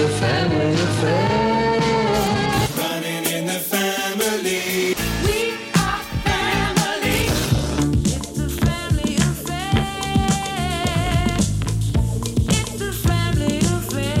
It's 0.00 0.06
a 0.06 0.16
family 0.26 0.74
affair. 0.74 1.80
Running 2.76 3.24
in 3.36 3.46
the 3.46 3.60
family. 3.60 4.94
We 5.24 5.38
are 5.74 6.02
family. 6.24 7.26
It's 8.04 8.38
a 8.38 8.48
family 8.48 9.16
affair. 9.16 9.74
It's 12.48 12.80
a 12.80 12.92
family 12.92 13.58
affair. 13.58 14.16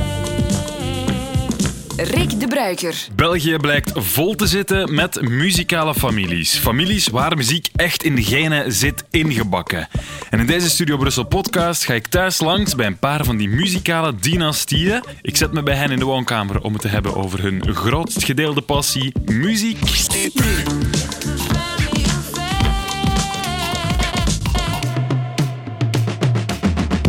Rick 1.96 2.40
de 2.40 2.46
Bruiker. 2.48 3.06
België 3.14 3.56
blijkt 3.56 3.92
vol 3.94 4.34
te 4.34 4.46
zitten 4.46 4.94
met 4.94 5.20
muzikale 5.28 5.94
families. 5.94 6.58
Families 6.58 7.08
waar 7.08 7.36
muziek 7.36 7.68
echt 7.76 8.02
in 8.02 8.14
de 8.14 8.22
genen 8.22 8.72
zit 8.72 9.04
ingebakken. 9.10 9.88
En 10.30 10.40
in 10.40 10.46
deze 10.46 10.70
Studio 10.70 10.96
Brussel 10.96 11.24
podcast 11.24 11.84
ga 11.84 11.94
ik 11.94 12.06
thuis 12.06 12.40
langs 12.40 12.74
bij 12.74 12.86
een 12.86 12.98
paar 12.98 13.24
van 13.24 13.36
die 13.36 13.48
muzikale 13.48 14.14
dynastieën. 14.14 15.04
Ik 15.22 15.36
zet 15.36 15.52
me 15.52 15.62
bij 15.62 15.74
hen 15.74 15.90
in 15.90 15.98
de 15.98 16.04
woonkamer 16.04 16.62
om 16.62 16.72
het 16.72 16.82
te 16.82 16.88
hebben 16.88 17.14
over 17.14 17.42
hun 17.42 17.74
grootst 17.74 18.24
gedeelde 18.24 18.60
passie, 18.60 19.12
muziek. 19.24 19.80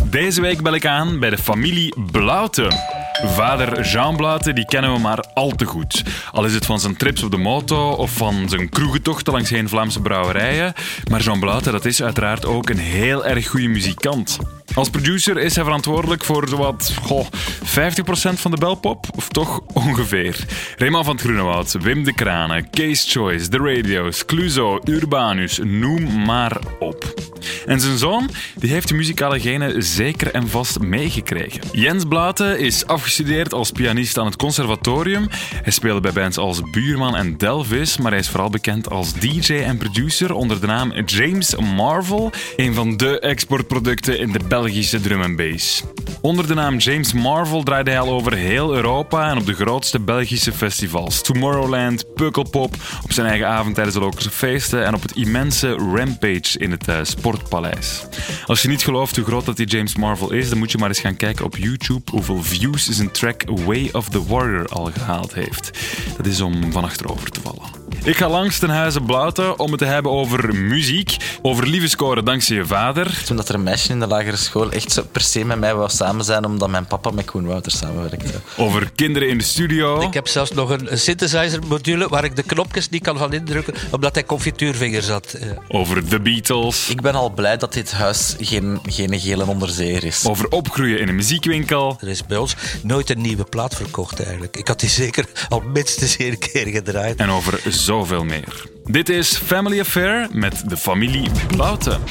Deze 0.10 0.42
week 0.42 0.62
bel 0.62 0.74
ik 0.74 0.86
aan 0.86 1.20
bij 1.20 1.30
de 1.30 1.38
familie 1.38 1.94
Blauten. 2.12 2.99
Vader 3.24 3.82
Jean 3.82 4.16
Blauten, 4.16 4.56
die 4.56 4.66
kennen 4.66 4.94
we 4.94 5.00
maar 5.00 5.26
al 5.34 5.52
te 5.52 5.66
goed. 5.66 6.04
Al 6.32 6.46
is 6.46 6.54
het 6.54 6.66
van 6.66 6.80
zijn 6.80 6.98
trips 6.98 7.24
op 7.24 7.32
de 7.32 7.38
moto 7.38 7.92
of 7.92 8.12
van 8.12 8.50
zijn 8.50 8.70
kroegentochten 8.70 9.34
langs 9.34 9.50
heen 9.50 9.70
Vlaamse 9.70 10.02
brouwerijen. 10.02 10.74
Maar 11.10 11.22
Jean 11.22 11.40
Blauten, 11.40 11.72
dat 11.72 11.86
is 11.86 12.04
uiteraard 12.04 12.46
ook 12.46 12.70
een 12.70 12.78
heel 12.78 13.26
erg 13.26 13.48
goede 13.48 13.68
muzikant. 13.68 14.38
Als 14.74 14.90
producer 14.90 15.38
is 15.38 15.56
hij 15.56 15.64
verantwoordelijk 15.64 16.24
voor 16.24 16.48
zowat 16.48 16.94
goh, 17.02 17.26
50% 17.26 17.30
van 18.34 18.52
de 18.52 18.58
belpop, 18.58 19.06
of 19.16 19.28
toch 19.28 19.60
ongeveer. 19.74 20.46
Raymond 20.78 21.06
van 21.06 21.16
het 21.16 21.24
Groenewoud, 21.24 21.72
Wim 21.72 22.04
de 22.04 22.14
Kranen, 22.14 22.70
Case 22.70 23.10
Choice, 23.10 23.48
The 23.48 23.58
Radio's, 23.58 24.26
Cluzo, 24.26 24.80
Urbanus, 24.84 25.60
noem 25.64 26.26
maar 26.26 26.58
op. 26.80 27.14
En 27.66 27.80
zijn 27.80 27.98
zoon 27.98 28.30
die 28.56 28.72
heeft 28.72 28.88
de 28.88 28.94
muzikale 28.94 29.40
genen 29.40 29.84
zeker 29.84 30.32
en 30.32 30.48
vast 30.48 30.80
meegekregen. 30.80 31.62
Jens 31.72 32.06
Blaten 32.06 32.60
is 32.60 32.86
afgestudeerd 32.86 33.09
als 33.50 33.72
pianist 33.72 34.18
aan 34.18 34.26
het 34.26 34.36
conservatorium. 34.36 35.28
Hij 35.64 35.72
speelde 35.72 36.00
bij 36.00 36.12
bands 36.12 36.38
als 36.38 36.62
Buurman 36.72 37.16
en 37.16 37.38
Delvis, 37.38 37.98
maar 37.98 38.12
hij 38.12 38.20
is 38.20 38.30
vooral 38.30 38.50
bekend 38.50 38.90
als 38.90 39.14
DJ 39.14 39.54
en 39.54 39.78
producer 39.78 40.34
onder 40.34 40.62
de 40.62 40.68
naam 40.68 40.94
James 41.06 41.56
Marvel, 41.56 42.32
een 42.56 42.74
van 42.74 42.98
de 42.98 43.20
exportproducten 43.20 44.20
in 44.20 44.32
de 44.32 44.40
Belgische 44.48 45.02
drum 45.02 45.22
and 45.22 45.36
bass. 45.36 45.84
Onder 46.22 46.48
de 46.48 46.54
naam 46.54 46.78
James 46.78 47.14
Marvel 47.14 47.64
draaide 47.64 47.90
hij 47.90 48.00
al 48.00 48.10
over 48.10 48.34
heel 48.34 48.76
Europa 48.76 49.30
en 49.30 49.38
op 49.38 49.46
de 49.46 49.54
grootste 49.54 50.00
Belgische 50.00 50.52
festivals. 50.52 51.22
Tomorrowland, 51.22 52.14
Pukkelpop, 52.14 52.76
op 53.04 53.12
zijn 53.12 53.28
eigen 53.28 53.48
avond 53.48 53.76
tijdens 53.76 53.96
de 53.96 54.02
Lokerse 54.02 54.30
feesten 54.30 54.86
en 54.86 54.96
op 54.96 55.02
het 55.02 55.16
immense 55.16 55.70
Rampage 55.70 56.60
in 56.60 56.72
het 56.72 56.88
eh, 56.88 56.98
Sportpaleis. 57.02 58.06
Als 58.46 58.62
je 58.62 58.68
niet 58.68 58.84
gelooft 58.84 59.16
hoe 59.16 59.26
groot 59.26 59.46
dat 59.46 59.58
die 59.58 59.68
James 59.68 59.96
Marvel 59.96 60.32
is, 60.32 60.50
dan 60.50 60.58
moet 60.58 60.72
je 60.72 60.78
maar 60.78 60.88
eens 60.88 61.00
gaan 61.00 61.16
kijken 61.16 61.46
op 61.46 61.58
YouTube 61.58 62.12
hoeveel 62.12 62.44
views 62.44 62.88
zijn 63.00 63.12
track 63.12 63.44
Way 63.66 63.90
of 63.92 64.10
the 64.10 64.26
Warrior 64.26 64.68
al 64.68 64.86
gehaald 64.86 65.34
heeft. 65.34 65.80
Dat 66.18 66.26
is 66.26 66.42
om 66.42 66.72
van 66.72 66.84
achterover 66.84 67.30
te 67.30 67.42
vallen. 67.42 67.79
Ik 68.04 68.18
ga 68.18 68.30
langs 68.30 68.60
ten 68.60 68.70
huize 68.70 69.02
Blauten 69.02 69.60
om 69.60 69.70
het 69.70 69.80
te 69.80 69.86
hebben 69.86 70.12
over 70.12 70.56
muziek, 70.56 71.18
over 71.42 71.68
liefdescoren 71.68 72.26
dankzij 72.26 72.56
je 72.56 72.66
vader, 72.66 73.24
Toen 73.26 73.36
dat 73.36 73.50
er 73.50 73.56
een 73.56 73.64
meisje 73.64 73.92
in 73.92 74.00
de 74.00 74.08
lagere 74.08 74.36
school 74.36 74.72
echt 74.72 74.92
zo 74.92 75.04
per 75.12 75.22
se 75.22 75.46
met 75.46 75.60
mij 75.60 75.76
wou 75.76 75.90
samen 75.90 76.26
zijn, 76.26 76.46
omdat 76.46 76.70
mijn 76.70 76.86
papa 76.86 77.12
met 77.12 77.26
Koen 77.26 77.46
Wouters 77.46 77.78
samenwerkte. 77.78 78.32
over 78.58 78.92
kinderen 78.96 79.30
in 79.30 79.38
de 79.38 79.44
studio. 79.44 80.02
Ik 80.02 80.14
heb 80.14 80.28
zelfs 80.28 80.52
nog 80.52 80.70
een 80.70 80.88
synthesizer-module 80.92 82.08
waar 82.08 82.24
ik 82.24 82.36
de 82.36 82.44
knopjes 82.44 82.90
niet 82.90 83.04
kan 83.04 83.18
van 83.18 83.34
indrukken, 83.34 83.74
omdat 83.92 84.14
hij 84.14 84.24
confituurvingers 84.26 85.08
had. 85.08 85.36
Ja. 85.40 85.62
Over 85.68 86.08
The 86.08 86.20
Beatles. 86.20 86.90
Ik 86.90 87.02
ben 87.02 87.14
al 87.14 87.30
blij 87.30 87.58
dat 87.58 87.74
dit 87.74 87.92
huis 87.92 88.36
geen, 88.40 88.80
geen 88.86 89.20
gele 89.20 89.46
onderzeeër 89.46 90.04
is. 90.04 90.26
Over 90.26 90.48
opgroeien 90.48 91.00
in 91.00 91.08
een 91.08 91.16
muziekwinkel. 91.16 91.98
Er 92.02 92.08
is 92.08 92.26
bij 92.26 92.38
ons 92.38 92.56
nooit 92.84 93.10
een 93.10 93.22
nieuwe 93.22 93.44
plaat 93.44 93.76
verkocht 93.76 94.24
eigenlijk. 94.24 94.58
Ik 94.58 94.68
had 94.68 94.80
die 94.80 94.90
zeker 94.90 95.26
al 95.50 95.64
minstens 95.74 96.18
één 96.18 96.38
keer 96.38 96.68
gedraaid. 96.68 97.20
En 97.20 97.30
over 97.30 97.60
zoveel 97.80 98.24
meer. 98.24 98.66
Dit 98.86 99.10
is 99.10 99.38
Family 99.38 99.80
Affair 99.80 100.28
met 100.32 100.70
de 100.70 100.78
familie 100.78 101.30
Blauten. 101.48 102.02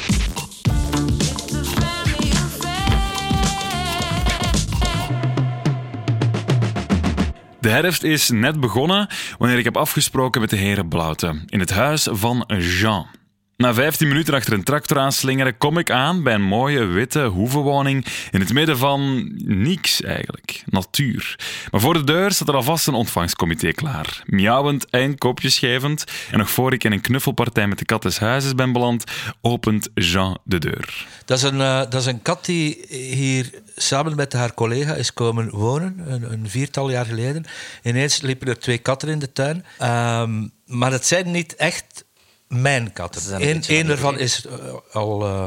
De 7.59 7.69
herfst 7.69 8.03
is 8.03 8.29
net 8.29 8.59
begonnen 8.59 9.07
wanneer 9.37 9.57
ik 9.57 9.63
heb 9.63 9.77
afgesproken 9.77 10.41
met 10.41 10.49
de 10.49 10.55
heren 10.55 10.87
Blauten 10.87 11.43
in 11.45 11.59
het 11.59 11.69
huis 11.69 12.07
van 12.11 12.43
Jean. 12.57 13.18
Na 13.59 13.73
15 13.73 14.07
minuten 14.07 14.33
achter 14.33 14.53
een 14.53 14.63
tractor 14.63 14.97
aanslingeren 14.99 15.57
kom 15.57 15.77
ik 15.77 15.91
aan 15.91 16.23
bij 16.23 16.33
een 16.33 16.41
mooie 16.41 16.85
witte 16.85 17.23
hoevenwoning 17.25 18.05
in 18.31 18.39
het 18.39 18.53
midden 18.53 18.77
van 18.77 19.31
niks 19.43 20.01
eigenlijk, 20.01 20.63
natuur. 20.65 21.35
Maar 21.71 21.81
voor 21.81 21.93
de 21.93 22.03
deur 22.03 22.31
staat 22.31 22.47
er 22.47 22.55
alvast 22.55 22.87
een 22.87 22.93
ontvangstcomité 22.93 23.71
klaar. 23.71 24.23
Miauwend 24.25 24.89
en 24.89 25.17
kopjes 25.17 25.59
gevend. 25.59 26.03
En 26.31 26.37
nog 26.37 26.49
voor 26.49 26.73
ik 26.73 26.83
in 26.83 26.91
een 26.91 27.01
knuffelpartij 27.01 27.67
met 27.67 27.77
de 27.77 27.85
kat 27.85 28.01
des 28.01 28.19
huizes 28.19 28.55
ben 28.55 28.71
beland, 28.71 29.03
opent 29.41 29.89
Jean 29.93 30.37
de 30.43 30.57
deur. 30.57 31.07
Dat 31.25 31.37
is, 31.37 31.43
een, 31.43 31.61
eh, 31.61 31.79
dat 31.79 31.93
is 31.93 32.05
een 32.05 32.21
kat 32.21 32.45
die 32.45 32.85
hier 32.89 33.49
samen 33.75 34.15
met 34.15 34.33
haar 34.33 34.53
collega 34.53 34.93
is 34.93 35.13
komen 35.13 35.49
wonen, 35.49 36.03
een, 36.05 36.31
een 36.31 36.49
viertal 36.49 36.89
jaar 36.89 37.05
geleden. 37.05 37.45
Ineens 37.83 38.21
liepen 38.21 38.47
er 38.47 38.59
twee 38.59 38.77
katten 38.77 39.09
in 39.09 39.19
de 39.19 39.31
tuin. 39.31 39.65
Ehm, 39.77 40.47
maar 40.65 40.91
het 40.91 41.05
zijn 41.05 41.31
niet 41.31 41.55
echt 41.55 42.07
mijn 42.49 42.93
katten. 42.93 43.33
een 43.33 43.63
Eén 43.67 43.85
van 43.85 43.89
ervan 43.89 44.19
is 44.19 44.45
eh, 44.45 44.73
al 44.91 45.25
eh, 45.25 45.45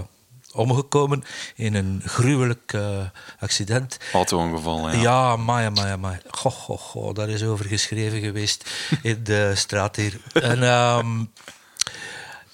omgekomen 0.52 1.24
in 1.54 1.74
een 1.74 2.02
gruwelijk 2.04 2.72
eh, 2.72 3.06
accident. 3.38 3.98
Auto-ongeval, 4.12 4.90
ja. 4.90 5.00
Ja, 5.00 5.36
maar, 5.36 5.72
maar, 5.72 5.98
maar. 5.98 6.22
Goh, 6.30 6.52
goh, 6.52 6.78
goh, 6.78 7.14
daar 7.14 7.28
is 7.28 7.42
over 7.42 7.64
geschreven 7.64 8.20
geweest 8.20 8.70
in 9.02 9.24
de 9.24 9.52
straat 9.54 9.96
hier. 9.96 10.20
En, 10.32 10.62
ehm, 10.62 11.24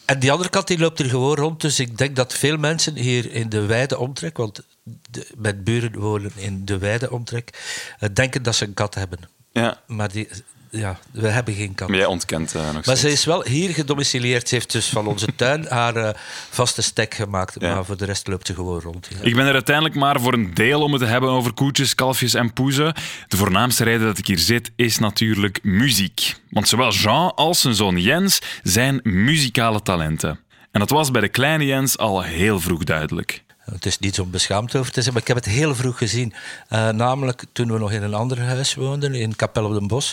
en 0.04 0.18
die 0.18 0.32
andere 0.32 0.50
kat 0.50 0.66
die 0.66 0.78
loopt 0.78 0.98
er 0.98 1.08
gewoon 1.08 1.36
rond. 1.36 1.60
Dus 1.60 1.80
ik 1.80 1.98
denk 1.98 2.16
dat 2.16 2.34
veel 2.34 2.56
mensen 2.56 2.96
hier 2.96 3.32
in 3.32 3.48
de 3.48 3.66
wijde 3.66 3.98
omtrek, 3.98 4.36
want 4.36 4.60
de, 5.10 5.26
mijn 5.36 5.62
buren 5.62 5.98
wonen 5.98 6.32
in 6.34 6.64
de 6.64 6.78
wijde 6.78 7.10
omtrek, 7.10 7.50
eh, 7.98 8.08
denken 8.12 8.42
dat 8.42 8.54
ze 8.54 8.64
een 8.64 8.74
kat 8.74 8.94
hebben. 8.94 9.18
Ja, 9.52 9.80
Maar 9.86 10.12
die, 10.12 10.28
ja, 10.70 10.98
we 11.10 11.28
hebben 11.28 11.54
geen 11.54 11.74
kat. 11.74 11.88
maar 11.88 11.96
jij 11.96 12.06
ontkent 12.06 12.54
eh, 12.54 12.62
nog 12.64 12.72
Maar 12.72 12.82
steeds. 12.82 13.00
ze 13.00 13.10
is 13.10 13.24
wel 13.24 13.44
hier 13.44 13.70
gedomicileerd. 13.70 14.48
Ze 14.48 14.54
heeft 14.54 14.72
dus 14.72 14.88
van 14.88 15.06
onze 15.06 15.26
tuin 15.36 15.66
haar 15.68 15.96
eh, 15.96 16.14
vaste 16.50 16.82
stek 16.82 17.14
gemaakt. 17.14 17.56
Ja. 17.58 17.74
Maar 17.74 17.84
voor 17.84 17.96
de 17.96 18.04
rest 18.04 18.26
loopt 18.26 18.46
ze 18.46 18.54
gewoon 18.54 18.80
rond. 18.80 19.08
ja. 19.10 19.16
Ik 19.22 19.34
ben 19.34 19.46
er 19.46 19.52
uiteindelijk 19.52 19.94
maar 19.94 20.20
voor 20.20 20.32
een 20.32 20.54
deel 20.54 20.82
om 20.82 20.92
het 20.92 21.00
te 21.02 21.06
hebben 21.08 21.30
over 21.30 21.52
koetjes, 21.52 21.94
kalfjes 21.94 22.34
en 22.34 22.52
poezen. 22.52 22.94
De 23.28 23.36
voornaamste 23.36 23.84
reden 23.84 24.06
dat 24.06 24.18
ik 24.18 24.26
hier 24.26 24.38
zit 24.38 24.70
is 24.76 24.98
natuurlijk 24.98 25.58
muziek. 25.62 26.34
Want 26.50 26.68
zowel 26.68 26.90
Jean 26.92 27.34
als 27.34 27.60
zijn 27.60 27.74
zoon 27.74 28.00
Jens 28.00 28.38
zijn 28.62 29.00
muzikale 29.02 29.82
talenten. 29.82 30.40
En 30.70 30.80
dat 30.80 30.90
was 30.90 31.10
bij 31.10 31.20
de 31.20 31.28
kleine 31.28 31.64
Jens 31.66 31.98
al 31.98 32.22
heel 32.22 32.60
vroeg 32.60 32.84
duidelijk. 32.84 33.42
Het 33.70 33.86
is 33.86 33.98
niet 33.98 34.20
om 34.20 34.30
beschaamd 34.30 34.76
over 34.76 34.92
te 34.92 35.00
zijn, 35.02 35.12
maar 35.12 35.22
ik 35.22 35.28
heb 35.28 35.36
het 35.36 35.46
heel 35.46 35.74
vroeg 35.74 35.98
gezien. 35.98 36.32
Eh, 36.68 36.88
namelijk 36.88 37.44
toen 37.52 37.72
we 37.72 37.78
nog 37.78 37.92
in 37.92 38.02
een 38.02 38.14
ander 38.14 38.40
huis 38.42 38.74
woonden, 38.74 39.14
in 39.14 39.36
Kapel 39.36 39.64
op 39.64 39.72
den 39.72 39.86
Bos, 39.86 40.12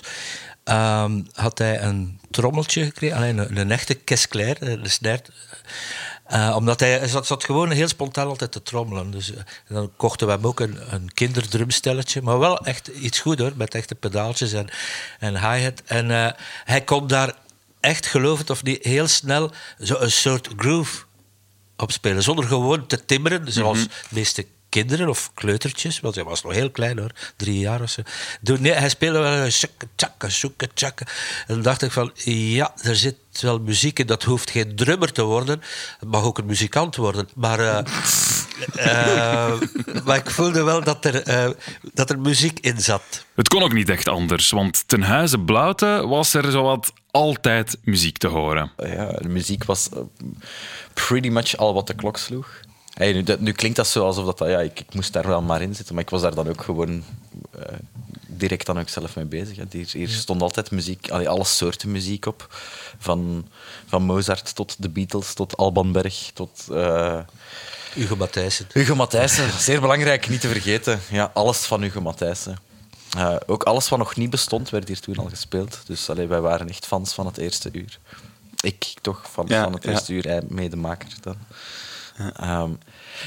ehm, 0.66 1.22
had 1.34 1.58
hij 1.58 1.82
een 1.82 2.20
trommeltje 2.32 2.84
gekregen, 2.84 3.18
alleen 3.18 3.38
een, 3.38 3.58
een 3.58 3.72
echte 3.72 3.94
kesklair, 3.94 4.58
een 4.60 4.90
snare. 4.90 5.24
Eh, 6.26 6.54
omdat 6.56 6.80
hij, 6.80 7.08
zat, 7.08 7.28
zat 7.28 7.44
gewoon 7.44 7.72
heel 7.72 7.88
spontaan 7.88 8.28
altijd 8.28 8.52
te 8.52 8.64
trommelen. 8.64 9.12
Dus, 9.12 9.34
eh, 9.34 9.42
dan 9.68 9.92
kochten 9.98 10.28
we 10.28 10.34
hem 10.34 10.46
ook 10.46 10.60
een, 10.60 10.78
een 10.94 11.14
kinderdrumstelletje. 11.14 12.22
Maar 12.22 12.40
wel 12.40 12.66
echt 12.66 12.88
iets 12.88 13.20
goed 13.20 13.40
hoor, 13.40 13.52
met 13.56 13.76
echte 13.76 13.96
pedaaltjes 13.96 14.54
en, 14.54 14.68
en 15.20 15.34
hi-hat. 15.34 15.82
En 15.86 16.12
eh, 16.12 16.32
hij 16.64 16.82
kon 16.82 17.08
daar 17.08 17.36
echt, 17.80 18.06
geloof 18.06 18.38
het 18.38 18.50
of 18.50 18.64
niet, 18.64 18.84
heel 18.84 19.08
snel 19.08 19.52
zo 19.82 19.96
een 20.00 20.12
soort 20.12 20.50
groove 20.58 21.04
opspelen. 21.78 22.24
Zonder 22.24 22.46
gewoon 22.46 22.88
te 22.88 23.06
timmeren, 23.06 23.52
zoals 23.52 23.84
de 23.84 23.90
meeste 24.10 24.46
kinderen 24.76 25.10
of 25.10 25.32
kleutertjes. 25.34 26.00
Want 26.00 26.16
hij 26.16 26.24
was 26.24 26.44
nog 26.44 26.54
heel 26.54 26.72
klein 26.72 26.98
hoor, 27.00 27.12
drie 27.36 27.60
jaar 27.60 27.82
of 27.82 27.90
zo. 27.90 28.02
Doe- 28.42 28.58
Nee, 28.60 28.72
hij 28.72 28.90
speelde 28.90 29.20
wel 29.20 29.32
een 29.32 29.50
tjakke, 29.50 29.88
tjakke, 29.96 30.30
zoeke, 30.30 30.70
tjakke. 30.74 31.04
En 31.48 31.54
dan 31.54 31.62
dacht 31.62 31.82
ik 31.82 31.92
van, 31.92 32.12
ja, 32.24 32.74
er 32.82 32.96
zit 32.96 33.16
wel 33.42 33.60
muziek 33.60 34.00
in. 34.00 34.06
Dat 34.06 34.24
hoeft 34.24 34.52
geen 34.52 34.76
drummer 34.76 35.12
te 35.12 35.24
worden. 35.24 35.62
Het 36.00 36.10
mag 36.10 36.24
ook 36.24 36.38
een 36.38 36.46
muzikant 36.46 36.96
worden. 36.96 37.28
Maar, 37.36 37.60
eh, 37.60 37.78
eh, 38.76 39.60
maar 40.06 40.18
ik 40.18 40.30
voelde 40.30 40.64
wel 40.64 40.84
dat 40.84 41.06
er, 41.06 41.24
eh, 41.24 41.50
dat 41.94 42.10
er 42.10 42.20
muziek 42.20 42.60
in 42.60 42.82
zat. 42.82 43.26
Het 43.36 43.48
kon 43.48 43.64
ook 43.64 43.74
niet 43.74 43.90
echt 43.90 44.08
anders, 44.08 44.50
want 44.50 44.88
ten 44.88 45.02
huize 45.02 45.40
Blauten 45.40 46.08
was 46.08 46.34
er 46.34 46.52
zowat 46.52 46.94
altijd 47.12 47.78
muziek 47.84 48.18
te 48.18 48.28
horen. 48.28 48.72
Ja, 48.78 49.08
de 49.12 49.30
muziek 49.30 49.64
was 49.64 49.90
pretty 50.94 51.30
much 51.30 51.56
al 51.58 51.74
wat 51.74 51.88
de 51.88 51.94
klok 51.96 52.18
sloeg. 52.18 52.48
Hey, 52.96 53.14
nu, 53.14 53.24
dat, 53.24 53.40
nu 53.40 53.52
klinkt 53.52 53.78
dat 53.78 53.88
zo 53.88 54.06
alsof 54.06 54.34
dat, 54.34 54.50
ja, 54.50 54.60
ik, 54.60 54.80
ik 54.80 54.94
moest 54.94 55.14
daar 55.14 55.28
wel 55.28 55.42
maar 55.42 55.62
in 55.62 55.76
zitten, 55.76 55.96
maar 55.96 56.04
ik 56.04 56.10
was 56.10 56.22
daar 56.22 56.36
dan 56.36 56.50
ook 56.50 56.62
gewoon 56.64 57.04
eh, 57.52 57.76
direct 58.28 58.66
dan 58.66 58.80
ook 58.80 58.90
zelf 58.90 59.16
mee 59.16 59.26
bezig. 59.26 59.58
Hè. 59.58 59.64
Hier, 59.70 59.90
hier 59.92 60.10
stond 60.10 60.42
altijd 60.42 60.72
muziek, 60.72 61.10
allee, 61.10 61.30
alle 61.30 61.44
soorten 61.44 61.92
muziek 61.92 62.26
op. 62.26 62.48
Van, 62.98 63.48
van 63.86 64.04
Mozart 64.04 64.56
tot 64.56 64.76
de 64.80 64.90
Beatles, 64.90 65.34
tot 65.34 65.58
Alban 65.58 65.92
Berg, 65.92 66.32
tot 66.34 66.68
eh, 66.72 67.20
Hugo 67.94 68.16
Matthijssen. 68.16 68.68
Hugo 68.72 68.96
Matthijssen. 68.96 69.52
Zeer 69.60 69.82
belangrijk, 69.82 70.30
niet 70.30 70.42
te 70.42 70.48
vergeten. 70.48 71.00
Ja, 71.10 71.32
alles 71.34 71.58
van 71.58 71.82
Hugo 71.82 72.02
Matthijssen. 72.02 72.58
Eh, 73.18 73.36
ook 73.46 73.64
alles 73.64 73.90
wat 73.90 74.00
nog 74.00 74.16
niet 74.16 74.30
bestond, 74.30 74.70
werd 74.70 74.88
hier 74.88 75.00
toen 75.00 75.18
al 75.18 75.30
gespeeld. 75.30 75.80
Dus 75.86 76.10
allee, 76.10 76.28
wij 76.28 76.42
waren 76.42 76.70
echt 76.70 76.86
fans 76.86 77.14
van 77.14 77.26
het 77.26 77.38
eerste 77.38 77.70
uur. 77.72 78.00
Ik 78.62 78.94
toch, 79.02 79.22
van, 79.32 79.46
Ja, 79.48 79.64
van 79.64 79.74
het 79.74 79.84
ja. 79.84 79.90
eerste 79.90 80.14
uur, 80.14 80.24
hij 80.24 80.42
medemaker 80.48 81.10
dan. 81.22 81.36
Ehm, 82.36 82.70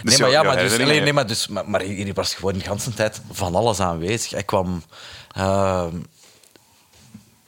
Dus 0.02 0.12
nee, 0.12 0.18
maar, 0.20 0.30
ja, 0.30 0.42
maar, 0.42 0.52
dus, 0.52 0.62
herinneringen- 0.62 0.84
allee, 0.86 1.00
nee, 1.00 1.12
maar, 1.12 1.26
dus, 1.26 1.48
maar, 1.48 1.70
maar 1.70 1.80
hier 1.80 2.14
was 2.14 2.34
gewoon 2.34 2.52
de 2.52 2.62
hele 2.64 2.94
tijd 2.94 3.20
van 3.30 3.54
alles 3.54 3.80
aanwezig. 3.80 4.30
Hij 4.30 4.42
kwam... 4.42 4.82
ehm, 5.34 5.94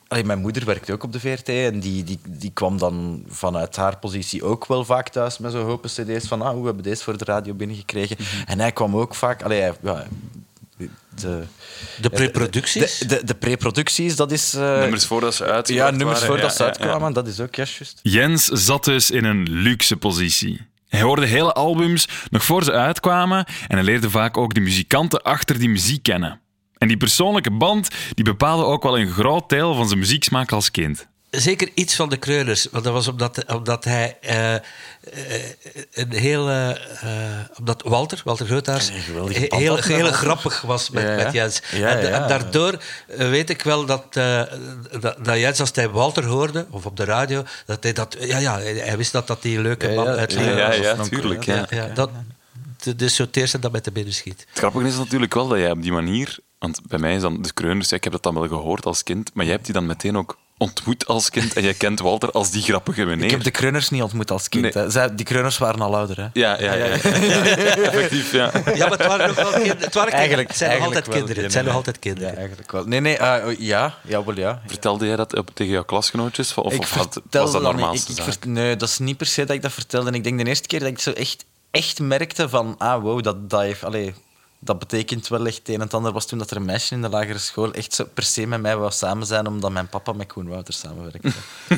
allee, 0.08 0.25
mijn 0.25 0.38
moeder 0.40 0.64
werkte 0.64 0.92
ook 0.92 1.02
op 1.02 1.12
de 1.12 1.20
VRT 1.20 1.48
en 1.48 1.81
die, 1.81 2.04
die, 2.04 2.20
die 2.28 2.50
kwam 2.54 2.78
dan 2.78 3.25
vanuit 3.28 3.76
haar 3.76 3.98
positie 3.98 4.44
ook 4.44 4.66
wel 4.66 4.84
vaak 4.84 5.08
thuis 5.08 5.38
met 5.38 5.52
zo'n 5.52 5.64
hoop 5.64 5.84
cd's 5.87 6.28
van 6.28 6.42
ah, 6.42 6.58
we 6.58 6.64
hebben 6.64 6.82
deze 6.82 7.02
voor 7.02 7.16
de 7.19 7.25
radio 7.25 7.54
binnengekregen. 7.54 8.16
En 8.46 8.60
hij 8.60 8.72
kwam 8.72 8.96
ook 8.96 9.14
vaak... 9.14 9.42
Allee, 9.42 9.60
hij- 9.60 9.75
ja, 9.82 10.06
de, 11.20 11.42
De 12.00 12.10
preproducties? 12.10 12.98
De, 12.98 13.06
de, 13.06 13.25
de 13.25 13.34
preproducties, 13.34 14.16
dat 14.16 14.32
is... 14.32 14.54
eh, 14.54 14.78
Nummers 14.78 15.06
voordat 15.06 15.34
ze 15.34 15.44
uit 15.44 15.69
Ja, 15.69 15.90
nummers 15.90 16.25
voordat 16.25 16.54
ze 16.54 16.62
ja, 16.62 16.69
ja, 16.69 16.75
uitkwamen, 16.75 17.12
dat 17.12 17.26
is 17.26 17.40
ook 17.40 17.54
ja, 17.54 17.64
juist. 17.64 17.98
Jens 18.02 18.44
zat 18.46 18.84
dus 18.84 19.10
in 19.10 19.25
een 19.25 19.46
luxe 19.50 19.96
positie. 19.96 20.66
Hij 20.90 21.02
hoorde 21.02 21.26
hele 21.26 21.52
albums 21.52 22.08
nog 22.31 22.44
voor 22.44 22.64
ze 22.64 22.72
uitkwamen 22.72 23.44
en 23.46 23.76
hij 23.76 23.82
leerde 23.82 24.10
vaak 24.10 24.37
ook 24.37 24.54
de 24.54 24.60
muzikanten 24.60 25.22
achter 25.22 25.58
die 25.58 25.69
muziek 25.69 26.02
kennen. 26.02 26.40
En 26.78 26.88
die 26.88 26.96
persoonlijke 26.96 27.50
band 27.50 27.88
die 28.14 28.25
bepaalde 28.25 28.64
ook 28.64 28.82
wel 28.82 28.98
een 28.98 29.10
groot 29.10 29.48
deel 29.48 29.75
van 29.75 29.87
zijn 29.87 29.98
muzieksmaak 29.98 30.52
als 30.52 30.70
kind. 30.70 31.08
Zeker 31.31 31.69
iets 31.75 31.94
van 31.94 32.09
de 32.09 32.17
Kreuners. 32.17 32.69
Want 32.71 32.85
dat 32.85 32.93
was 32.93 33.09
omdat, 33.09 33.44
omdat 33.55 33.85
hij 33.85 34.17
eh, 34.21 34.55
eh, 34.55 34.62
een 35.93 36.12
hele... 36.12 36.81
eh, 37.00 37.59
omdat 37.59 37.82
Walter, 37.82 38.21
Walter 38.25 38.62
band 38.62 38.91
heel, 39.32 39.77
heel 39.77 40.12
grappig 40.12 40.61
was 40.61 40.91
met, 40.91 41.03
Ja, 41.03 41.17
ja. 41.17 41.25
met 41.25 41.32
Jens. 41.32 41.62
Ja, 41.73 41.88
en, 41.88 42.06
ja. 42.09 42.23
en 42.23 42.29
daardoor 42.29 42.82
weet 43.17 43.50
ik 43.50 43.62
wel 43.62 43.85
dat, 43.87 44.05
eh, 44.11 44.43
dat, 45.00 45.25
dat 45.25 45.38
Jens, 45.38 45.61
als 45.61 45.71
hij 45.75 45.88
Walter 45.91 46.25
hoorde, 46.25 46.67
of 46.71 46.87
op 46.87 46.97
de 46.97 47.05
radio, 47.05 47.43
dat 47.67 47.83
hij 47.83 47.93
dat... 47.93 48.17
Ja, 48.21 48.38
ja, 48.38 48.59
hij 48.61 48.97
wist 48.97 49.12
dat 49.12 49.26
dat 49.26 49.43
die 49.43 49.61
leuke 49.61 49.88
Ja, 49.88 49.94
man 49.94 50.05
ja, 50.05 50.11
uit 50.15 50.33
Ja, 50.33 50.38
Leren 50.41 50.56
ja, 50.56 50.67
was. 50.69 50.76
ja, 50.76 50.97
was 50.97 51.09
tuurlijk. 51.09 51.44
Ja, 51.44 51.55
Ja. 51.55 51.67
ja, 51.87 51.87
dat, 51.94 52.11
dus 52.97 53.15
zo 53.15 53.23
het 53.23 53.37
eerste 53.37 53.59
dat 53.59 53.73
met 53.73 53.85
de 53.85 53.93
binnen 53.93 54.15
schiet. 54.15 54.47
Het 54.49 54.59
grappige 54.59 54.87
is 54.87 54.97
natuurlijk 54.97 55.35
wel 55.35 55.49
dat 55.49 55.59
jij 55.59 55.71
op 55.71 55.83
die 55.83 55.93
manier... 55.93 56.38
Want 56.59 56.81
bij 56.88 56.99
mij 56.99 57.15
is 57.15 57.21
dan 57.23 57.43
de 57.43 57.53
Kreuners, 57.53 57.88
ja, 57.88 57.97
ik 57.97 58.05
heb 58.05 58.12
dat 58.12 58.23
dan 58.23 58.35
wel 58.35 58.49
gehoord 58.49 58.87
als 58.87 59.03
kind, 59.03 59.31
maar 59.35 59.44
jij 59.44 59.55
hebt 59.55 59.65
die 59.67 59.75
dan 59.75 59.87
meteen 59.87 60.17
ook 60.17 60.38
ontmoet 60.61 61.07
als 61.07 61.31
kind 61.31 61.53
en 61.53 61.62
jij 61.62 61.75
kent 61.75 62.01
Walter 62.01 62.31
als 62.31 62.51
die 62.51 62.62
grappige 62.62 63.05
meneer. 63.05 63.25
Ik 63.25 63.31
heb 63.31 63.43
de 63.43 63.51
Kreuners 63.51 63.91
niet 63.91 64.03
ontmoet 64.03 64.31
als 64.31 64.49
kind. 64.49 64.62
Nee. 64.75 64.85
hè. 64.85 64.91
Zij, 64.91 65.15
die 65.15 65.25
Kreuners 65.25 65.59
waren 65.59 65.81
al 65.81 65.97
ouder. 65.97 66.17
Hè. 66.17 66.27
Ja, 66.33 66.61
ja, 66.61 66.73
ja. 66.75 66.85
ja. 66.85 66.93
Effectief, 66.95 68.33
ja. 68.33 68.51
Ja, 68.75 68.89
maar 68.89 68.99
het 68.99 69.07
waren 69.07 69.27
nog 69.27 69.37
wel 69.37 69.53
kinderen. 69.53 69.79
Het, 69.79 69.95
waren 69.95 70.12
Eigenlijk- 70.12 70.49
het 70.49 70.57
zijn 70.57 70.77
nog 70.79 70.87
altijd 70.87 71.07
wel. 71.07 71.17
kinderen. 71.17 71.43
Het 71.43 71.53
zijn 71.53 71.65
nog 71.65 71.75
altijd 71.75 71.99
kinderen. 71.99 72.31
Ja, 72.31 72.37
eigenlijk 72.37 72.73
wel. 72.73 72.85
Nee, 72.85 73.01
nee, 73.01 73.17
eh, 73.17 73.57
ja, 73.59 73.95
ja, 74.03 74.25
wel 74.25 74.37
ja. 74.37 74.62
Vertelde 74.67 75.07
jij 75.07 75.17
dat 75.17 75.37
op, 75.37 75.51
tegen 75.55 75.73
jouw 75.73 75.85
klasgenootjes? 75.85 76.55
Of, 76.55 76.73
ik 76.73 76.81
of 76.81 76.91
had- 76.91 77.21
was 77.31 77.53
dat 77.53 77.62
vert- 78.25 78.45
nee, 78.45 78.77
dat 78.77 78.89
is 78.89 78.99
niet 78.99 79.17
per 79.17 79.27
se 79.27 79.45
dat 79.45 79.57
ik 79.57 79.62
dat 79.62 79.73
vertelde. 79.73 80.09
En 80.09 80.15
ik 80.15 80.25
denk 80.25 80.39
de 80.39 80.45
eerste 80.45 80.69
keer 80.69 80.81
dat 80.81 80.89
ik 80.89 80.99
zo 80.99 81.11
echt, 81.11 81.45
echt 81.71 82.01
merkte 82.01 82.49
van... 82.49 82.75
Ah, 82.79 83.03
wow, 83.03 83.23
dat, 83.23 83.51
dat 83.51 83.61
heeft... 83.61 83.85
Allee, 83.85 84.15
dat 84.62 84.79
betekent 84.79 85.29
wel 85.29 85.47
echt 85.47 85.59
het 85.59 85.69
een 85.69 85.75
en 85.75 85.81
het 85.81 85.95
ander. 85.95 86.12
was 86.12 86.27
toen 86.27 86.39
dat 86.39 86.51
er 86.51 86.57
een 86.57 86.65
meisje 86.65 86.95
in 86.95 87.03
de 87.03 87.09
lagere 87.09 87.39
school 87.39 87.73
echt 87.73 87.95
zo 87.95 88.05
per 88.15 88.23
se 88.23 88.47
met 88.47 88.61
mij 88.61 88.77
wou 88.77 88.93
samen 88.93 89.27
zijn, 89.27 89.47
omdat 89.47 89.71
mijn 89.71 89.89
papa 89.89 90.12
met 90.12 90.33
Koen 90.33 90.49
Wouters 90.49 90.79
samenwerkte. 90.79 91.33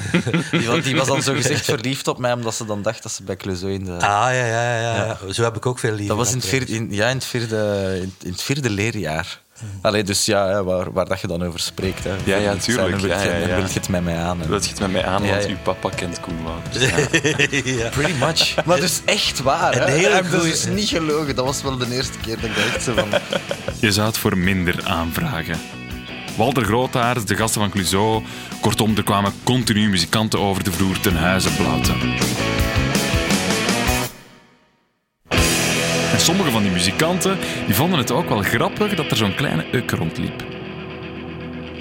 die, 0.59 0.67
was, 0.67 0.83
die 0.83 0.97
was 0.97 1.07
dan 1.07 1.23
zo 1.23 1.35
gezegd 1.35 1.65
verliefd 1.65 2.09
op 2.09 2.19
mij, 2.19 2.33
omdat 2.33 2.55
ze 2.55 2.65
dan 2.65 2.83
dacht 2.83 3.03
dat 3.03 3.13
ze 3.13 3.23
bij 3.23 3.37
Clouseau 3.37 3.73
in 3.73 3.85
de... 3.85 3.93
Ah, 3.93 3.99
ja, 4.01 4.31
ja, 4.31 4.81
ja, 4.81 4.95
ja. 4.95 5.33
Zo 5.33 5.43
heb 5.43 5.57
ik 5.57 5.67
ook 5.67 5.79
veel 5.79 5.91
liefde. 5.91 6.07
Dat 6.07 6.17
was 6.17 6.31
in 6.31 6.37
het 6.37 6.47
vierde, 6.47 6.73
in, 6.73 6.93
ja, 6.93 7.09
in 7.09 7.17
het 7.17 7.25
vierde, 7.25 7.91
in, 8.03 8.15
in 8.23 8.31
het 8.31 8.43
vierde 8.43 8.71
leerjaar. 8.71 9.41
Allee, 9.81 10.03
dus 10.03 10.25
ja, 10.25 10.63
waar, 10.65 10.93
waar 10.93 11.07
dat 11.09 11.21
je 11.21 11.27
dan 11.27 11.43
over 11.45 11.61
spreekt. 11.61 12.05
Hè. 12.05 12.11
Ja, 12.25 12.37
ja, 12.37 12.55
tuurlijk. 12.55 12.97
wil 12.97 13.01
je- 13.01 13.15
Ja, 13.15 13.23
ja, 13.23 13.33
ja. 13.37 13.47
dan 13.47 13.57
wil 13.57 13.67
je 13.67 13.73
het 13.75 13.89
met 13.89 14.05
mij 14.05 14.17
aan. 14.19 14.41
hè. 14.41 14.47
Dat 14.49 14.65
schiet 14.65 14.81
met 14.81 14.93
mij 14.93 15.05
aan, 15.05 15.23
Ja, 15.25 15.31
want 15.31 15.43
ja. 15.43 15.49
uw 15.51 15.57
papa 15.63 15.89
kent 15.89 16.21
Koen 16.21 16.39
Wouters. 16.45 16.85
Ja. 16.91 17.83
ja. 17.83 17.89
Pretty 17.89 18.13
much. 18.19 18.55
Maar 18.67 18.81
dus 18.81 19.01
echt 19.05 19.43
waar. 19.43 19.73
Hè? 19.75 19.81
Een 19.87 19.93
hele 19.93 20.09
En 20.09 20.31
dat 20.31 20.45
is 20.45 20.67
niet 20.67 20.89
gelogen. 20.89 21.37
Dat 21.37 21.45
was 21.45 21.63
wel 21.63 21.77
de 21.77 21.95
eerste 21.95 22.19
keer 22.19 22.37
dat 22.41 22.51
ik 22.75 22.81
zo 22.81 22.95
van... 22.95 23.09
Je 23.81 23.93
zou 23.93 24.07
het 24.07 24.19
voor 24.19 24.39
minder 24.39 24.75
aanvragen. 24.85 25.61
Walter 26.37 26.65
Grootaars, 26.65 27.25
de 27.25 27.37
gasten 27.37 27.61
van 27.61 27.71
Clouseau. 27.71 28.23
Kortom, 28.61 28.97
er 28.97 29.03
kwamen 29.03 29.33
continu 29.45 29.89
muzikanten 29.89 30.39
over 30.41 30.65
de 30.65 30.73
vloer 30.73 31.01
ten 31.01 31.17
huize 31.17 31.51
Blauten. 31.55 31.97
Sommige 36.23 36.51
van 36.51 36.63
die 36.63 36.71
muzikanten 36.73 37.39
die 37.67 37.75
vonden 37.75 37.99
het 37.99 38.11
ook 38.11 38.29
wel 38.29 38.43
grappig 38.43 38.95
dat 38.95 39.11
er 39.11 39.17
zo'n 39.17 39.35
kleine 39.35 39.65
uk 39.73 39.91
rondliep. 39.91 40.43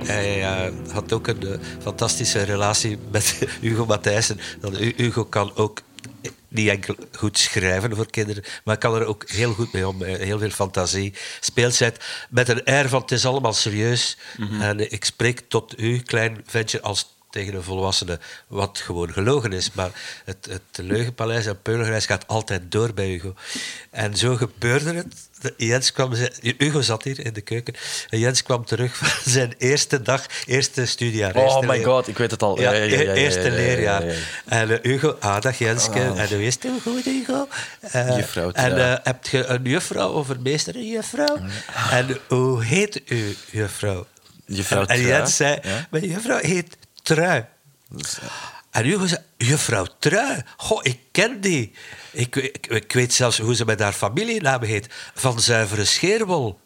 Hij 0.04 0.42
eh, 0.44 0.72
had 0.94 1.14
ook 1.14 1.28
een 1.28 1.48
eh, 1.48 1.60
fantastische 1.82 2.44
relatie 2.44 2.98
met 3.12 3.48
Hugo 3.62 3.86
Matthijssen. 3.86 4.40
Hugo 4.96 5.26
kan 5.26 5.52
ook 5.56 5.82
niet 6.48 6.70
enkel 6.70 6.96
goed 7.12 7.38
schrijven 7.38 7.96
voor 7.96 8.10
kinderen, 8.10 8.44
maar 8.64 8.78
kan 8.78 8.96
er 8.96 9.06
ook 9.06 9.30
heel 9.30 9.54
goed 9.54 9.74
mee 9.74 9.88
om. 9.88 10.04
eh, 10.04 10.20
Heel 10.20 10.40
veel 10.40 10.50
fantasie, 10.50 11.14
speelsheid. 11.40 12.04
Met 12.30 12.50
een 12.50 12.64
air 12.64 12.90
van 12.90 13.02
het 13.02 13.12
is 13.12 13.26
allemaal 13.26 13.54
serieus. 13.54 14.18
En 14.62 14.80
eh, 14.80 14.92
ik 14.92 15.06
spreek 15.06 15.42
tot 15.48 15.80
u, 15.80 16.00
klein 16.00 16.42
ventje, 16.46 16.82
als 16.82 17.20
tegen 17.32 17.54
een 17.54 17.64
volwassene, 17.64 18.20
wat 18.48 18.78
gewoon 18.84 19.14
gelogen 19.14 19.54
is. 19.54 19.72
Maar 19.74 19.90
het, 20.26 20.48
het 20.50 20.86
leugenpaleis 20.86 21.46
en 21.46 21.62
Peulenreis 21.62 22.06
gaat 22.06 22.28
altijd 22.28 22.62
door 22.72 22.94
bij 22.94 23.06
Hugo. 23.08 23.34
En 23.90 24.18
zo 24.18 24.36
gebeurde 24.36 24.94
het. 24.94 25.30
Jens 25.58 25.92
kwam, 25.92 26.14
Hugo 26.58 26.82
zat 26.82 27.04
hier 27.04 27.26
in 27.26 27.34
de 27.34 27.42
keuken. 27.42 27.74
En 28.10 28.20
Jens 28.20 28.44
kwam 28.44 28.66
terug 28.66 28.96
van 28.98 29.08
zijn 29.34 29.54
eerste 29.58 30.02
dag, 30.02 30.26
eerste 30.46 30.86
studiejaar. 30.86 31.36
Oh 31.36 31.44
eerste 31.44 31.66
my 31.66 31.76
leer- 31.76 31.86
god, 31.86 32.08
ik 32.08 32.18
weet 32.18 32.32
het 32.32 32.44
al. 32.44 32.60
Ja, 32.60 32.74
eerste 32.74 33.40
ja, 33.40 33.46
ja, 33.46 33.52
ja, 33.52 33.56
leerjaar. 33.56 34.06
ja, 34.06 34.12
ja. 34.12 34.18
En 34.46 34.70
eh, 34.72 34.92
Hugo, 34.92 35.16
ah, 35.20 35.42
dag 35.42 35.58
Jenske. 35.58 36.00
En 36.00 36.28
hoe 36.28 36.46
is 36.46 36.54
het 36.54 36.68
goed, 36.82 37.04
Hugo? 37.04 37.48
Eh, 37.82 38.16
Juffrouw, 38.18 38.52
En 38.52 38.78
eh, 38.92 38.98
heb 39.04 39.28
je 39.28 39.46
een 39.46 39.64
juffrouw 39.64 40.12
of 40.12 40.30
een 40.30 40.42
meester, 40.42 40.76
een 40.76 40.88
juffrouw? 40.90 41.38
En 41.92 42.18
hoe 42.28 42.64
heet 42.64 43.02
uw 43.06 43.34
juffrouw? 43.52 44.08
Juffrouw 44.46 44.82
en, 44.82 44.88
en 44.88 45.02
Jens 45.02 45.36
zei, 45.36 45.60
mijn 45.90 46.08
juffrouw 46.08 46.38
heet 46.42 46.78
Trui. 47.02 47.46
En 48.72 48.84
Hugo 48.84 49.06
zei, 49.06 49.22
juffrouw 49.38 49.86
Trui, 50.00 50.44
goh, 50.58 50.80
ik 50.84 51.00
ken 51.12 51.42
die. 51.42 51.74
Ik, 52.12 52.36
ik, 52.36 52.68
ik 52.68 52.92
weet 52.92 53.14
zelfs 53.14 53.38
hoe 53.38 53.56
ze 53.56 53.66
met 53.66 53.80
haar 53.80 53.94
familienaam 53.94 54.64
heet. 54.64 54.88
Van 55.16 55.40
zuivere 55.40 55.86
scheerwol. 55.86 56.60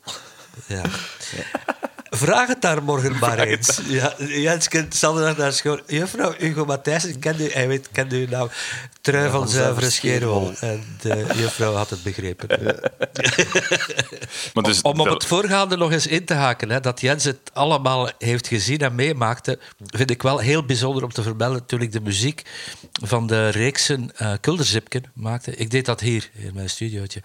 Ja. 0.68 0.82
Vraag 2.16 2.48
het 2.48 2.62
daar 2.62 2.84
morgen 2.84 3.20
maar 3.20 3.40
eens. 3.40 3.82
Ja, 3.88 4.14
Jens 4.18 4.68
kent 4.68 4.96
zaterdag 4.96 5.38
naar 5.38 5.54
school. 5.54 5.80
Juffrouw 5.88 6.34
Hugo 6.38 6.66
Matthijssen, 6.66 7.20
kent 7.20 7.40
u, 7.40 7.50
hij 7.52 7.68
weet, 7.68 7.90
kent 7.92 8.14
u 8.14 8.26
naam? 8.26 8.50
Trui 9.02 9.30
van, 9.30 9.40
van 9.40 9.50
zuivere 9.50 9.90
scheerwol. 9.90 10.54
En 10.60 10.84
de 11.02 11.26
juffrouw 11.36 11.74
had 11.74 11.90
het 11.90 12.04
begrepen. 12.04 12.48
Maar 14.54 14.64
dus, 14.64 14.82
Om 14.82 15.00
op 15.00 15.10
het 15.10 15.26
voorgaande 15.26 15.78
nog 15.78 15.92
eens 15.92 16.08
in 16.08 16.26
te 16.26 16.34
haken, 16.34 16.70
hè, 16.70 16.80
dat 16.80 17.02
Jens 17.02 17.24
het 17.24 17.40
allemaal 17.54 18.10
heeft 18.18 18.48
gezien 18.48 18.80
en 18.80 18.96
meemaakte, 18.96 19.60
vind 19.86 20.12
ik 20.12 20.22
wel 20.22 20.38
heel 20.38 20.66
bijzonder 20.66 21.04
om 21.04 21.12
te 21.12 21.24
vermelden. 21.24 21.66
Toen 21.66 21.82
ik 21.82 21.92
de 21.92 22.02
muziek 22.02 22.42
van 22.92 23.28
de 23.28 23.50
reeksen 23.50 24.12
eh 24.16 24.34
Kulderzipken 24.42 25.04
maakte, 25.14 25.56
ik 25.56 25.70
deed 25.70 25.86
dat 25.86 26.00
hier 26.00 26.30
in 26.34 26.52
mijn 26.54 26.70
studiootje. 26.70 27.22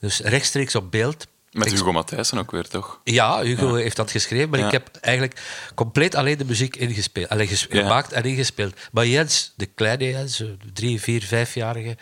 Dus 0.00 0.20
rechtstreeks 0.20 0.74
op 0.74 0.90
beeld. 0.90 1.26
Met 1.50 1.70
Hugo 1.70 1.92
Matthijssen 1.92 2.38
ook 2.38 2.50
weer, 2.50 2.68
toch? 2.68 3.00
Ja, 3.04 3.42
Hugo 3.42 3.74
heeft 3.74 3.96
dat 3.96 4.10
geschreven, 4.10 4.48
maar 4.50 4.58
Ja. 4.58 4.66
ik 4.66 4.72
heb 4.72 4.96
eigenlijk 5.00 5.40
compleet 5.74 6.14
alleen 6.14 6.38
de 6.38 6.44
muziek 6.44 6.76
ingespeeld, 6.76 7.28
alleen 7.28 7.48
Ja. 7.48 7.56
gemaakt 7.68 8.12
en 8.12 8.22
ingespeeld. 8.24 8.74
Maar 8.92 9.06
Jens, 9.06 9.52
de 9.56 9.66
kleine 9.66 10.04
Jens, 10.04 10.36
zo 10.36 10.56
drie, 10.72 11.00
vier, 11.00 11.22
vijfjarige, 11.22 11.96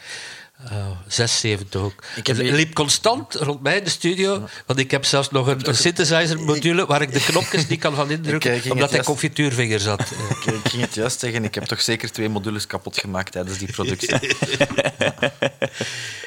eh, 0.64 0.86
zes, 1.06 1.40
zeven 1.40 1.68
toch 1.68 1.82
ook, 1.82 2.04
Ik 2.16 2.26
heb- 2.26 2.36
liep 2.36 2.74
constant 2.74 3.34
rond 3.34 3.62
mij 3.62 3.76
in 3.78 3.84
de 3.84 3.90
studio, 3.90 4.48
want 4.66 4.78
ik 4.78 4.90
heb 4.90 5.04
zelfs 5.04 5.30
nog 5.30 5.46
een, 5.46 5.68
een 5.68 5.76
synthesizer-module 5.76 6.86
waar 6.86 7.02
ik 7.02 7.12
de 7.12 7.20
knopjes 7.20 7.66
niet 7.66 7.80
kan 7.80 7.94
van 7.94 8.10
indrukken, 8.16 8.50
eh, 8.52 8.62
omdat 8.62 8.78
hij 8.78 8.88
juist- 8.88 9.04
confituurvinger 9.08 9.80
zat. 9.80 10.00
Eh, 10.00 10.06
Ik, 10.46 10.54
ik 10.64 10.68
ging 10.70 10.82
het 10.82 10.94
juist 10.94 11.20
zeggen, 11.20 11.44
ik 11.44 11.54
heb 11.54 11.64
toch 11.64 11.80
zeker 11.80 12.12
twee 12.12 12.28
modules 12.28 12.66
kapot 12.66 12.98
gemaakt 12.98 13.32
tijdens 13.32 13.58
die 13.58 13.72
productie. 13.72 14.14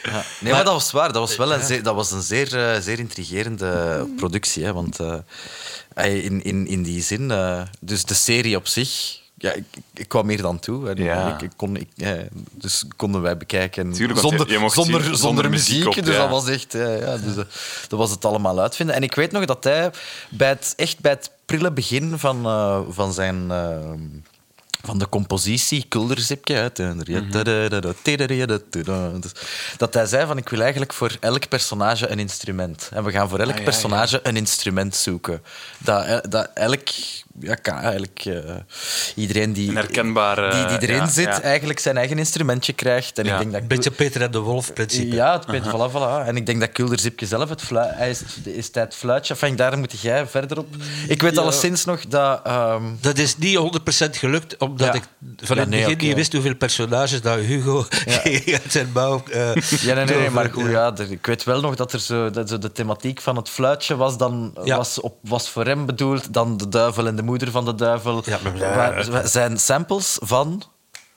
Ja. 0.03 0.23
Nee, 0.39 0.53
maar, 0.53 0.63
dat 0.63 0.73
was 0.73 0.91
waar. 0.91 1.13
Dat 1.13 1.27
was 1.27 1.35
wel 1.37 1.53
een 1.53 1.63
zeer, 1.65 1.83
dat 1.83 1.95
was 1.95 2.11
een 2.11 2.21
zeer, 2.21 2.57
eh, 2.73 2.81
zeer 2.81 2.99
intrigerende 2.99 4.07
productie. 4.17 4.63
Hè, 4.63 4.73
want 4.73 4.99
eh, 4.99 5.17
eh, 5.93 6.23
in, 6.25 6.43
in, 6.43 6.67
in 6.67 6.83
die 6.83 7.01
zin, 7.01 7.31
eh, 7.31 7.61
dus 7.79 8.03
de 8.05 8.13
serie 8.13 8.55
op 8.55 8.67
zich 8.67 9.19
ja, 9.41 9.51
ik, 9.53 9.63
ik 9.93 10.07
kwam 10.07 10.29
hier 10.29 10.41
dan 10.41 10.59
toe. 10.59 10.89
En 10.89 11.03
Ja. 11.03 11.33
ik, 11.35 11.41
ik 11.41 11.51
kon, 11.55 11.75
ik, 11.77 11.87
eh, 11.97 12.11
dus 12.51 12.85
konden 12.95 13.21
wij 13.21 13.37
bekijken 13.37 13.91
Tuurlijk, 13.91 14.19
zonder, 14.19 14.47
je- 14.51 14.69
zonder, 14.69 15.03
zien 15.03 15.15
zonder, 15.15 15.49
muziek. 15.49 15.75
muziek 15.83 15.97
op, 15.97 16.05
dus 16.05 16.15
ja. 16.15 16.21
dat 16.21 16.29
was 16.29 16.47
echt... 16.47 16.75
eh, 16.75 16.99
ja, 16.99 17.17
dus, 17.17 17.35
eh, 17.37 17.43
dat 17.87 17.99
was 17.99 18.11
het 18.11 18.25
allemaal 18.25 18.59
uitvinden. 18.59 18.95
En 18.95 19.03
ik 19.03 19.15
weet 19.15 19.31
nog 19.31 19.45
dat 19.45 19.63
hij 19.63 19.91
bij 20.29 20.49
het, 20.49 20.73
echt 20.77 20.99
bij 20.99 21.11
het 21.11 21.31
prille 21.45 21.71
begin 21.71 22.19
van, 22.19 22.45
eh, 22.45 22.79
van 22.89 23.13
zijn... 23.13 23.51
eh, 23.51 23.77
van 24.85 24.97
de 24.99 25.09
compositie, 25.09 25.85
Kulderzipje, 25.89 26.71
dus 29.19 29.31
dat 29.77 29.93
hij 29.93 30.05
zei 30.05 30.25
van 30.25 30.37
ik 30.37 30.49
wil 30.49 30.61
eigenlijk 30.61 30.93
voor 30.93 31.17
elk 31.19 31.47
personage 31.49 32.09
een 32.09 32.19
instrument. 32.19 32.89
En 32.93 33.03
we 33.03 33.11
gaan 33.11 33.29
voor 33.29 33.39
elk 33.39 33.51
Ah, 33.51 33.57
ja, 33.57 33.63
personage 33.63 34.19
een 34.23 34.35
instrument 34.37 34.95
zoeken. 34.95 35.41
Dat, 35.77 36.05
eh, 36.05 36.17
dat 36.29 36.49
elk, 36.53 36.87
ja, 37.39 37.55
kan, 37.55 37.77
eigenlijk 37.77 38.21
eh, 38.25 38.55
iedereen 39.15 39.53
die, 39.53 39.71
die, 39.71 40.65
die 40.77 40.87
erin 40.87 40.95
ja, 40.95 41.07
zit, 41.07 41.25
ja. 41.25 41.41
eigenlijk 41.41 41.79
zijn 41.79 41.97
eigen 41.97 42.17
instrumentje 42.17 42.73
krijgt. 42.73 43.17
En 43.17 43.25
Ja. 43.25 43.31
ik 43.33 43.39
denk 43.39 43.51
dat 43.51 43.61
Een 43.61 43.67
beetje 43.67 43.91
Peter 43.91 44.21
en 44.21 44.31
de 44.31 44.39
Wolf-principe. 44.39 45.15
ja, 45.15 45.33
het 45.33 45.45
weet, 45.45 45.63
voilà, 45.67 45.91
voilà. 45.91 46.27
En 46.27 46.35
ik 46.35 46.45
denk 46.45 46.59
dat 46.59 46.71
Kulderzipje 46.71 47.25
zelf 47.25 47.49
het 47.49 47.61
fluit, 47.61 47.95
hij 47.95 48.09
is, 48.09 48.21
is 48.43 48.65
het 48.65 48.75
het 48.75 48.95
fluitje. 48.95 49.33
Enfin, 49.33 49.55
daar 49.55 49.77
moet 49.77 49.99
jij 49.99 50.27
verder 50.27 50.57
op. 50.57 50.67
Ik 51.07 51.21
weet 51.21 51.37
alleszins 51.37 51.85
nog 51.85 52.07
dat. 52.07 52.39
ehm, 52.45 52.83
Dat 53.01 53.17
is 53.17 53.37
niet 53.37 53.57
100% 53.57 54.17
gelukt, 54.17 54.55
omdat 54.71 54.87
Ja. 54.87 54.93
ik 54.93 55.03
van 55.37 55.55
Ja, 55.55 55.61
het 55.61 55.69
nee, 55.69 55.79
begin 55.79 55.95
oké. 55.95 56.05
niet 56.05 56.15
wist 56.15 56.33
hoeveel 56.33 56.55
personages 56.55 57.21
dat 57.21 57.39
Hugo 57.39 57.85
uit 58.53 58.61
zijn 58.69 58.89
mouw... 58.93 59.23
eh, 59.31 59.55
Ja, 59.55 59.93
nee, 59.93 60.05
nee, 60.05 60.17
nee, 60.17 60.29
maar 60.29 60.49
goed, 60.51 60.69
ja, 60.69 60.93
ik 61.09 61.25
weet 61.25 61.43
wel 61.43 61.61
nog 61.61 61.75
dat 61.75 61.93
er 61.93 61.99
zo, 61.99 62.29
dat 62.29 62.49
zo 62.49 62.57
de 62.57 62.71
thematiek 62.71 63.21
van 63.21 63.35
het 63.35 63.49
fluitje 63.49 63.95
was, 63.95 64.17
dan, 64.17 64.53
Ja. 64.63 64.77
was, 64.77 64.99
op, 64.99 65.17
was 65.21 65.49
voor 65.49 65.65
hem 65.65 65.85
bedoeld, 65.85 66.33
dan 66.33 66.57
de 66.57 66.69
duivel 66.69 67.07
en 67.07 67.15
de 67.15 67.23
moeder 67.23 67.51
van 67.51 67.65
de 67.65 67.75
duivel. 67.75 68.23
Ja, 68.25 68.37
maar- 68.43 69.27
zijn 69.27 69.57
samples 69.59 70.17
van 70.21 70.63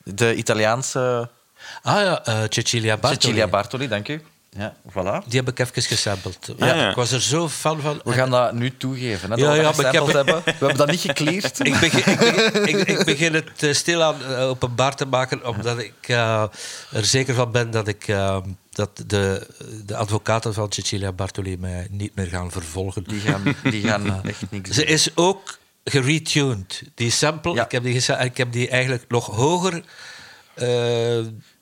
de 0.04 0.34
Italiaanse 0.34 1.30
Ah 1.82 2.00
ja, 2.00 2.25
eh 2.25 2.38
Cecilia 2.49 2.96
Bartoli. 2.96 3.20
Cecilia 3.23 3.46
Bartoli, 3.46 3.88
dank 3.88 4.08
u. 4.08 4.23
Ja, 4.56 4.75
voilà. 4.90 5.26
Die 5.26 5.38
heb 5.40 5.49
ik 5.49 5.58
even 5.58 5.82
gesampled. 5.82 6.52
Ja, 6.56 6.66
ja. 6.66 6.88
Ik 6.90 6.96
was 6.96 7.12
er 7.12 7.20
zo 7.23 7.49
fan 7.49 7.80
van. 7.80 8.00
We 8.04 8.12
gaan 8.12 8.30
dat 8.30 8.52
nu 8.52 8.76
toegeven, 8.76 9.20
hè, 9.23 9.28
dat 9.28 9.38
Ja, 9.38 9.50
we 9.50 9.56
ja, 9.56 9.64
heb- 9.66 9.75
gesampled 9.75 10.12
hebben. 10.14 10.42
We 10.44 10.50
hebben 10.50 10.76
dat 10.76 10.90
niet 10.90 11.00
gecleared. 11.00 11.58
Ik 11.66 11.80
begin, 11.80 12.12
ik, 12.12 12.18
begin, 12.18 12.78
ik, 12.78 12.88
ik 12.99 13.04
begin 13.04 13.34
het 13.34 13.62
eh, 13.62 13.73
stilaan 13.73 14.23
eh, 14.25 14.49
openbaar 14.49 14.96
te 14.96 15.06
maken, 15.06 15.46
omdat 15.46 15.78
ik 15.78 15.94
eh, 16.00 16.42
er 16.92 17.04
zeker 17.04 17.34
van 17.34 17.50
ben 17.52 17.70
dat, 17.70 17.88
ik, 17.88 18.06
dat 18.70 19.02
de, 19.06 19.46
de 19.87 19.96
advocaten 19.96 20.54
van 20.54 20.73
Cecilia 20.73 21.12
Bartoli 21.12 21.56
mij 21.58 21.87
niet 21.90 22.14
meer 22.14 22.26
gaan 22.26 22.50
vervolgen. 22.50 23.04
Die 23.04 23.20
gaan, 23.20 23.42
die 23.62 23.82
gaan 23.82 24.23
echt 24.25 24.42
niks 24.50 24.70
Ze 24.70 24.84
is 24.84 25.08
ook 25.14 25.58
geretuned. 25.84 26.82
Die 26.94 27.11
sample, 27.11 27.61
ik, 27.62 27.70
heb 27.70 27.82
die 27.82 28.16
ik 28.18 28.37
heb 28.37 28.52
die 28.52 28.68
eigenlijk 28.68 29.04
nog 29.08 29.26
hoger 29.26 29.82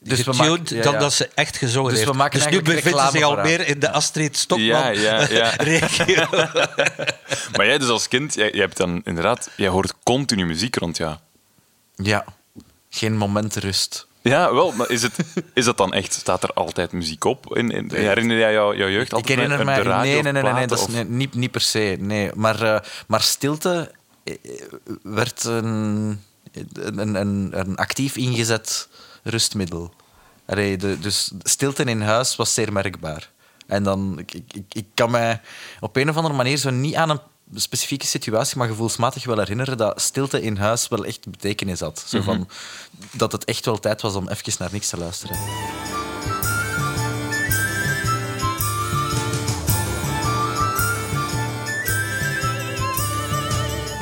Dus 0.05 0.19
we 0.25 0.33
getuned 0.33 0.61
maken- 0.61 0.77
ja, 0.77 0.83
dan 0.83 0.93
ja. 0.93 0.99
dat 0.99 1.13
ze 1.13 1.29
echt 1.35 1.57
gezongen 1.57 1.89
Dus 1.91 1.99
heeft. 1.99 2.11
we 2.11 2.17
maken 2.17 2.39
dus 2.39 2.49
nu 2.49 2.53
eigenlijk 2.53 2.85
bevindt 2.85 3.07
ze 3.07 3.19
zich 3.19 3.27
al 3.27 3.37
meer 3.37 3.67
in 3.67 3.79
de 3.79 3.91
Astrid 3.91 4.37
Stokman 4.37 4.67
Ja, 4.67 4.89
ja, 4.89 5.29
ja. 5.29 5.51
regio. 5.73 6.27
Maar 7.57 7.67
jij 7.67 7.79
dus 7.79 7.89
als 7.89 8.09
kind, 8.09 8.35
jij, 8.35 8.51
jij 8.51 8.61
hebt 8.61 8.77
dan 8.77 9.01
inderdaad, 9.05 9.51
jij 9.57 9.69
hoort 9.69 9.95
continu 10.03 10.47
muziek 10.47 10.77
rond 10.77 10.97
jou. 10.97 11.17
Ja, 11.95 12.25
geen 12.91 13.17
moment 13.17 13.57
rust. 13.57 14.07
Ja, 14.23 14.55
wel, 14.55 14.73
maar 14.73 14.91
is, 14.91 15.03
het, 15.03 15.17
is 15.55 15.65
dat 15.65 15.77
dan 15.77 15.93
echt, 15.93 16.13
staat 16.13 16.43
er 16.43 16.53
altijd 16.53 16.93
muziek 16.93 17.25
op? 17.25 17.57
In, 17.57 17.71
in, 17.71 17.91
herinner 17.95 18.39
jij 18.39 18.53
jou, 18.53 18.77
jouw 18.77 18.89
jeugd 18.89 19.07
Ik 19.07 19.13
altijd 19.13 19.39
herinner 19.39 19.65
met, 19.65 19.85
mij... 19.85 19.97
nee, 20.03 20.23
nee, 20.23 20.33
nee, 20.33 20.53
nee, 20.53 20.67
dat 20.67 20.79
is 20.79 20.87
nee, 20.87 21.05
niet, 21.05 21.35
niet 21.35 21.51
per 21.51 21.61
se. 21.61 21.97
Nee. 22.01 22.31
Maar, 22.35 22.63
eh, 22.63 22.81
maar 23.07 23.21
stilte 23.21 23.91
eh, 24.25 24.35
werd 25.03 25.45
een, 25.45 26.21
een, 26.73 27.15
een, 27.15 27.51
een 27.59 27.77
actief 27.77 28.17
ingezet 28.17 28.89
rustmiddel. 29.23 29.95
Allee, 30.47 30.77
de, 30.77 30.99
dus 30.99 31.31
stilte 31.43 31.85
in 31.85 32.01
huis 32.01 32.37
was 32.37 32.55
zeer 32.55 32.73
merkbaar. 32.73 33.31
En 33.67 33.83
dan, 33.83 34.19
ik, 34.19 34.35
ik, 34.35 34.65
ik- 34.73 34.87
kan 34.95 35.11
mij 35.11 35.41
op 35.81 35.97
een 35.97 36.09
of 36.09 36.17
andere 36.17 36.35
manier 36.35 36.57
zo 36.57 36.71
niet 36.71 36.95
aan 36.95 37.11
een 37.11 37.21
specifieke 37.55 38.07
situatie, 38.07 38.59
maar 38.59 38.69
gevoelsmatig 38.69 39.25
wel 39.25 39.39
herinneren 39.39 39.77
dat 39.77 40.01
stilte 40.01 40.43
in 40.43 40.57
huis 40.57 40.89
wel 40.89 41.05
echt 41.05 41.31
betekenis 41.31 41.81
had. 41.81 42.05
Zo 42.07 42.21
van, 42.21 42.49
dat 43.13 43.33
het 43.33 43.45
echt 43.45 43.65
wel 43.65 43.79
tijd 43.79 44.01
was 44.01 44.15
om 44.15 44.29
even 44.29 44.53
naar 44.59 44.69
niks 44.73 44.89
te 44.89 44.97
luisteren. 44.97 45.37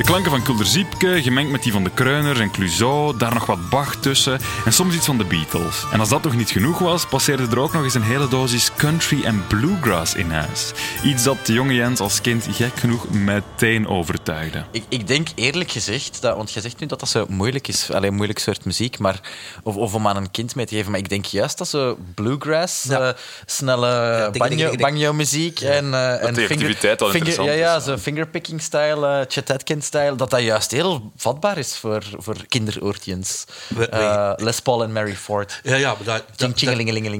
De 0.01 0.07
klanken 0.07 0.31
van 0.31 0.43
Kulderziepke, 0.43 1.23
gemengd 1.23 1.51
met 1.51 1.63
die 1.63 1.73
van 1.73 1.85
de 1.85 1.91
Kruiners 1.95 2.39
en 2.39 2.51
Clouseau, 2.51 3.17
daar 3.19 3.35
nog 3.35 3.47
wat 3.47 3.71
Bach 3.71 3.97
tussen 3.97 4.41
en 4.65 4.73
soms 4.73 4.95
iets 4.95 5.07
van 5.07 5.19
de 5.19 5.25
Beatles. 5.25 5.85
En 5.93 6.01
als 6.01 6.09
dat 6.09 6.23
nog 6.23 6.37
niet 6.37 6.51
genoeg 6.51 6.79
was, 6.79 7.07
passeerde 7.07 7.47
er 7.51 7.59
ook 7.59 7.73
nog 7.73 7.85
eens 7.85 7.95
een 7.95 8.03
hele 8.03 8.29
dosis 8.29 8.71
country 8.77 9.25
en 9.25 9.47
bluegrass 9.47 10.15
in 10.15 10.31
huis. 10.31 10.73
Iets 11.05 11.23
dat 11.23 11.47
de 11.47 11.53
jonge 11.53 11.75
Jens 11.75 12.01
als 12.01 12.21
kind 12.21 12.47
gek 12.51 12.77
genoeg 12.79 13.09
meteen 13.11 13.89
overtuigde. 13.89 14.65
Ik, 14.71 14.85
ik 14.89 15.07
denk 15.07 15.29
eerlijk 15.35 15.71
gezegd, 15.71 16.23
dat, 16.23 16.37
want 16.37 16.53
je 16.53 16.61
zegt 16.61 16.81
nu 16.81 16.87
dat 16.87 17.01
dat 17.01 17.09
zo 17.09 17.27
moeilijk 17.29 17.69
is, 17.69 17.91
alleen 17.93 18.15
moeilijk 18.15 18.39
soort 18.39 18.65
muziek, 18.65 18.99
maar, 18.99 19.21
of, 19.63 19.77
of 19.77 19.95
om 19.95 20.07
aan 20.07 20.17
een 20.17 20.31
kind 20.31 20.55
mee 20.55 20.67
te 20.67 20.75
geven. 20.75 20.91
Maar 20.91 21.01
ik 21.01 21.09
denk 21.09 21.25
juist 21.25 21.59
dat 21.59 21.69
zo 21.69 21.99
bluegrass, 22.15 22.85
Ja. 22.89 23.01
eh, 23.09 23.15
snelle 23.47 24.21
dik, 24.23 24.33
dik, 24.33 24.43
banjo, 24.43 24.57
dik, 24.57 24.71
dik. 24.71 24.81
banjo 24.81 25.13
muziek 25.13 25.61
en, 25.61 25.95
eh 25.95 26.23
en 26.23 26.27
activiteit 26.29 27.01
wel 27.01 27.11
interessant 27.13 27.49
ja, 27.49 27.55
ja, 27.55 27.81
zo 27.81 27.97
fingerpicking 27.97 28.63
style, 28.63 29.07
eh 29.07 29.25
Chet 29.29 29.51
Atkins 29.51 29.89
dat 29.91 30.31
dat 30.31 30.41
juist 30.41 30.71
heel 30.71 31.13
vatbaar 31.17 31.59
is 31.59 31.77
voor, 31.77 32.03
voor 32.19 32.47
kinderoortjes. 32.49 33.45
Eh, 33.91 34.33
Les 34.37 34.61
Paul 34.61 34.83
en 34.83 34.93
Mary 34.93 35.17
Ford. 35.17 35.61
Ja, 35.63 35.75
ja, 35.77 35.95
maar 35.95 36.05
dat... 36.05 36.25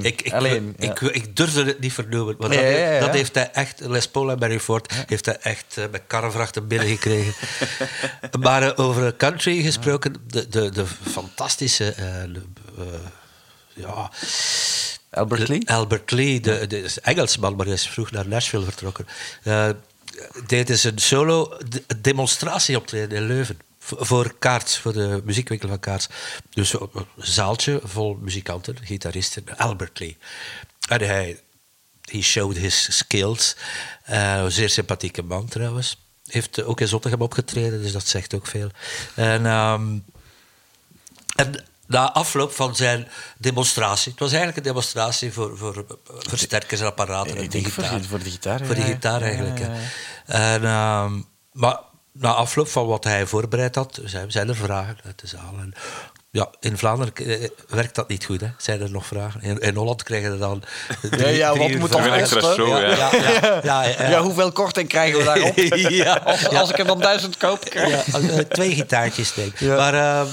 Ik, 0.05 0.23
ik, 0.23 0.33
Alleen, 0.33 0.75
ja. 0.79 0.91
ik, 0.91 1.01
ik 1.01 1.37
durfde 1.37 1.65
het 1.65 1.81
niet 1.81 1.93
vernoemen. 1.93 2.35
Want 2.39 2.53
dat, 2.53 2.63
ja, 2.63 2.69
ja, 2.69 2.93
ja. 2.93 3.01
dat 3.01 3.11
heeft 3.15 3.35
hij 3.35 3.51
echt... 3.51 3.81
Les 3.81 4.09
Paul 4.09 4.31
en 4.31 4.39
Barry 4.39 4.61
Ford 4.61 4.93
heeft 5.07 5.27
hij 5.27 5.39
echt 5.41 5.77
eh, 5.77 5.85
met 5.91 6.03
karrevrachten 6.07 6.69
binnengekregen. 6.69 7.35
maar 8.41 8.63
eh, 8.63 8.85
over 8.85 9.17
country 9.17 9.63
gesproken, 9.63 10.15
de, 10.27 10.49
de, 10.49 10.71
de 10.71 10.87
fantastische... 10.87 11.95
ja, 13.75 14.11
Albert 15.11 15.47
de- 15.47 15.49
Lee? 15.49 15.71
Albert 15.71 16.11
Lee, 16.11 16.41
de, 16.41 16.67
de 16.67 16.83
is 16.83 17.01
Engelsman, 17.01 17.57
maar 17.57 17.67
hij 17.67 17.75
is 17.75 17.89
vroeg 17.89 18.11
naar 18.11 18.29
Nashville 18.29 18.65
vertrokken. 18.65 19.07
Deed 20.47 20.67
dus 20.67 20.85
een 20.85 20.99
solo 20.99 21.57
de- 21.69 21.85
demonstratie 22.01 22.77
optreden 22.77 23.19
in 23.19 23.27
Leuven. 23.27 23.59
Voor 23.83 24.35
Kaarts, 24.39 24.79
voor 24.79 24.93
de 24.93 25.21
muziekwinkel 25.25 25.69
van 25.69 25.81
Kaarts. 25.81 26.09
Dus 26.51 26.73
een 26.73 27.07
zaaltje 27.17 27.81
vol 27.85 28.19
muzikanten, 28.21 28.77
gitaristen, 28.83 29.57
Albert 29.57 29.99
Lee. 29.99 30.17
En 30.89 31.01
hij 31.01 31.41
showed 32.21 32.57
his 32.57 32.97
skills. 32.97 33.57
Een 34.05 34.53
zeer 34.53 34.71
sympathieke 34.71 35.23
man 35.23 35.49
trouwens. 35.49 35.97
Heeft 36.27 36.63
ook 36.63 36.81
in 36.81 36.89
Zottegem 36.89 37.21
opgetreden, 37.21 37.83
dus 37.83 37.93
dat 37.93 38.09
zegt 38.09 38.35
ook 38.35 38.47
veel. 38.47 38.71
En, 39.15 39.47
ehm, 39.47 39.99
en 41.37 41.65
na 41.91 42.13
afloop 42.13 42.53
van 42.53 42.77
zijn 42.77 43.09
demonstratie, 43.39 44.11
het 44.11 44.21
was 44.21 44.29
eigenlijk 44.29 44.59
een 44.59 44.65
demonstratie 44.73 45.33
voor, 45.33 45.57
voor 45.59 45.85
versterkers 46.19 46.81
en 46.81 46.87
apparaten. 46.87 47.37
en 47.37 47.43
Ik 47.43 47.51
denk 47.51 47.69
voor, 47.69 47.85
gitaar. 47.85 48.01
de- 48.01 48.09
voor 48.09 48.19
de 48.19 48.31
gitaar. 48.31 48.61
Voor 48.65 48.75
de 48.75 48.81
ja, 48.81 48.87
ja. 48.87 48.93
gitaar 48.93 49.21
Ja, 49.21 49.27
eigenlijk. 49.27 49.59
ja, 49.59 49.67
ja. 50.27 50.55
En, 50.55 50.65
ehm, 50.65 51.21
maar 51.53 51.79
na 52.13 52.33
afloop 52.33 52.69
van 52.69 52.87
wat 52.87 53.05
hij 53.05 53.27
voorbereid 53.27 53.75
had, 53.75 54.01
zijn, 54.05 54.31
zijn 54.31 54.49
er 54.49 54.57
vragen 54.57 54.97
uit 55.05 55.21
de 55.21 55.27
zaal. 55.27 55.55
En, 55.59 55.73
ja, 56.31 56.49
in 56.61 56.79
Vlaanderen 56.79 57.15
eh, 57.15 57.49
werkt 57.69 57.95
dat 57.95 58.09
niet 58.09 58.25
goed. 58.25 58.41
Hè. 58.41 58.49
Zijn 58.59 58.81
er 58.81 58.91
nog 58.91 59.07
vragen? 59.07 59.43
In, 59.43 59.59
in 59.59 59.75
Holland 59.77 60.03
krijgen 60.03 60.33
we 60.33 60.39
dan. 60.39 60.63
drie- 61.11 61.37
ja, 61.37 61.57
wat 61.57 61.71
moet. 61.71 61.95
Een 61.95 62.13
extra 62.13 62.41
show, 62.41 62.69
ja. 62.69 62.79
Ja, 62.81 63.11
ja, 63.15 63.61
ja, 63.63 63.83
ja, 63.85 64.09
Ja, 64.09 64.21
hoeveel 64.23 64.53
korting 64.53 64.89
krijgen 64.89 65.19
we 65.19 65.25
daarop? 65.25 65.57
Ja, 66.05 66.15
Als, 66.25 66.41
ja. 66.41 66.61
als 66.61 66.71
ik 66.71 66.79
er 66.79 66.87
dan 66.87 67.01
duizend 67.01 67.37
koop, 67.37 67.65
krijg 67.65 68.07
Ja, 68.07 68.13
als, 68.13 68.29
eh, 68.29 68.39
twee 68.39 68.75
gitaartjes, 68.75 69.33
denk 69.35 69.53
ik. 69.53 69.61
Ja. 69.61 69.77
Maar, 69.77 69.95
ehm, 69.95 70.27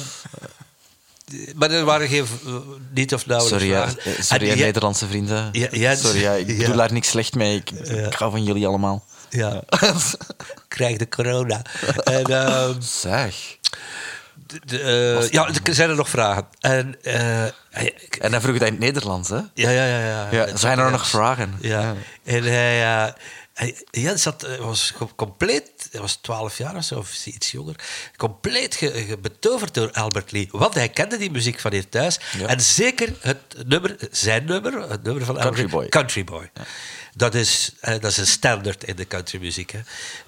maar 1.56 1.72
er 1.72 1.86
waren 1.86 2.08
geen, 2.08 2.26
eh, 2.46 2.54
niet 2.94 3.14
of 3.14 3.26
nauwelijks 3.26 3.64
Sorry, 3.66 3.80
ja, 3.80 4.12
eh, 4.12 4.22
sorry 4.22 4.60
Nederlandse 4.60 5.08
vrienden. 5.08 5.50
Ja, 5.52 5.68
Jens- 5.72 6.02
sorry, 6.02 6.22
ja, 6.22 6.34
ik 6.34 6.58
bedoel 6.58 6.76
daar 6.76 6.94
niks 6.94 7.10
slecht 7.10 7.36
mee. 7.36 7.56
Ik, 7.56 7.70
ik 7.72 8.14
hou 8.14 8.32
van 8.32 8.44
jullie 8.44 8.68
allemaal. 8.68 9.06
Ja, 9.30 9.64
krijg 10.68 10.98
de 10.98 11.10
corona. 11.10 11.62
En, 12.04 12.24
ehm, 12.24 12.82
Zeg. 12.82 13.58
de- 14.48 14.60
de, 14.66 14.80
eh, 14.80 15.30
ja, 15.30 15.48
er 15.64 15.74
zijn 15.74 15.90
er 15.90 15.96
nog 15.96 16.10
vragen. 16.10 16.48
En, 16.60 16.96
ik- 17.72 18.16
En 18.20 18.32
dan 18.32 18.42
vroeg 18.42 18.58
dat 18.58 18.68
in 18.68 18.74
het 18.74 18.84
Nederlands, 18.84 19.30
hè? 19.30 19.36
ja, 19.36 19.70
ja, 19.70 19.86
ja. 19.86 20.00
ja. 20.00 20.28
Ja, 20.32 20.56
zijn 20.58 20.80
er 20.80 20.92
nog 20.92 21.08
vragen? 21.10 21.56
Ja. 21.62 21.96
En 22.24 22.44
hij, 22.44 23.14
hij 23.54 24.14
eh, 24.44 24.58
was 24.60 24.94
co- 24.98 25.12
compleet, 25.88 25.92
hij 25.92 26.02
was 26.02 26.16
12 26.16 26.58
jaar 26.58 26.76
of 26.76 26.84
zo, 26.84 26.98
of 26.98 27.26
iets 27.26 27.52
jonger, 27.52 27.76
compleet 28.18 28.76
ge, 28.76 28.92
ge- 28.92 29.18
betoverd 29.18 29.74
door 29.74 29.92
Albert 29.92 30.32
Lee. 30.32 30.48
Want 30.52 30.74
hij 30.74 30.90
kende 30.90 31.18
die 31.18 31.32
muziek 31.32 31.60
van 31.60 31.72
hier 31.72 31.90
thuis. 31.90 32.20
Ja. 32.38 32.48
En 32.48 32.62
zeker 32.62 33.14
het 33.20 33.68
nummer, 33.68 33.96
zijn 34.12 34.46
nummer, 34.46 34.90
het 34.90 35.04
nummer 35.04 35.26
van 35.26 35.36
Country 35.36 35.64
Albert 35.64 35.72
Boy. 35.72 35.90
Country 35.90 36.24
Boy. 36.24 36.52
Dat, 37.16 37.36
is, 37.36 37.72
eh, 37.80 37.92
dat 38.00 38.12
is 38.12 38.18
een 38.18 38.28
standaard 38.28 38.84
in 38.84 38.96
de 38.96 39.08
countrymuziek. 39.08 39.72
Hè. 39.72 39.80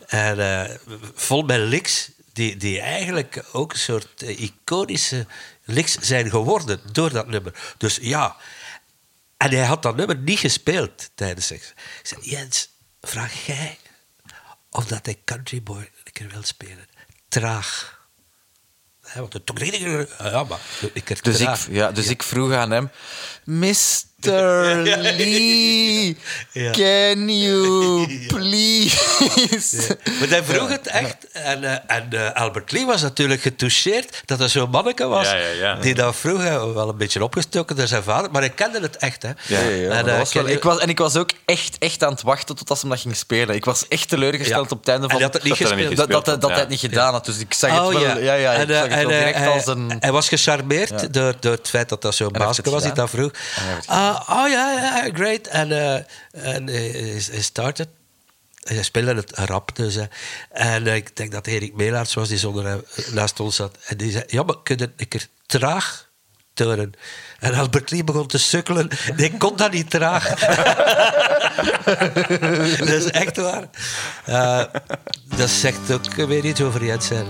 En 0.08 0.40
eh, 0.40 0.76
vol 1.14 1.42
met 1.44 1.60
licks 1.60 2.10
die, 2.34 2.58
die 2.58 2.80
eigenlijk 2.80 3.44
ook 3.52 3.74
een 3.74 3.80
soort 3.80 4.24
eh, 4.24 4.40
iconische 4.40 5.26
licks 5.66 5.98
zijn 6.02 6.30
geworden 6.30 6.80
door 6.92 7.10
dat 7.12 7.28
nummer. 7.28 7.54
Dus 7.78 7.98
ja, 8.02 8.36
en 9.38 9.50
hij 9.50 9.66
had 9.66 9.84
dat 9.84 9.96
nummer 9.96 10.18
niet 10.18 10.40
gespeeld 10.40 11.10
tijdens 11.16 11.48
seks. 11.48 11.68
Ik 11.70 11.76
zei, 12.04 12.22
Jens, 12.24 12.70
vraag 13.02 13.46
jij 13.46 13.78
of 14.70 14.86
dat 14.86 15.06
hij 15.06 15.22
Country 15.26 15.64
Boy 15.64 15.90
een 16.04 16.12
keer 16.12 16.30
wil 16.30 16.44
spelen? 16.44 16.88
Traag. 17.28 17.98
Want 19.16 19.34
het. 19.98 20.16
Ja, 20.20 20.44
maar 20.44 20.60
keer 21.04 21.22
Dus, 21.22 21.40
ik, 21.40 21.56
ja, 21.70 21.92
dus 21.92 22.08
ik 22.08 22.24
vroeg 22.24 22.54
aan 22.54 22.72
hem... 22.72 22.90
Mr. 23.44 24.09
Lee, 24.22 26.18
Ja. 26.52 26.72
can 26.72 27.30
you 27.40 28.08
please... 28.34 29.98
Maar 30.20 30.30
hij 30.30 30.44
vroeg 30.44 30.70
het 30.70 30.88
echt. 30.88 31.16
En, 31.32 31.64
eh, 31.64 31.72
en 31.96 32.08
eh, 32.10 32.32
Albert 32.42 32.72
Lee 32.72 32.86
was 32.86 33.02
natuurlijk 33.02 33.42
getoucheerd 33.42 34.22
dat 34.26 34.40
er 34.40 34.50
zo'n 34.50 34.70
manneke 34.70 35.08
was. 35.08 35.26
Ja, 35.26 35.36
ja, 35.36 35.48
ja. 35.60 35.76
Die 35.76 35.94
dat 35.94 36.16
vroeg, 36.16 36.38
wel 36.74 36.90
een 36.90 36.98
beetje 36.98 37.24
opgestoken 37.24 37.76
door 37.76 37.88
zijn 37.88 38.04
vader. 38.04 38.32
Maar 38.32 38.42
hij 38.42 38.50
kende 38.50 38.80
het 38.80 38.98
echt. 38.98 39.22
Hè. 39.22 39.30
Ja, 39.48 39.60
ja, 39.60 39.70
ja, 39.70 39.90
En, 39.92 40.08
eh, 40.08 40.18
was 40.18 40.34
wel- 40.34 40.48
ik 40.48 40.64
was, 40.64 40.78
en 40.80 40.90
ik 40.90 40.98
was 40.98 41.16
ook 41.16 41.30
echt, 41.46 41.76
echt 41.80 42.04
aan 42.04 42.12
het 42.12 42.22
wachten 42.22 42.56
tot 42.56 42.70
als 42.70 42.80
ze 42.80 42.88
dat 42.88 43.00
ging 43.00 43.16
spelen. 43.16 43.56
Ik 43.56 43.66
was 43.66 43.88
echt 43.88 44.10
teleurgesteld 44.10 44.70
Ja. 44.70 44.76
op 44.76 44.80
het 44.80 44.88
einde 44.88 45.10
van... 45.10 45.20
het 45.34 45.44
niet 45.44 45.58
dat 45.58 45.68
gespeeld. 45.68 45.96
dat, 45.98 46.10
dat, 46.10 46.26
dat, 46.26 46.42
gespeeld 46.42 46.52
hij 46.52 46.60
het 46.60 46.70
niet 46.70 46.80
gedaan 46.80 47.14
had. 47.14 47.26
Dus 47.26 47.38
ik 47.40 47.54
zag 47.54 47.70
het 47.72 47.80
wel, 47.80 48.00
ja. 48.20 48.34
Ja, 48.36 48.52
ik 48.52 48.68
En, 48.68 48.74
zag 48.74 48.82
het 48.82 48.90
wel 48.90 48.98
en, 49.00 49.08
direct 49.08 49.48
als 49.48 49.66
hij- 49.66 49.74
een... 49.74 49.96
Hij 50.00 50.12
was 50.12 50.28
gecharmeerd 50.28 50.90
Ja. 50.90 51.08
door, 51.08 51.34
door 51.40 51.52
het 51.52 51.70
feit 51.70 51.90
dat 51.90 52.02
dat 52.02 52.16
zo'n 52.16 52.32
baasje 52.32 52.62
was 52.64 52.84
die 52.84 52.92
dat 52.92 53.10
vroeg. 53.10 53.32
Ah, 53.86 54.09
oh 54.12 54.50
ja, 54.50 54.72
ja, 54.72 55.10
great. 55.14 55.48
En, 55.48 55.72
eh, 55.72 56.04
hij, 56.32 56.62
hij 57.32 57.42
started. 57.42 57.88
En 58.64 58.76
hij 58.76 58.84
speelde 58.84 59.14
het 59.14 59.32
rap 59.32 59.76
dus. 59.76 59.98
En 60.50 60.88
eh, 60.88 60.96
ik 60.96 61.16
denk 61.16 61.32
dat 61.32 61.48
Erik 61.48 61.74
Meelaerts 61.74 62.14
was 62.14 62.28
die 62.28 62.38
zonder 62.38 62.84
naast 63.12 63.40
ons 63.40 63.56
zat. 63.56 63.78
En 63.86 63.98
die 63.98 64.12
zei, 64.12 64.24
ja, 64.28 64.44
maar 64.44 64.62
kun 64.64 64.78
je 64.78 64.92
een 64.98 65.22
traag 65.46 66.09
En 67.40 67.54
Albert 67.54 67.92
Lee 67.92 68.04
begon 68.04 68.28
te 68.28 68.38
sukkelen. 68.38 68.90
Die 69.16 69.38
kon 69.38 69.56
dat 69.56 69.72
niet 69.72 69.90
traag. 69.90 70.30
dat 72.80 72.88
is 72.88 73.06
echt 73.06 73.38
waar. 73.38 73.64
Eh, 74.26 74.62
dat 75.36 75.50
zegt 75.50 75.92
ook 75.92 76.14
weer 76.14 76.46
iets 76.46 76.62
over 76.62 76.86
Jens 76.86 77.08
zijn 77.08 77.26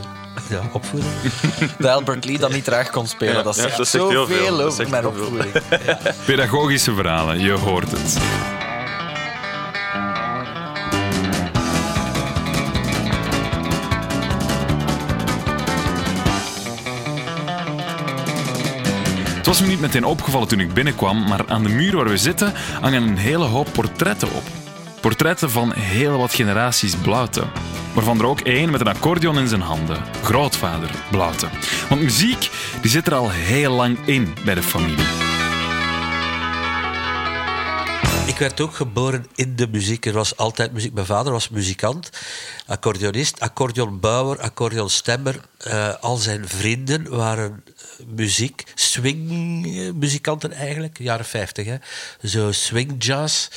ja, 0.49 0.61
opvoeding. 0.73 1.13
Dat 1.79 1.91
Albert 1.91 2.25
Lee 2.25 2.37
dat 2.37 2.51
niet 2.51 2.63
traag 2.63 2.89
kon 2.89 3.07
spelen. 3.07 3.35
Ja, 3.35 3.41
dat 3.43 3.55
ja, 3.55 3.61
zegt 3.61 3.77
dat 3.77 3.87
zegt 3.87 4.09
heel 4.09 4.27
veel. 4.27 4.45
zoveel 4.45 4.65
over 4.65 4.89
mijn 4.89 5.07
opvoeding. 5.07 5.53
Pedagogische 6.25 6.93
verhalen, 6.93 7.39
je 7.39 7.51
hoort 7.51 7.91
het. 7.91 8.17
Was 19.49 19.61
me 19.61 19.67
niet 19.67 19.79
meteen 19.79 20.03
opgevallen 20.03 20.47
toen 20.47 20.59
ik 20.59 20.73
binnenkwam, 20.73 21.27
maar 21.27 21.47
aan 21.47 21.63
de 21.63 21.69
muur 21.69 21.95
waar 21.95 22.07
we 22.07 22.17
zitten 22.17 22.53
hangen 22.81 23.03
een 23.03 23.17
hele 23.17 23.45
hoop 23.45 23.67
portretten 23.73 24.31
op. 24.31 24.43
Portretten 25.01 25.49
van 25.49 25.73
heel 25.73 26.17
wat 26.17 26.33
generaties 26.33 26.95
Blouten. 26.95 27.49
Waarvan 27.93 28.19
er 28.19 28.25
ook 28.25 28.39
één 28.39 28.71
met 28.71 28.81
een 28.81 28.87
accordeon 28.87 29.37
in 29.37 29.47
zijn 29.47 29.61
handen. 29.61 30.03
Grootvader 30.23 30.91
Blouten. 31.11 31.49
Want 31.89 32.01
muziek 32.01 32.49
die 32.81 32.91
zit 32.91 33.07
er 33.07 33.13
al 33.13 33.29
heel 33.29 33.71
lang 33.71 33.97
in 34.05 34.33
bij 34.45 34.55
de 34.55 34.63
familie. 34.63 35.05
Ik 38.27 38.37
werd 38.37 38.61
ook 38.61 38.75
geboren 38.75 39.25
in 39.35 39.55
de 39.55 39.67
muziek. 39.71 40.05
Er 40.05 40.13
was 40.13 40.37
altijd 40.37 40.71
muziek. 40.71 40.93
Mijn 40.93 41.05
vader 41.05 41.31
was 41.31 41.49
muzikant, 41.49 42.09
accordeonist, 42.67 43.39
accordeonbouwer, 43.39 44.39
accordeonstemmer. 44.39 45.39
Eh, 45.57 45.93
al 45.99 46.15
zijn 46.15 46.47
vrienden 46.47 47.09
waren 47.15 47.63
muziek, 48.07 48.63
swingmuzikanten 48.75 50.51
eigenlijk, 50.51 50.97
jaren 50.97 51.25
50. 51.25 51.65
Hè? 51.65 51.77
Zo 52.23 52.51
swing 52.51 53.03
jazz. 53.03 53.47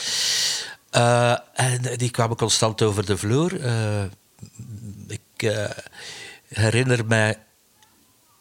Eh, 0.90 1.36
en 1.54 1.96
die 1.96 2.10
kwamen 2.10 2.36
constant 2.36 2.82
over 2.82 3.06
de 3.06 3.16
vloer. 3.16 3.60
Eh, 3.60 4.04
ik 5.08 5.20
eh, 5.36 5.70
herinner 6.48 7.06
mij 7.06 7.38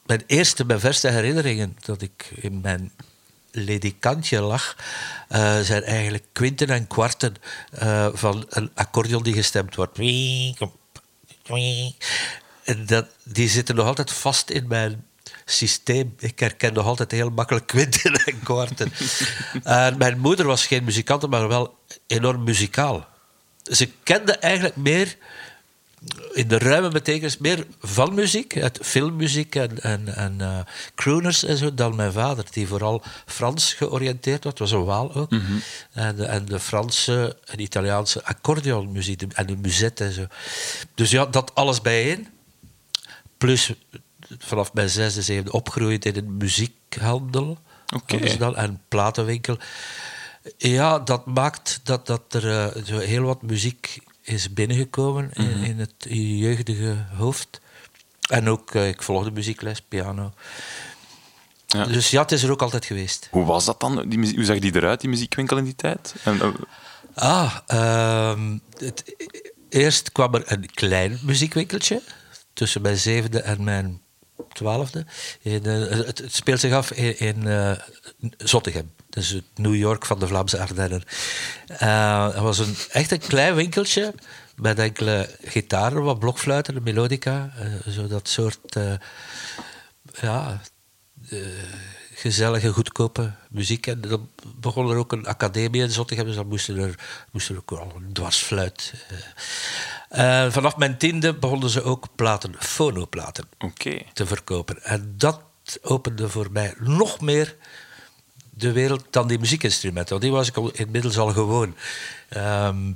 mijn 0.06 0.24
eerste, 0.28 0.66
mijn 0.66 0.80
verste 0.80 1.10
herinneringen 1.10 1.78
dat 1.86 2.02
ik 2.02 2.32
in 2.36 2.62
mijn 2.62 2.92
ledikantje 3.52 4.42
lag, 4.42 4.76
eh, 5.28 5.60
zijn 5.60 5.84
eigenlijk 5.84 6.26
kwinten 6.32 6.68
en 6.68 6.88
kwarten 6.88 7.36
eh, 7.72 8.08
van 8.14 8.46
een 8.50 8.72
accordeon 8.74 9.24
die 9.24 9.34
gestemd 9.34 9.76
wordt. 9.76 10.00
En 12.64 12.86
dat, 12.86 13.08
die 13.24 13.50
zitten 13.50 13.76
nog 13.76 13.86
altijd 13.86 14.12
vast 14.12 14.50
in 14.50 14.68
mijn 14.68 15.06
systeem. 15.52 16.14
Ik 16.20 16.40
herken 16.40 16.74
nog 16.74 16.86
altijd 16.86 17.12
heel 17.12 17.30
makkelijk 17.30 17.68
kwinten 17.68 18.14
en 18.26 18.40
kwarten. 18.44 18.92
En 19.64 19.98
mijn 19.98 20.20
moeder 20.20 20.46
was 20.46 20.66
geen 20.68 20.84
muzikant, 20.84 21.30
maar 21.30 21.48
wel 21.48 21.78
enorm 22.08 22.44
muzikaal. 22.44 23.08
Ze 23.64 23.90
kende 24.04 24.32
eigenlijk 24.38 24.76
meer 24.76 25.18
in 26.34 26.48
de 26.48 26.58
ruime 26.58 26.90
betekenis 26.90 27.38
meer 27.38 27.66
van 27.82 28.14
muziek, 28.14 28.62
uit 28.62 28.80
filmmuziek 28.82 29.56
en, 29.56 29.82
en, 29.84 30.16
en 30.16 30.42
eh, 30.42 30.60
crooners 30.96 31.44
en 31.44 31.58
zo, 31.58 31.74
dan 31.74 31.96
mijn 31.96 32.12
vader, 32.12 32.46
die 32.52 32.68
vooral 32.68 33.04
Frans 33.26 33.74
georiënteerd 33.74 34.44
was. 34.44 34.54
was 34.58 34.72
een 34.72 34.84
Waal 34.84 35.14
ook. 35.16 35.32
en, 35.94 36.16
de, 36.16 36.26
en 36.26 36.46
de 36.46 36.60
Franse 36.60 37.38
en 37.46 37.60
Italiaanse 37.60 38.24
accordeonmuziek 38.26 39.20
de- 39.20 39.28
en 39.34 39.46
de 39.46 39.56
musette 39.58 40.04
en 40.04 40.12
zo. 40.12 40.26
Dus 40.96 41.12
ja, 41.12 41.26
dat 41.26 41.56
alles 41.56 41.82
bijeen. 41.82 42.28
Plus 43.38 43.74
vanaf 44.38 44.74
mijn 44.74 44.90
zesde, 44.90 45.22
zevende 45.22 45.52
opgegroeid 45.52 46.06
in 46.06 46.16
een 46.16 46.38
muziekhandel. 46.38 47.58
Ze 48.08 48.38
dan, 48.38 48.56
en 48.56 48.82
platenwinkel. 48.88 49.58
Ja, 50.58 51.00
dat 51.00 51.26
maakt 51.26 51.80
dat, 51.84 52.08
dat 52.08 52.34
er 52.34 52.50
eh, 52.50 52.84
zo 52.84 52.98
heel 52.98 53.24
wat 53.24 53.42
muziek 53.42 54.00
is 54.22 54.54
binnengekomen 54.54 55.32
in, 55.34 55.64
in 55.64 55.80
het 55.80 56.06
jeugdige 56.10 57.06
hoofd. 57.16 57.62
En 58.30 58.50
ook, 58.50 58.76
eh, 58.76 58.88
ik 58.88 59.04
volgde 59.04 59.32
muziekles, 59.32 59.82
piano. 59.82 60.34
Ja. 61.68 61.86
Dus 61.86 62.10
ja, 62.10 62.22
het 62.22 62.32
is 62.32 62.44
er 62.44 62.52
ook 62.52 62.62
altijd 62.62 62.86
geweest. 62.86 63.28
Hoe 63.32 63.46
was 63.46 63.66
dat 63.66 63.80
dan? 63.80 64.10
Die 64.10 64.36
hoe 64.36 64.44
zag 64.44 64.60
die 64.60 64.76
eruit, 64.76 65.02
die 65.02 65.10
muziekwinkel 65.10 65.58
in 65.58 65.64
die 65.64 65.76
tijd? 65.76 66.16
En, 66.24 66.42
eh, 66.42 66.50
Ah, 67.14 67.58
ehm, 67.68 68.58
het, 68.78 69.16
eerst 69.70 70.12
kwam 70.12 70.34
er 70.34 70.44
een 70.46 70.66
klein 70.74 71.20
muziekwinkeltje 71.22 72.02
tussen 72.54 72.82
mijn 72.82 72.98
zevende 72.98 73.42
en 73.42 73.64
mijn 73.64 74.01
twaalfde. 74.54 75.06
Eh, 75.44 75.54
het, 75.64 76.18
het 76.18 76.36
speelt 76.36 76.60
zich 76.60 76.74
af 76.74 76.92
in, 76.92 77.20
in 77.20 77.48
eh, 77.48 77.72
Zottegem. 78.38 78.92
Dus 79.10 79.30
het 79.30 79.44
New 79.56 79.76
York 79.76 80.06
van 80.06 80.20
de 80.20 80.28
Vlaamse 80.28 80.60
Ardennen. 80.60 81.04
Eh, 81.68 82.26
het 82.26 82.36
was 82.36 82.60
een, 82.60 82.76
echt 82.92 83.12
een 83.12 83.20
klein 83.20 83.56
winkeltje 83.56 84.14
met 84.56 84.80
enkele 84.80 85.30
gitaren, 85.44 86.04
wat 86.04 86.20
blokfluiten, 86.20 86.76
een 86.76 86.84
melodica. 86.84 87.54
eh, 87.58 87.92
zo 87.94 88.08
dat 88.08 88.28
soort... 88.28 88.76
eh, 88.76 88.94
ja, 90.22 90.62
eh, 91.30 91.40
gezellige, 92.14 92.70
goedkope 92.70 93.32
muziek. 93.50 93.88
En 93.88 94.02
dan 94.02 94.30
begon 94.56 94.90
er 94.90 94.98
ook 94.98 95.12
een 95.12 95.26
academie 95.28 95.82
in 95.82 95.92
Zottegem, 95.92 96.26
dus 96.26 96.36
dan 96.36 96.48
moesten 96.48 96.78
er, 96.78 97.00
moesten 97.32 97.56
er 97.56 97.62
ook 97.62 97.80
al 97.80 97.94
een 97.96 98.14
dwarsfluit. 98.14 98.94
Eh. 100.12 100.52
Vanaf 100.52 100.78
mijn 100.78 100.98
tiende 100.98 101.34
begonnen 101.34 101.70
ze 101.70 101.84
ook 101.84 102.08
platen, 102.16 102.56
fonoplaten, 102.60 103.48
te 104.14 104.26
verkopen. 104.26 104.84
En 104.84 105.14
dat 105.18 105.42
opende 105.82 106.30
voor 106.30 106.48
mij 106.52 106.74
nog 106.78 107.22
meer 107.22 107.56
de 108.50 108.72
wereld 108.72 109.06
dan 109.10 109.28
die 109.28 109.40
muziekinstrumenten. 109.40 110.10
Want 110.10 110.22
die 110.22 110.32
was 110.32 110.48
ik 110.48 110.58
al 110.58 110.72
inmiddels 110.72 111.18
al 111.18 111.28
gewoon. 111.28 111.76
Ehm, 112.30 112.92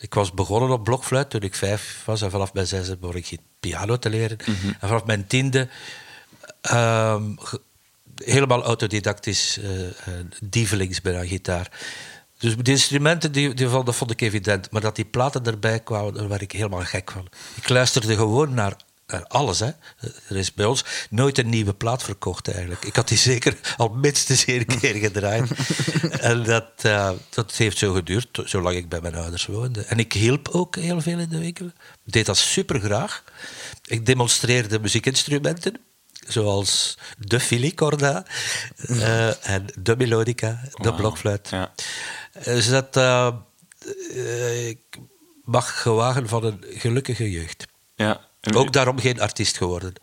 ik 0.00 0.14
was 0.14 0.32
begonnen 0.32 0.70
op 0.70 0.84
blokfluit 0.84 1.30
toen 1.30 1.40
ik 1.40 1.54
vijf 1.54 2.02
was. 2.04 2.22
En 2.22 2.30
vanaf 2.30 2.52
mijn 2.52 2.66
zesde 2.66 2.96
begon 2.96 3.16
ik 3.16 3.38
piano 3.60 3.98
te 3.98 4.10
leren. 4.10 4.38
En 4.80 4.88
vanaf 4.88 5.04
mijn 5.04 5.26
tiende 5.26 5.68
ehm, 6.60 7.22
helemaal 8.24 8.62
autodidactisch, 8.62 9.58
eh, 9.58 9.86
eh, 9.86 9.94
dievelings 10.40 11.00
gitaar. 11.02 11.70
Dus 12.38 12.56
de 12.56 12.70
instrumenten, 12.70 13.32
die, 13.32 13.54
die 13.54 13.68
vond, 13.68 13.86
dat 13.86 13.96
vond 13.96 14.10
ik 14.10 14.20
evident. 14.20 14.70
Maar 14.70 14.80
dat 14.80 14.96
die 14.96 15.04
platen 15.04 15.44
erbij 15.44 15.80
kwamen, 15.80 16.14
daar 16.14 16.28
werd 16.28 16.40
ik 16.40 16.52
helemaal 16.52 16.84
gek 16.84 17.10
van. 17.10 17.28
Ik 17.54 17.68
luisterde 17.68 18.14
gewoon 18.14 18.54
naar, 18.54 18.76
naar 19.06 19.24
alles. 19.24 19.58
Hè. 19.58 19.70
Er 20.28 20.36
is 20.36 20.54
bij 20.54 20.66
ons 20.66 20.84
nooit 21.10 21.38
een 21.38 21.48
nieuwe 21.48 21.74
plaat 21.74 22.02
verkocht 22.02 22.48
eigenlijk. 22.48 22.84
Ik 22.84 22.96
had 22.96 23.08
die 23.08 23.18
zeker 23.18 23.58
al 23.76 23.88
minstens 23.88 24.44
één 24.44 24.66
keer 24.66 24.94
gedraaid. 24.94 25.50
en 26.20 26.42
dat, 26.42 26.70
eh, 26.76 27.10
dat 27.30 27.56
heeft 27.56 27.78
zo 27.78 27.92
geduurd, 27.92 28.40
zolang 28.44 28.76
ik 28.76 28.88
bij 28.88 29.00
mijn 29.00 29.14
ouders 29.14 29.46
woonde. 29.46 29.82
En 29.82 29.98
ik 29.98 30.12
hielp 30.12 30.48
ook 30.48 30.76
heel 30.76 31.00
veel 31.00 31.18
in 31.18 31.28
de 31.28 31.38
winkel. 31.38 31.66
Ik 32.04 32.12
deed 32.12 32.26
dat 32.26 32.36
super 32.36 32.80
graag. 32.80 33.24
Ik 33.86 34.06
demonstreerde 34.06 34.80
muziekinstrumenten 34.80 35.80
zoals 36.26 36.98
de 37.18 37.40
filicorda 37.40 38.26
eh, 38.76 39.48
en 39.48 39.64
de 39.78 39.96
melodica, 39.96 40.60
de 40.74 40.94
blokfluit. 40.94 41.48
Ja. 41.50 41.72
Dus 42.44 42.68
dat 42.68 42.96
eh, 42.96 43.26
eh, 44.14 44.68
ik 44.68 44.98
mag 45.44 45.82
gewagen 45.82 46.28
van 46.28 46.44
een 46.44 46.64
gelukkige 46.68 47.30
jeugd. 47.30 47.66
Ja. 47.94 48.20
Ook 48.54 48.72
daarom 48.72 48.98
geen 48.98 49.20
artiest 49.20 49.56
geworden. 49.56 49.92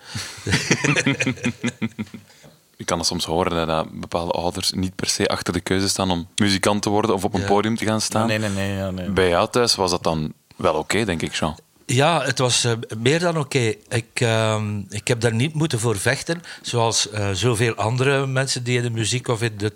Je 2.78 2.86
kan 2.86 2.98
het 2.98 3.08
soms 3.08 3.26
horen 3.26 3.68
dat 3.68 4.00
bepaalde 4.00 4.32
ouders 4.32 4.72
niet 4.72 4.96
per 4.96 5.08
se 5.08 5.28
achter 5.28 5.54
de 5.54 5.60
keuze 5.60 5.90
staan 5.90 6.12
om 6.12 6.28
muzikant 6.36 6.82
te 6.82 6.90
worden 6.90 7.16
of 7.16 7.24
op 7.24 7.34
een 7.34 7.40
Ja. 7.42 7.48
podium 7.48 7.76
te 7.76 7.86
gaan 7.86 8.02
staan. 8.02 8.28
Nee, 8.28 8.38
nee, 8.38 8.50
nee. 8.50 8.76
Ja, 8.76 8.92
nee. 8.92 9.10
Bij 9.10 9.30
jou 9.30 9.50
thuis 9.50 9.76
was 9.76 9.92
dat 9.92 10.04
dan 10.04 10.34
wel 10.56 10.74
oké, 10.74 11.06
denk 11.06 11.22
ik, 11.22 11.34
Jean. 11.34 11.56
Ja, 11.86 12.24
het 12.24 12.40
was 12.40 12.64
eh, 12.64 12.72
meer 12.98 13.20
dan 13.20 13.38
oké. 13.38 13.74
Ik, 13.90 14.08
ehm, 14.14 14.80
ik 14.90 15.08
heb 15.08 15.20
daar 15.20 15.34
niet 15.34 15.54
moeten 15.54 15.80
voor 15.80 15.98
vechten, 15.98 16.42
zoals 16.62 17.10
eh, 17.10 17.30
zoveel 17.32 17.76
andere 17.76 18.28
mensen 18.28 18.64
die 18.64 18.78
in 18.78 18.84
de 18.84 18.90
muziek 18.90 19.28
of 19.28 19.42
in 19.42 19.58
de 19.58 19.74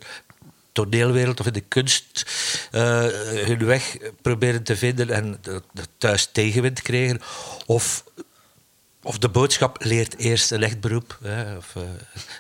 toneelwereld 0.72 1.40
of 1.40 1.46
in 1.46 1.54
de 1.54 1.64
kunst 1.68 2.26
eh, 2.72 3.06
hun 3.46 3.66
weg 3.66 3.98
proberen 4.22 4.64
te 4.64 4.76
vinden 4.76 5.10
en 5.10 5.40
thuis 5.98 6.30
tegenwind 6.32 6.82
kregen. 6.82 7.22
Of, 7.66 8.04
of 9.08 9.18
de 9.18 9.30
boodschap 9.30 9.78
leert 9.84 10.18
eerst 10.18 10.52
een 10.52 10.64
echt 10.64 10.80
beroep. 10.80 11.18
Hè, 11.24 11.56
of 11.58 11.76
eh, 11.76 11.82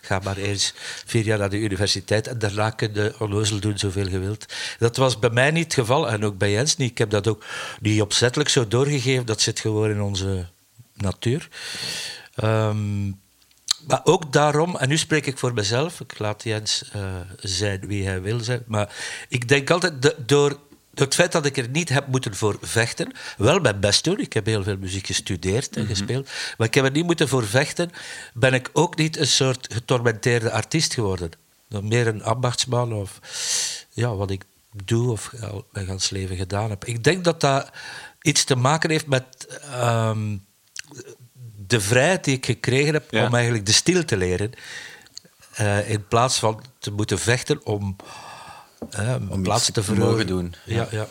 ga 0.01 0.19
maar 0.23 0.37
eens 0.37 0.73
vier 1.05 1.23
jaar 1.25 1.37
naar 1.37 1.49
de 1.49 1.57
universiteit 1.59 2.27
en 2.27 2.39
daarna 2.39 2.69
kun 2.69 2.93
je 2.93 3.15
onnozel 3.19 3.59
doen 3.59 3.77
zoveel 3.77 4.07
je 4.09 4.19
wilt. 4.19 4.45
Dat 4.79 4.97
was 4.97 5.19
bij 5.19 5.29
mij 5.29 5.51
niet 5.51 5.63
het 5.63 5.73
geval 5.73 6.09
en 6.09 6.25
ook 6.25 6.37
bij 6.37 6.51
Jens 6.51 6.77
niet. 6.77 6.91
Ik 6.91 6.97
heb 6.97 7.09
dat 7.09 7.27
ook 7.27 7.45
niet 7.79 8.01
opzettelijk 8.01 8.49
zo 8.49 8.67
doorgegeven. 8.67 9.25
Dat 9.25 9.41
zit 9.41 9.59
gewoon 9.59 9.89
in 9.89 10.01
onze 10.01 10.45
natuur. 10.93 11.47
Ehm, 12.35 13.07
maar 13.87 14.01
ook 14.03 14.33
daarom, 14.33 14.75
en 14.77 14.89
nu 14.89 14.97
spreek 14.97 15.25
ik 15.25 15.37
voor 15.37 15.53
mezelf, 15.53 15.99
ik 15.99 16.19
laat 16.19 16.43
Jens 16.43 16.83
eh, 16.93 17.01
zijn 17.39 17.87
wie 17.87 18.05
hij 18.07 18.21
wil 18.21 18.39
zijn, 18.39 18.63
maar 18.65 18.95
ik 19.29 19.47
denk 19.47 19.69
altijd, 19.69 20.01
de- 20.01 20.15
door 20.25 20.59
het 20.99 21.15
feit 21.15 21.31
dat 21.31 21.45
ik 21.45 21.57
er 21.57 21.69
niet 21.69 21.89
heb 21.89 22.07
moeten 22.07 22.35
voor 22.35 22.57
vechten, 22.61 23.11
wel 23.37 23.59
mijn 23.59 23.79
best 23.79 24.03
doen, 24.03 24.19
ik 24.19 24.33
heb 24.33 24.45
heel 24.45 24.63
veel 24.63 24.77
muziek 24.77 25.05
gestudeerd 25.07 25.75
en 25.77 25.85
gespeeld, 25.85 26.29
maar 26.57 26.67
ik 26.67 26.73
heb 26.73 26.85
er 26.85 26.91
niet 26.91 27.05
moeten 27.05 27.27
voor 27.27 27.45
vechten, 27.47 27.91
ben 28.33 28.53
ik 28.53 28.69
ook 28.73 28.95
niet 28.97 29.17
een 29.17 29.27
soort 29.27 29.67
getormenteerde 29.73 30.51
artiest 30.51 30.93
geworden. 30.93 31.31
Meer 31.81 32.07
een 32.07 32.23
ambachtsman 32.23 32.93
of 32.93 33.19
ja, 33.89 34.15
wat 34.15 34.31
ik 34.31 34.43
doe 34.85 35.11
of 35.11 35.31
al 35.41 35.65
mijn 35.71 35.85
gans 35.85 36.09
leven 36.09 36.35
gedaan 36.37 36.69
heb. 36.69 36.85
Ik 36.85 37.03
denk 37.03 37.23
dat 37.23 37.41
dat 37.41 37.69
iets 38.21 38.43
te 38.43 38.55
maken 38.55 38.89
heeft 38.89 39.07
met... 39.07 39.25
ehm, 39.71 40.37
de 41.67 41.81
vrijheid 41.81 42.23
die 42.23 42.35
ik 42.35 42.45
gekregen 42.45 42.93
heb 42.93 43.11
Ja. 43.11 43.25
om 43.27 43.33
eigenlijk 43.35 43.65
de 43.65 43.71
stil 43.71 44.05
te 44.05 44.17
leren. 44.17 44.51
eh, 45.55 45.89
in 45.89 46.07
plaats 46.07 46.39
van 46.39 46.61
te 46.79 46.91
moeten 46.91 47.19
vechten 47.19 47.65
om, 47.65 47.95
eh, 48.89 49.07
een 49.09 49.29
Om 49.29 49.43
plaats 49.43 49.65
te 49.65 49.71
te 49.71 49.83
verhogen. 49.83 50.09
mogen 50.11 50.27
doen. 50.27 50.55
Ja, 50.65 50.87
ja. 50.91 51.07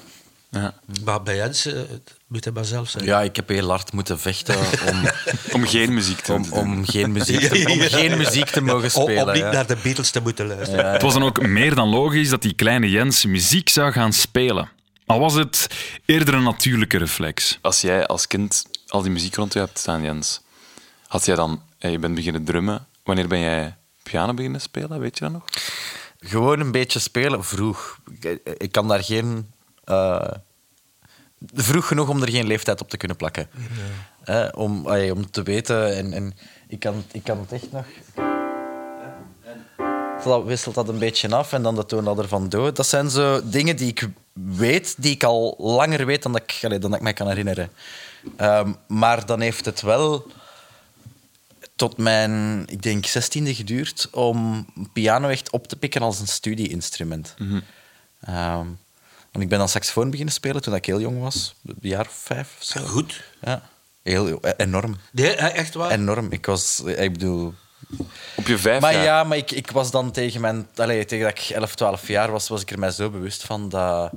Ja. 0.50 0.74
Maar 1.04 1.22
bij 1.22 1.36
Jens 1.36 1.66
uh, 1.66 1.80
moet 2.26 2.44
hij 2.44 2.52
maar 2.52 2.64
zelf 2.64 2.88
zijn. 2.88 3.04
Ja, 3.04 3.20
ik 3.22 3.36
heb 3.36 3.48
heel 3.48 3.68
hard 3.68 3.92
moeten 3.92 4.18
vechten 4.20 4.56
om, 4.90 5.02
Om 5.60 5.66
geen 5.66 5.94
muziek 5.94 6.20
te 6.20 6.32
om, 6.32 6.42
doen. 6.42 6.52
om, 6.52 6.84
geen, 6.86 7.12
muziek 7.12 7.40
te, 7.40 7.64
om 7.72 7.80
geen 7.80 8.16
muziek 8.18 8.44
te 8.50 8.60
mogen 8.60 8.94
Om- 9.00 9.02
spelen. 9.02 9.26
om 9.26 9.32
niet 9.32 9.42
ja. 9.42 9.50
naar 9.52 9.66
de 9.66 9.76
Beatles 9.82 10.10
te 10.10 10.20
moeten 10.20 10.46
luisteren. 10.46 10.92
Het 10.92 11.02
was 11.02 11.12
dan 11.12 11.22
ook 11.22 11.46
meer 11.46 11.74
dan 11.74 11.88
logisch 11.88 12.28
dat 12.28 12.42
die 12.42 12.54
kleine 12.54 12.90
Jens 12.90 13.24
muziek 13.24 13.68
zou 13.68 13.92
gaan 13.92 14.12
spelen. 14.12 14.68
Al 15.06 15.20
was 15.20 15.34
het 15.34 15.66
eerder 16.04 16.34
een 16.34 16.42
natuurlijke 16.42 16.98
reflex. 16.98 17.58
Als 17.62 17.80
jij 17.80 18.06
als 18.06 18.26
kind 18.26 18.64
al 18.88 19.02
die 19.02 19.10
muziek 19.10 19.34
rond 19.34 19.52
je 19.52 19.58
hebt 19.58 19.78
staan, 19.78 20.02
Jens, 20.02 20.40
had 21.06 21.24
jij 21.26 21.34
dan... 21.36 21.62
eh, 21.78 21.90
Je 21.90 21.98
bent 21.98 22.14
beginnen 22.14 22.44
drummen. 22.44 22.86
Wanneer 23.04 23.28
ben 23.28 23.40
jij 23.40 23.76
piano 24.02 24.34
beginnen 24.34 24.60
spelen? 24.60 25.00
Weet 25.00 25.18
je 25.18 25.24
dat 25.24 25.32
nog? 25.32 25.44
Gewoon 26.18 26.60
een 26.60 26.72
beetje 26.72 26.98
spelen 26.98 27.44
vroeg. 27.44 27.98
Ik, 28.20 28.40
ik 28.58 28.72
kan 28.72 28.88
daar 28.88 29.04
geen. 29.04 29.52
eh, 29.84 30.30
vroeg 31.54 31.86
genoeg 31.86 32.08
om 32.08 32.22
er 32.22 32.30
geen 32.30 32.46
leeftijd 32.46 32.80
op 32.80 32.88
te 32.88 32.96
kunnen 32.96 33.16
plakken. 33.16 33.48
Eh, 34.24 34.48
om, 34.54 34.86
om 34.90 35.30
te 35.30 35.42
weten. 35.42 35.96
En, 35.96 36.12
en 36.12 36.34
ik, 36.68 36.80
kan, 36.80 37.04
ik 37.12 37.24
kan 37.24 37.38
het 37.38 37.52
echt 37.52 37.72
nog. 37.72 37.84
Dat 40.24 40.44
wisselt 40.44 40.74
dat 40.74 40.88
een 40.88 40.98
beetje 40.98 41.34
af 41.34 41.52
en 41.52 41.62
dan 41.62 41.74
de 41.74 41.86
toonladder 41.86 42.28
van 42.28 42.48
dood. 42.48 42.76
Dat 42.76 42.86
zijn 42.86 43.10
zo 43.10 43.48
dingen 43.48 43.76
die 43.76 43.88
ik 43.88 44.08
weet, 44.32 44.94
die 44.98 45.12
ik 45.14 45.24
al 45.24 45.54
langer 45.58 46.06
weet 46.06 46.22
dan 46.22 46.32
dat 46.32 46.42
ik, 46.42 46.58
allee, 46.64 46.78
dan 46.78 46.90
dat 46.90 46.98
ik 46.98 47.04
mij 47.04 47.12
kan 47.12 47.28
herinneren. 47.28 47.70
Ehm, 48.36 48.72
maar 48.88 49.26
dan 49.26 49.40
heeft 49.40 49.64
het 49.64 49.80
wel 49.82 50.26
tot 51.76 51.96
mijn, 51.96 52.64
ik 52.66 52.82
denk, 52.82 53.06
zestiende 53.06 53.54
geduurd 53.54 54.08
om 54.10 54.66
piano 54.92 55.28
echt 55.28 55.50
op 55.50 55.66
te 55.68 55.76
pikken 55.76 56.02
als 56.02 56.20
een 56.20 56.26
studieinstrument. 56.28 57.34
Ehm, 58.20 58.66
want 59.32 59.44
ik 59.44 59.48
ben 59.48 59.58
dan 59.58 59.68
saxofoon 59.68 60.10
beginnen 60.10 60.34
spelen 60.34 60.62
toen 60.62 60.74
ik 60.74 60.86
heel 60.86 61.00
jong 61.00 61.20
was, 61.20 61.54
een 61.66 61.76
jaar 61.80 62.06
of 62.06 62.20
vijf 62.22 62.56
of 62.58 62.64
zo. 62.64 62.84
Goed. 62.84 63.22
Ja, 63.42 63.62
heel, 64.02 64.40
enorm. 64.56 64.96
Nee, 65.12 65.34
eh, 65.34 65.56
echt 65.58 65.74
waar? 65.74 65.90
Enorm. 65.90 66.26
Ik 66.30 66.46
was, 66.46 66.80
ik 66.80 67.12
bedoel... 67.12 67.54
Op 68.34 68.46
je 68.46 68.58
vijf 68.58 68.80
Maar 68.80 68.92
jaar? 68.92 69.04
ja, 69.04 69.24
maar 69.24 69.36
ik, 69.36 69.50
ik 69.50 69.70
was 69.70 69.90
dan 69.90 70.10
tegen 70.10 70.40
mijn... 70.40 70.68
Allee, 70.76 71.04
tegen 71.04 71.24
dat 71.24 71.38
ik 71.38 71.48
11, 71.48 71.74
12 71.74 72.08
jaar 72.08 72.30
was, 72.30 72.48
was 72.48 72.60
ik 72.62 72.70
er 72.70 72.78
mij 72.78 72.90
zo 72.90 73.10
bewust 73.10 73.44
van 73.44 73.68
dat, 73.68 74.12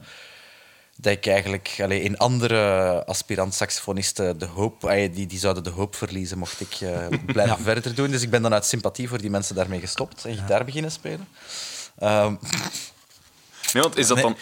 dat 1.01 1.13
ik 1.13 1.25
eigenlijk... 1.27 1.75
Allee, 1.81 2.01
in 2.01 2.17
andere 2.17 3.03
aspirant-saxofonisten 3.05 4.37
de 4.39 4.45
hoop... 4.45 4.83
allee, 4.83 5.09
die, 5.09 5.25
die 5.27 5.39
zouden 5.39 5.63
de 5.63 5.69
hoop 5.69 5.95
verliezen 5.95 6.37
mocht 6.37 6.59
ik 6.61 6.73
eh, 6.81 7.07
blijven 7.33 7.59
verder 7.63 7.95
doen. 7.95 8.11
Dus 8.11 8.21
ik 8.21 8.29
ben 8.29 8.41
dan 8.41 8.53
uit 8.53 8.65
sympathie 8.65 9.07
voor 9.09 9.17
die 9.21 9.29
mensen 9.29 9.55
daarmee 9.55 9.79
gestopt 9.79 10.25
en 10.25 10.37
gitaar 10.37 10.65
beginnen 10.65 10.91
spelen. 10.91 11.27
Ehm, 11.99 12.35
Nee, 13.73 13.83
want 13.83 13.97
is 13.97 14.07
dat 14.07 14.15
Nee. 14.17 14.25
dan... 14.25 14.37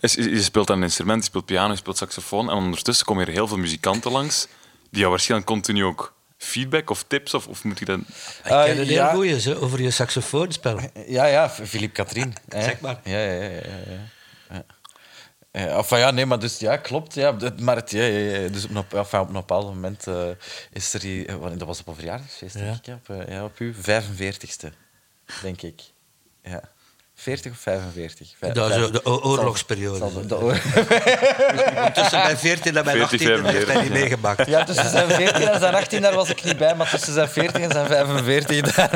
is- 0.00 0.16
is- 0.16 0.24
Je 0.24 0.42
speelt 0.42 0.66
dan 0.66 0.76
een 0.76 0.82
instrument, 0.82 1.20
je 1.22 1.28
speelt 1.28 1.44
piano, 1.46 1.70
je 1.70 1.76
speelt 1.78 1.96
saxofoon 1.96 2.50
en 2.50 2.56
ondertussen 2.56 3.06
komen 3.06 3.26
er 3.26 3.32
heel 3.32 3.48
veel 3.48 3.56
muzikanten 3.56 4.10
langs 4.12 4.46
die 4.90 4.98
jou 4.98 5.10
waarschijnlijk 5.10 5.50
continu 5.50 5.84
ook 5.84 6.14
feedback 6.38 6.90
of 6.90 7.04
tips 7.08 7.34
of, 7.34 7.46
of 7.46 7.64
moet 7.64 7.78
je 7.78 7.84
dat... 7.84 7.98
Ik 7.98 8.04
ken 8.42 8.56
eh, 8.58 8.64
heel 8.74 8.84
ja. 8.84 9.12
goeie 9.12 9.40
zo, 9.40 9.54
over 9.54 9.82
je 9.82 9.90
saxofoonspel. 9.90 10.78
Ja, 11.06 11.24
ja, 11.26 11.50
Philippe 11.50 11.94
Katrien. 11.94 12.34
Zeg 12.48 12.80
maar. 12.80 13.00
Ja, 13.04 13.18
ja, 13.18 13.32
ja. 13.42 13.48
ja, 13.48 13.58
ja. 13.88 13.98
Ja. 15.52 15.66
Eh, 15.66 15.76
Enfin, 15.76 15.98
ja, 15.98 16.10
nee, 16.10 16.26
maar 16.26 16.38
dus 16.38 16.58
ja, 16.58 16.76
klopt. 16.76 17.14
Ja, 17.14 17.36
maar 17.60 17.76
het, 17.76 17.90
ja, 17.90 18.02
ja, 18.02 18.48
dus 18.48 18.64
op, 18.64 18.70
een- 18.92 18.98
enfin, 18.98 19.20
op 19.20 19.26
een 19.26 19.32
bepaald 19.32 19.64
moment 19.64 20.06
eh, 20.06 20.28
is 20.72 20.94
er 20.94 21.00
die, 21.00 21.26
eh, 21.26 21.40
dat 21.40 21.62
was 21.62 21.80
op 21.80 21.86
een 21.86 21.94
verjaardagsfeest, 21.94 22.54
denk 22.58 22.86
ik, 22.86 22.94
op, 22.94 23.28
ja, 23.28 23.44
op 23.44 23.58
uw 23.58 23.72
45ste, 23.74 24.68
denk 25.42 25.62
ik. 25.62 25.80
Ja. 26.42 26.62
40 27.20 27.52
of 27.52 27.58
45? 27.58 28.28
Vijf- 28.38 28.52
Dat 28.52 28.70
is 28.70 28.90
de 28.90 29.04
oorlogsperiode. 29.04 29.98
zal- 29.98 30.10
zal- 30.10 30.26
de 30.26 30.38
oor- 30.44 30.60
Tussen 31.98 32.18
mijn 32.22 32.38
14 32.38 32.76
en 32.76 32.84
mijn 32.84 32.96
40, 32.96 33.02
18 33.02 33.28
heeft 33.28 33.42
hij 33.42 33.52
niet 33.52 33.64
45. 33.64 33.88
meegemaakt. 33.90 34.46
Ja, 34.46 34.64
tussen 34.64 34.90
zijn 34.90 35.10
14 35.10 35.48
en 35.48 35.60
zijn 35.60 35.74
18 35.74 36.02
daar 36.02 36.14
was 36.14 36.28
ik 36.28 36.44
niet 36.44 36.56
bij, 36.56 36.74
maar 36.74 36.90
tussen 36.90 37.12
zijn 37.12 37.28
40 37.28 37.62
en 37.62 37.70
zijn 37.72 37.86
45 37.86 38.74
daar. 38.74 38.90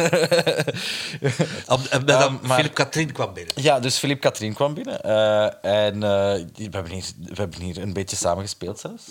En 1.90 2.38
maar- 2.42 2.56
Philip 2.56 2.74
Katrien 2.74 3.12
kwam 3.12 3.32
binnen. 3.35 3.52
Ja, 3.56 3.80
dus 3.80 3.98
Philippe 3.98 4.20
Katrien 4.22 4.54
kwam 4.54 4.74
binnen. 4.74 5.00
eh, 5.02 5.44
en 5.87 5.94
eh, 5.94 6.00
we, 6.00 6.68
hebben 6.70 6.92
hier, 6.92 7.04
we 7.18 7.35
hebben 7.35 7.61
hier 7.61 7.78
een 7.78 7.92
beetje 7.92 8.16
samen 8.16 8.42
gespeeld 8.42 8.80
zelfs. 8.80 9.02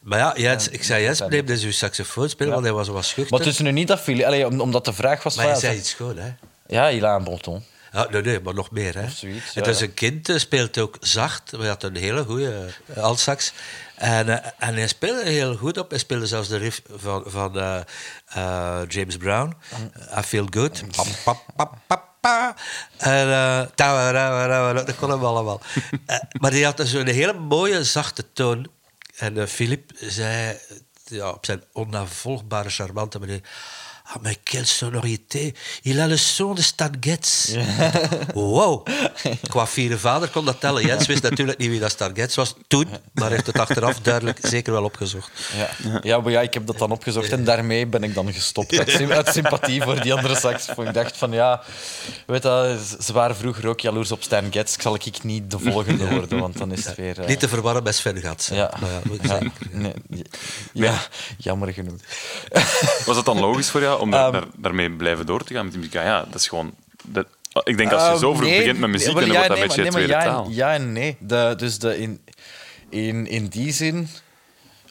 Maar 0.00 0.18
ja, 0.18 0.32
Jens, 0.36 0.68
ik 0.68 0.84
zei 0.84 1.02
Jens, 1.02 1.20
neem 1.28 1.46
dus 1.46 1.62
uw 1.62 1.72
saxofoon 1.72 2.28
spelen, 2.28 2.52
want 2.52 2.64
hij 2.64 2.74
was 2.74 2.88
wat 2.88 3.04
schuchter. 3.04 3.36
Maar 3.36 3.46
het 3.46 3.54
is 3.54 3.58
nu 3.58 3.70
niet 3.72 3.88
dat. 3.88 4.00
Allee, 4.08 4.46
om- 4.46 4.60
omdat 4.60 4.84
de 4.84 4.92
vraag 4.92 5.22
was... 5.22 5.36
Maar 5.36 5.46
ja, 5.46 5.54
zei 5.54 5.76
iets 5.76 5.90
schoon, 5.90 6.16
hè? 6.18 6.28
Ja, 6.66 6.88
il 6.88 7.04
a 7.06 7.16
un 7.16 7.24
bon 7.24 7.40
ton. 7.40 7.64
Ja, 7.92 8.06
nee, 8.10 8.22
nee, 8.22 8.40
maar 8.40 8.54
nog 8.54 8.70
meer. 8.70 8.94
Hè. 8.94 9.06
Het 9.52 9.66
is 9.66 9.80
een 9.80 9.94
kind, 9.94 10.28
eh, 10.28 10.36
speelt 10.36 10.78
ook 10.78 10.96
zacht. 11.00 11.50
We 11.50 11.66
hadden 11.66 11.94
een 11.94 12.02
hele 12.02 12.24
goede 12.24 12.68
uh, 12.86 13.02
altsax. 13.02 13.52
En, 14.00 14.28
eh, 14.28 14.50
en 14.58 14.74
hij 14.74 14.88
speelde 14.88 15.30
heel 15.30 15.56
goed 15.56 15.78
op. 15.78 15.90
Hij 15.90 15.98
speelde 15.98 16.26
zelfs 16.26 16.48
de 16.48 16.56
riff 16.56 16.82
van, 16.94 17.22
van 17.26 17.58
eh, 17.58 17.80
eh, 18.26 18.80
James 18.88 19.16
Brown. 19.16 19.56
I 20.18 20.22
Feel 20.22 20.46
Good. 20.50 20.82
Pa, 20.96 21.04
pa, 21.24 21.36
pa, 21.56 21.70
pa, 21.86 22.04
pa. 22.20 22.56
En 22.96 23.26
uh, 23.78 24.74
dat 24.74 24.96
kon 24.96 25.10
hem 25.10 25.24
allemaal. 25.24 25.60
Eh, 26.06 26.18
maar 26.40 26.50
die 26.50 26.64
had 26.64 26.80
zo'n 26.84 27.06
hele 27.06 27.32
mooie, 27.32 27.84
zachte 27.84 28.32
toon. 28.32 28.66
En 29.16 29.48
Philippe 29.48 29.94
zei 30.10 30.58
ja, 31.04 31.30
op 31.30 31.44
zijn 31.44 31.64
onnavolgbare, 31.72 32.70
charmante 32.70 33.18
manier... 33.18 33.40
Ah, 34.12 34.16
mais 34.22 34.36
quelle 34.44 34.66
sonorité. 34.66 35.52
Il 35.82 36.00
a 36.00 36.06
le 36.06 36.16
son 36.16 36.54
de 36.54 36.62
Stan 36.62 36.90
Getz. 37.00 37.54
Wow. 38.34 38.86
Qua 39.48 39.66
vierde 39.66 39.98
vader 39.98 40.28
kon 40.28 40.44
dat 40.44 40.60
tellen. 40.60 40.86
Jens 40.86 41.06
wist 41.06 41.22
natuurlijk 41.22 41.58
niet 41.58 41.68
wie 41.70 41.80
dat 41.80 41.90
Stan 41.90 42.14
Getz 42.14 42.34
was 42.36 42.54
toen, 42.68 42.86
maar 43.12 43.30
heeft 43.30 43.46
het 43.46 43.58
achteraf 43.58 43.98
duidelijk 44.00 44.38
zeker 44.42 44.72
wel 44.72 44.84
opgezocht. 44.84 45.30
Ja. 45.82 45.98
Ja, 46.02 46.20
maar 46.20 46.30
ja, 46.32 46.40
ik 46.40 46.54
heb 46.54 46.66
dat 46.66 46.78
dan 46.78 46.90
opgezocht 46.90 47.30
en 47.32 47.44
daarmee 47.44 47.86
ben 47.86 48.02
ik 48.02 48.14
dan 48.14 48.32
gestopt. 48.32 48.78
Uit, 48.78 48.90
sym- 48.90 49.12
uit 49.12 49.28
sympathie 49.28 49.82
voor 49.82 50.00
die 50.00 50.14
andere 50.14 50.36
saxofoon. 50.38 50.86
Ik 50.86 50.94
dacht 50.94 51.16
van 51.16 51.32
ja, 51.32 51.62
weet 52.26 52.42
dat, 52.42 52.78
ze 53.00 53.12
waren 53.12 53.36
vroeger 53.36 53.66
ook 53.68 53.80
jaloers 53.80 54.12
op 54.12 54.22
Stan 54.22 54.52
Getz. 54.52 54.76
Zal 54.80 54.94
ik 54.94 55.22
niet 55.22 55.50
de 55.50 55.58
volgende 55.58 56.08
worden, 56.08 56.38
want 56.38 56.58
dan 56.58 56.72
is 56.72 56.84
het 56.84 56.96
weer... 56.96 57.20
eh, 57.20 57.26
Niet 57.26 57.40
te 57.40 57.48
verwarren 57.48 57.82
met 57.82 57.94
Sven 57.94 58.20
Gats. 58.20 58.48
Ja. 58.48 58.72
Maar 58.80 58.90
ja, 59.22 59.38
ik 59.38 59.52
nee, 59.72 59.92
ja, 60.72 60.98
jammer 61.38 61.72
genoeg. 61.72 62.00
Was 63.06 63.16
het 63.16 63.24
dan 63.24 63.40
logisch 63.40 63.70
voor 63.70 63.80
jou 63.80 63.99
om 64.00 64.10
daar, 64.10 64.24
Ehm. 64.24 64.32
daar- 64.32 64.46
daarmee 64.56 64.90
blijven 64.90 65.26
door 65.26 65.44
te 65.44 65.54
gaan 65.54 65.62
met 65.62 65.72
die 65.72 65.80
muziek? 65.80 65.94
Ja, 65.94 66.04
ja, 66.04 66.24
dat 66.24 66.34
is 66.34 66.48
gewoon... 66.48 66.72
Dat, 67.04 67.26
ik 67.64 67.76
denk 67.76 67.92
als 67.92 68.12
je 68.12 68.18
zo 68.18 68.28
Ehm, 68.28 68.36
vroeg 68.36 68.48
nee, 68.50 68.58
begint 68.58 68.78
met 68.78 68.90
muziek, 68.90 69.14
dan 69.14 69.26
ja, 69.26 69.32
wordt 69.32 69.48
dat 69.48 69.56
nee, 69.56 69.60
een 69.60 69.66
beetje 69.68 69.82
nee, 69.82 69.90
tweede 69.90 70.12
ja, 70.12 70.22
taal. 70.22 70.46
Ja 70.50 70.72
en 70.72 70.92
nee. 70.92 71.16
De, 71.18 71.54
dus 71.56 71.78
de, 71.78 71.98
in, 71.98 72.20
in, 72.88 73.26
in 73.26 73.46
die 73.46 73.72
zin... 73.72 74.08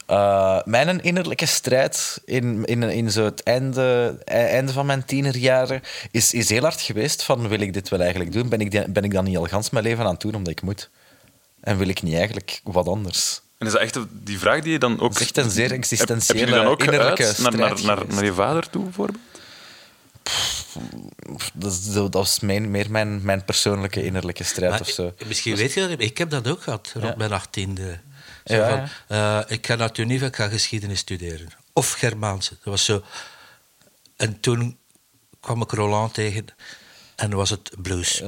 Eh, 0.06 0.58
mijn 0.64 1.00
innerlijke 1.02 1.46
strijd 1.46 2.22
in, 2.24 2.64
in, 2.64 2.82
in 2.82 3.10
zo 3.10 3.24
het 3.24 3.42
einde, 3.42 4.18
e- 4.24 4.32
einde 4.32 4.72
van 4.72 4.86
mijn 4.86 5.04
tienerjaren 5.04 5.82
is, 6.10 6.34
is 6.34 6.48
heel 6.48 6.62
hard 6.62 6.80
geweest 6.80 7.22
van 7.22 7.48
wil 7.48 7.60
ik 7.60 7.72
dit 7.72 7.88
wel 7.88 8.00
eigenlijk 8.00 8.32
doen? 8.32 8.48
Ben 8.48 8.60
ik, 8.60 8.92
ben 8.92 9.04
ik 9.04 9.12
dan 9.12 9.24
niet 9.24 9.36
al 9.36 9.44
gans 9.44 9.70
mijn 9.70 9.84
leven 9.84 10.04
aan 10.04 10.10
het 10.12 10.20
doen 10.20 10.34
omdat 10.34 10.52
ik 10.52 10.62
moet? 10.62 10.90
En 11.60 11.78
wil 11.78 11.88
ik 11.88 12.02
niet 12.02 12.14
eigenlijk 12.14 12.60
wat 12.64 12.88
anders? 12.88 13.40
En 13.60 13.66
is 13.66 13.72
dat 13.72 13.80
echt 13.80 13.98
die 14.10 14.38
vraag 14.38 14.62
die 14.62 14.72
je 14.72 14.78
dan 14.78 14.92
ook... 15.00 15.12
Dat 15.12 15.20
is 15.20 15.26
echt 15.26 15.36
een 15.36 15.50
zeer 15.50 15.68
Heb- 15.68 15.76
existentiële 15.76 16.38
Heb 16.38 16.48
je 16.48 16.54
die 16.54 16.62
dan 16.62 16.72
ook 16.72 16.82
innerlijke 16.82 17.22
geuit 17.22 17.38
naar, 17.38 17.56
naar, 17.68 17.78
strijd 17.78 18.08
naar, 18.12 18.24
je 18.24 18.32
vader 18.32 18.70
toe, 18.70 18.82
bijvoorbeeld? 18.84 19.18
Dat 21.54 21.72
is, 21.72 21.92
zo- 21.92 22.08
dat 22.08 22.24
is 22.26 22.40
mijn, 22.40 22.70
meer 22.70 22.90
mijn, 22.90 23.22
mijn 23.24 23.44
persoonlijke 23.44 24.04
innerlijke 24.04 24.44
strijd 24.44 24.70
Maar 24.70 24.80
of 24.80 24.88
zo. 24.88 25.14
Misschien 25.26 25.56
weet 25.56 25.72
je 25.72 25.88
dat, 25.88 26.00
ik 26.00 26.18
heb 26.18 26.30
dat 26.30 26.48
ook 26.48 26.62
gehad 26.62 26.90
rond 26.94 27.06
Ja. 27.06 27.14
mijn 27.16 27.32
achttiende. 27.32 28.00
Zo 28.44 28.54
Ja, 28.54 28.68
van, 28.68 29.16
eh, 29.16 29.40
ik 29.46 29.66
ga 29.66 29.74
naar 29.74 29.92
Tunief, 29.92 30.22
ik 30.22 30.36
ga 30.36 30.48
geschiedenis 30.48 30.98
studeren. 30.98 31.48
Of 31.72 31.92
Germaanse. 31.92 32.50
Dat 32.50 32.64
was 32.64 32.84
zo. 32.84 33.02
En 34.16 34.40
toen 34.40 34.78
kwam 35.40 35.62
ik 35.62 35.70
Roland 35.70 36.14
tegen 36.14 36.46
en 37.20 37.34
was 37.34 37.50
het 37.50 37.70
blues. 37.82 38.18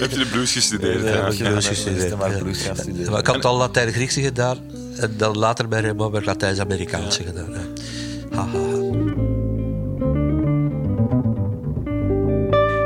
Heb 0.00 0.10
je 0.10 0.18
de 0.18 0.28
blues 0.30 0.52
gestudeerd? 0.52 1.02
Ja, 1.02 1.24
dat 1.24 1.36
je 1.36 1.44
Blues 1.44 1.64
dan 1.64 1.74
gestudeerd, 1.74 2.10
er 2.10 2.16
maar 2.16 2.38
blues 2.38 2.62
gaan 2.62 2.76
studeren. 2.76 3.10
Maar 3.10 3.20
ik 3.20 3.26
had 3.26 3.44
al 3.44 3.56
Latijn-Griekse 3.56 4.20
gedaan 4.20 4.58
en 4.96 5.14
dan 5.16 5.38
later 5.38 5.68
bij 5.68 5.80
Raymond 5.80 6.12
weer 6.12 6.24
Latijns-Amerikaanse 6.24 7.22
gedaan. 7.22 7.50
Ja. 7.50 8.36
Ha, 8.36 8.46
ha, 8.46 8.58
ha. 8.58 8.86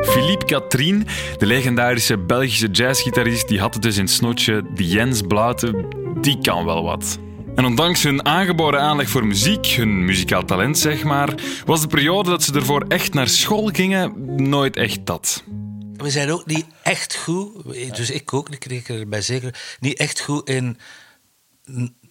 Philippe 0.02 0.44
Katrien, 0.44 1.06
de 1.38 1.46
legendarische 1.46 2.18
Belgische 2.18 2.68
jazzgitarist, 2.68 3.48
die 3.48 3.60
had 3.60 3.74
het 3.74 3.82
dus 3.82 3.96
in 3.96 4.04
het 4.04 4.12
snotje. 4.12 4.64
Die 4.74 4.88
Jens 4.88 5.20
Blaute, 5.20 5.84
die 6.20 6.38
kan 6.42 6.64
wel 6.64 6.82
wat. 6.82 7.18
En 7.54 7.64
ondanks 7.64 8.02
hun 8.02 8.24
aangeboren 8.26 8.80
aanleg 8.80 9.08
voor 9.08 9.26
muziek, 9.26 9.66
hun 9.66 10.04
muzikaal 10.04 10.44
talent 10.44 10.78
zeg 10.78 11.04
maar, 11.04 11.34
was 11.64 11.80
de 11.80 11.86
periode 11.86 12.30
dat 12.30 12.42
ze 12.42 12.52
ervoor 12.54 12.84
echt 12.88 13.14
naar 13.14 13.28
school 13.28 13.66
gingen 13.72 14.34
nooit 14.48 14.76
echt 14.76 15.06
dat. 15.06 15.42
We 15.96 16.10
zijn 16.10 16.30
ook 16.32 16.46
niet 16.46 16.66
echt 16.82 17.16
goed, 17.16 17.64
dus 17.96 18.10
ik 18.10 18.32
ook, 18.32 18.48
ik 18.48 18.58
kreeg 18.58 18.88
er 18.88 19.08
bij 19.08 19.22
zeker, 19.22 19.76
niet 19.80 19.98
echt 19.98 20.20
goed 20.20 20.48
in 20.48 20.78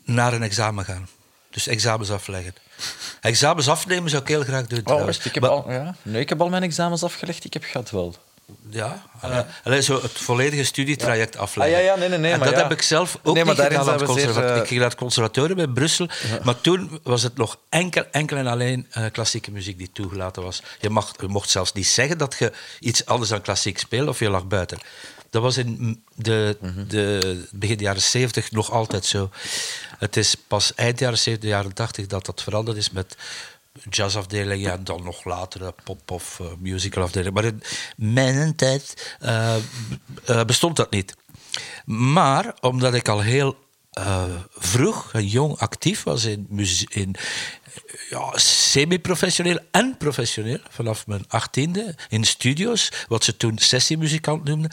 naar 0.03 0.33
een 0.33 0.43
examen 0.43 0.85
gaan. 0.85 1.07
Dus 1.49 1.67
examens 1.67 2.11
afleggen. 2.11 2.53
Examens 3.21 3.67
afnemen 3.69 4.09
zou 4.09 4.21
ik 4.21 4.27
heel 4.27 4.43
graag 4.43 4.67
doen. 4.67 4.81
Oh, 4.83 5.07
ik, 5.09 5.33
heb 5.33 5.39
Maar- 5.39 5.49
al, 5.51 5.71
ja. 5.71 5.95
nee, 6.01 6.21
ik 6.21 6.29
heb 6.29 6.41
al 6.41 6.49
mijn 6.49 6.63
examens 6.63 7.03
afgelegd. 7.03 7.45
Ik 7.45 7.53
heb 7.53 7.63
gehad 7.63 7.89
wel. 7.91 8.15
Ja, 8.69 9.03
eh, 9.21 9.39
allee, 9.63 9.81
zo 9.81 10.01
het 10.01 10.11
volledige 10.11 10.63
studietraject 10.63 11.37
afleggen. 11.37 11.75
Ah, 11.77 11.83
ja, 11.83 11.91
ja, 11.91 11.99
nee, 11.99 12.09
nee, 12.09 12.17
nee, 12.17 12.31
en 12.31 12.39
maar 12.39 12.47
dat 12.47 12.57
ja. 12.57 12.63
heb 12.63 12.71
ik 12.71 12.81
zelf 12.81 13.17
ook 13.23 13.35
Nee, 13.35 13.45
maar 13.45 13.55
niet 13.55 13.63
gedaan 13.63 13.87
aan 13.89 13.93
het 13.93 14.03
conservatorium. 14.03 14.55
eh, 14.55 14.61
Ik 14.61 14.67
ging 14.67 14.79
naar 14.79 14.89
het 14.89 14.97
conservatorium 14.99 15.59
in 15.59 15.73
Brussel, 15.73 16.07
maar 16.43 16.61
toen 16.61 16.99
was 17.03 17.23
het 17.23 17.37
nog 17.37 17.57
enkel, 17.69 18.03
enkel 18.11 18.37
en 18.37 18.47
alleen 18.47 18.87
eh, 18.89 19.05
klassieke 19.11 19.51
muziek 19.51 19.77
die 19.77 19.89
toegelaten 19.93 20.43
was. 20.43 20.61
Je, 20.79 20.89
mag, 20.89 21.13
je 21.19 21.27
mocht 21.27 21.49
zelfs 21.49 21.73
niet 21.73 21.87
zeggen 21.87 22.17
dat 22.17 22.35
je 22.39 22.51
iets 22.79 23.05
anders 23.05 23.29
dan 23.29 23.41
klassiek 23.41 23.77
speelde 23.79 24.09
of 24.09 24.19
je 24.19 24.29
lag 24.29 24.47
buiten. 24.47 24.77
Dat 25.29 25.41
was 25.41 25.57
in 25.57 26.03
de, 26.15 26.57
de 26.87 27.45
begin 27.51 27.77
jaren 27.79 28.01
70 28.01 28.51
nog 28.51 28.71
altijd 28.71 29.05
zo. 29.05 29.29
Het 29.97 30.17
is 30.17 30.35
pas 30.47 30.73
eind 30.75 30.99
jaren 30.99 31.17
70, 31.17 31.49
jaren 31.49 31.73
80 31.73 32.07
dat 32.07 32.25
dat 32.25 32.43
veranderd 32.43 32.77
is 32.77 32.89
met 32.91 33.15
jazzafdelingen 33.89 34.71
en 34.71 34.83
dan 34.83 35.03
nog 35.03 35.23
later 35.23 35.61
een 35.61 35.73
pop- 35.83 36.11
of 36.11 36.39
eh, 36.39 36.45
musicalafdeling. 36.59 37.33
Maar 37.33 37.45
in 37.45 37.61
mijn 37.95 38.55
tijd 38.55 39.15
eh, 39.19 39.55
eh, 40.25 40.43
bestond 40.45 40.75
dat 40.75 40.91
niet. 40.91 41.15
Maar 41.85 42.55
omdat 42.61 42.93
ik 42.93 43.07
al 43.07 43.21
heel 43.21 43.57
eh, 43.89 44.23
vroeg 44.55 45.13
en 45.13 45.27
jong 45.27 45.57
actief 45.57 46.03
was 46.03 46.25
in, 46.25 46.47
in 46.89 47.15
eh, 47.15 48.09
ja, 48.09 48.37
semi-professioneel 48.37 49.59
en 49.71 49.95
professioneel, 49.97 50.59
vanaf 50.69 51.07
mijn 51.07 51.25
achttiende, 51.27 51.95
in 52.09 52.23
studio's, 52.23 52.91
wat 53.07 53.23
ze 53.23 53.37
toen 53.37 53.57
sessiemuzikant 53.57 54.43
noemden. 54.43 54.71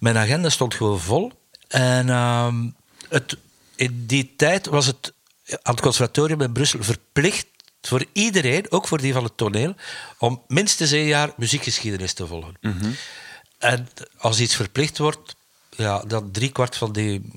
Mijn 0.00 0.16
agenda 0.16 0.48
stond 0.48 0.74
gewoon 0.74 1.00
vol. 1.00 1.32
En 1.68 2.08
ehm, 2.08 2.68
het, 3.08 3.36
in 3.76 4.04
die 4.06 4.32
tijd 4.36 4.66
was 4.66 4.86
het 4.86 5.12
aan 5.48 5.74
het 5.74 5.80
conservatorium 5.80 6.40
in 6.40 6.52
Brussel 6.52 6.82
verplicht 6.82 7.46
voor 7.88 8.04
iedereen, 8.12 8.66
ook 8.70 8.88
voor 8.88 9.00
die 9.00 9.12
van 9.12 9.24
het 9.24 9.36
toneel, 9.36 9.74
om 10.18 10.42
minstens 10.48 10.90
een 10.90 11.06
jaar 11.06 11.32
muziekgeschiedenis 11.36 12.12
te 12.12 12.26
volgen. 12.26 12.54
En 13.58 13.88
als 14.16 14.40
iets 14.40 14.56
verplicht 14.56 14.98
wordt, 14.98 15.36
ja, 15.76 16.02
dan 16.06 16.30
driekwart 16.30 16.76
van 16.76 16.92
die 16.92 17.30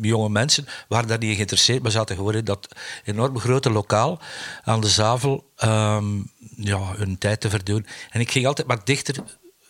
jonge 0.00 0.28
mensen 0.28 0.66
waren 0.88 1.08
daar 1.08 1.18
niet 1.18 1.28
in 1.28 1.34
geïnteresseerd, 1.34 1.82
maar 1.82 1.90
zaten 1.90 2.16
gewoon 2.16 2.34
in 2.34 2.44
dat 2.44 2.68
enorm 3.04 3.38
grote 3.38 3.70
lokaal 3.70 4.20
aan 4.62 4.80
de 4.80 4.88
Zavel 4.88 5.50
ehm, 5.56 6.18
ja, 6.56 6.94
hun 6.96 7.18
tijd 7.18 7.40
te 7.40 7.50
verdoen. 7.50 7.86
En 8.10 8.20
ik 8.20 8.30
ging 8.30 8.46
altijd 8.46 8.66
maar 8.66 8.84
dichter 8.84 9.16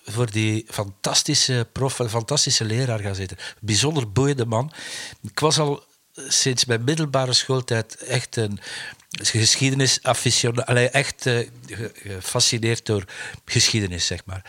voor 0.05 0.31
die 0.31 0.67
fantastische 0.69 1.69
prof, 1.73 1.95
fantastische 1.95 2.65
leraar 2.65 2.99
gaan 2.99 3.15
zitten. 3.15 3.37
Bijzonder 3.61 4.13
boeiende 4.13 4.47
man. 4.47 4.73
Ik 5.23 5.41
was 5.41 5.59
al 5.59 5.85
sinds 6.29 6.65
mijn 6.65 6.85
middelbare 6.85 7.33
schooltijd 7.33 7.97
echt 7.97 8.37
een 8.37 8.61
geschiedenis 9.11 10.01
echt 10.01 11.27
eh, 11.27 11.39
ge- 11.67 11.93
gefascineerd 11.95 12.87
door 12.87 13.05
geschiedenis, 13.45 14.07
zeg 14.07 14.25
maar. 14.25 14.43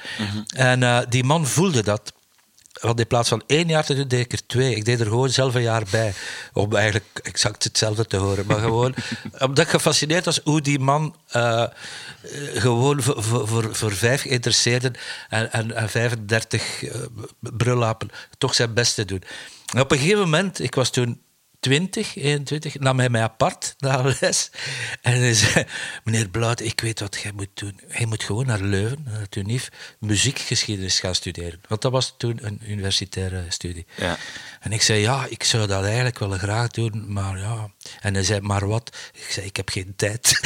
En 0.56 0.84
eh, 0.84 1.00
die 1.10 1.24
man 1.24 1.48
voelde 1.48 1.84
dat. 1.84 2.14
Want 2.82 3.00
in 3.00 3.08
plaats 3.08 3.30
van 3.30 3.44
één 3.48 3.68
jaar 3.68 3.86
te 3.86 3.96
doen, 3.96 4.08
deed 4.08 4.20
ik 4.26 4.32
er 4.32 4.46
twee. 4.46 4.76
Ik 4.76 4.86
deed 4.86 5.00
er 5.00 5.06
gewoon 5.06 5.30
zelf 5.30 5.56
een 5.56 5.62
jaar 5.62 5.84
bij. 5.92 6.14
Om 6.54 6.76
eigenlijk 6.76 7.20
exact 7.24 7.64
hetzelfde 7.64 8.06
te 8.06 8.18
horen. 8.18 8.46
Maar 8.46 8.60
gewoon 8.60 8.96
omdat 9.40 9.66
ik 9.66 9.72
gefascineerd 9.72 10.26
was 10.26 10.40
hoe 10.44 10.62
die 10.62 10.80
man 10.80 11.16
eh, 11.28 11.64
gewoon 12.54 13.02
voor, 13.02 13.24
voor, 13.24 13.76
voor, 13.76 13.94
vijf 13.94 14.22
geïnteresseerden 14.22 14.94
en, 15.30 15.52
en, 15.52 15.76
en 15.76 15.90
35 15.90 16.84
eh, 16.84 17.00
brullapen 17.40 18.10
toch 18.38 18.54
zijn 18.54 18.74
best 18.74 18.96
te 18.96 19.06
doen. 19.06 19.24
En 19.74 19.82
op 19.82 19.92
een 19.92 19.98
gegeven 19.98 20.20
moment, 20.20 20.60
ik 20.60 20.76
was 20.76 20.90
toen 20.90 21.22
20, 21.62 22.16
21, 22.16 22.80
nam 22.80 23.00
hij 23.00 23.10
mij 23.10 23.22
apart 23.22 23.76
na 23.78 24.02
de 24.02 24.18
les. 24.20 24.50
En 25.02 25.20
hij 25.20 25.34
zei, 25.34 25.66
meneer 26.04 26.30
Blauwt, 26.30 26.62
ik 26.62 26.82
weet 26.82 27.00
wat 27.00 27.20
jij 27.22 27.32
moet 27.36 27.50
doen. 27.54 27.80
Hij 27.88 28.06
moet 28.06 28.24
gewoon 28.24 28.46
naar 28.46 28.62
Leuven, 28.62 29.04
naar 29.06 29.30
Tunief, 29.30 29.70
muziekgeschiedenis 30.00 31.00
gaan 31.00 31.16
studeren. 31.16 31.62
Want 31.68 31.82
dat 31.82 31.92
was 31.92 32.14
toen 32.18 32.40
een 32.42 32.62
universitaire 32.68 33.46
studie. 33.50 33.86
Ja. 33.96 34.18
En 34.60 34.72
ik 34.72 34.82
zei, 34.82 35.00
ja, 35.00 35.26
ik 35.30 35.44
zou 35.44 35.68
dat 35.68 35.84
eigenlijk 35.84 36.20
wel 36.20 36.32
graag 36.32 36.68
doen, 36.68 37.14
maar 37.14 37.38
ja. 37.38 37.72
En 38.00 38.14
hij 38.14 38.24
zei, 38.24 38.42
maar 38.42 38.68
wat? 38.68 38.98
Ik 39.14 39.28
zei, 39.30 39.46
ik 39.46 39.56
heb 39.56 39.70
geen 39.70 39.94
tijd. 39.96 40.40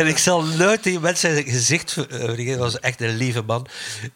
en 0.00 0.06
ik 0.06 0.18
zal 0.18 0.44
nooit 0.44 0.82
die 0.82 1.00
mensen 1.00 1.32
zijn 1.32 1.44
gezicht 1.44 1.92
vergeten. 1.92 2.46
Dat 2.46 2.72
was 2.72 2.80
echt 2.80 3.00
een 3.00 3.16
lieve 3.16 3.42
man. 3.42 3.66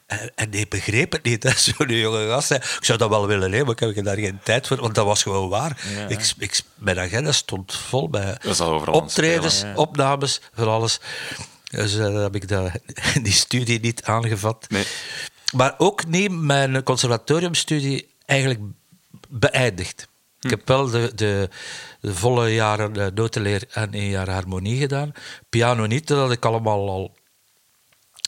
En, 0.07 0.33
en 0.35 0.51
die 0.51 0.69
begreep 0.69 1.12
het 1.12 1.23
niet, 1.23 1.53
zo'n 1.57 1.88
jonge 1.88 2.29
gast. 2.29 2.51
Ik 2.51 2.79
zou 2.81 2.99
dat 2.99 3.09
wel 3.09 3.27
willen, 3.27 3.53
hè, 3.53 3.64
maar 3.64 3.83
ik 3.83 3.95
heb 3.95 4.05
daar 4.05 4.16
geen 4.16 4.40
tijd 4.43 4.69
want 4.78 4.94
dat 4.94 5.06
was 5.06 5.22
gewoon 5.22 5.48
waar. 5.48 5.83
Ik, 6.09 6.33
ik, 6.38 6.61
mijn 6.74 6.98
agenda 6.98 7.33
stond 7.33 7.74
vol 7.74 8.09
bij 8.09 8.38
optredens, 8.87 9.59
spelen, 9.59 9.76
opnames, 9.76 10.40
van 10.54 10.68
alles. 10.68 11.00
Dus 11.70 11.96
eh, 11.96 12.22
heb 12.22 12.35
ik 12.35 12.48
dat, 12.48 12.70
die 13.22 13.33
studie 13.33 13.80
niet 13.80 14.02
aangevat. 14.02 14.66
Nee. 14.68 14.85
Maar 15.54 15.74
ook 15.78 16.06
niet 16.06 16.30
mijn 16.30 16.83
conservatoriumstudie 16.83 18.09
eigenlijk 18.26 18.61
beëindigd. 19.28 20.09
Ik 20.40 20.50
heb 20.50 20.68
wel 20.68 20.90
de, 20.90 21.12
de, 21.14 21.48
de 22.00 22.14
volle 22.14 22.54
jaren 22.54 22.96
eh, 22.96 23.06
notenleer 23.14 23.64
en 23.70 23.92
één 23.92 24.11
jaar 24.11 24.30
harmonie 24.30 24.78
gedaan. 24.78 25.12
Piano 25.48 25.87
niet, 25.87 26.06
dat 26.06 26.18
had 26.18 26.33
ik 26.33 26.44
allemaal 26.44 26.88
al... 26.88 27.18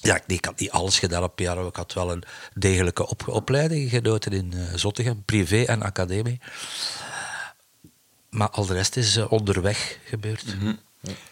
Ja, 0.05 0.17
ik, 0.17 0.23
ik 0.27 0.45
had 0.45 0.61
niet 0.61 0.71
alles 0.71 0.99
gedaan 0.99 1.23
op 1.23 1.35
piano. 1.37 1.67
Ik 1.67 1.77
had 1.77 1.93
wel 1.93 2.11
een 2.13 2.23
degelijke 2.55 3.09
op, 3.09 3.29
opleiding 3.29 3.91
genoten 3.91 4.33
in 4.33 4.53
eh, 4.53 4.61
Zottegem, 4.75 5.23
privé 5.25 5.63
en 5.63 5.83
academie. 5.83 6.41
Maar 8.31 8.49
al 8.51 8.67
de 8.67 8.75
rest 8.75 8.97
is 8.97 9.17
eh, 9.17 9.33
onderweg 9.33 9.99
gebeurd. 10.05 10.45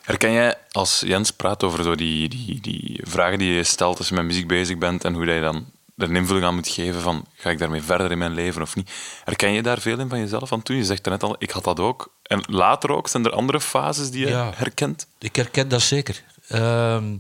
Herken 0.03 0.33
jij 0.33 0.55
als 0.71 1.01
Jens 1.07 1.31
praat 1.31 1.63
over 1.63 1.85
zo 1.85 1.95
die, 1.95 2.29
die, 2.29 2.61
die 2.61 3.01
vragen 3.05 3.39
die 3.39 3.53
je 3.53 3.65
stelt 3.65 3.99
als 3.99 4.09
je 4.09 4.15
met 4.15 4.25
muziek 4.25 4.49
bezig 4.49 4.79
bent 4.79 5.05
en 5.05 5.15
hoe 5.15 5.27
je 5.27 5.41
dan 5.41 5.71
er 5.97 6.09
een 6.09 6.17
invulling 6.17 6.45
aan 6.47 6.55
moet 6.55 6.69
geven 6.69 7.01
van 7.01 7.25
ga 7.35 7.51
ik 7.51 7.59
daarmee 7.59 7.83
verder 7.83 8.11
in 8.11 8.19
mijn 8.19 8.35
leven 8.35 8.63
of 8.63 8.77
niet? 8.77 8.91
Herken 9.25 9.53
je 9.53 9.63
daar 9.63 9.81
veel 9.81 9.99
in 9.99 10.09
van 10.09 10.19
jezelf 10.19 10.49
van 10.49 10.63
toen? 10.63 10.77
Je 10.77 10.85
zegt 10.85 11.05
net 11.05 11.23
al, 11.23 11.37
ik 11.39 11.51
had 11.51 11.65
dat 11.65 11.81
ook. 11.81 12.13
En 12.23 12.43
later 12.49 12.91
ook, 12.91 13.09
zijn 13.09 13.25
er 13.25 13.33
andere 13.33 13.61
fases 13.61 14.11
die 14.11 14.21
je 14.21 14.29
Ja. 14.29 14.53
herkent? 14.55 15.07
Ik 15.19 15.37
herken 15.37 15.69
dat 15.69 15.83
zeker. 15.83 16.23
Ehm, 16.49 17.17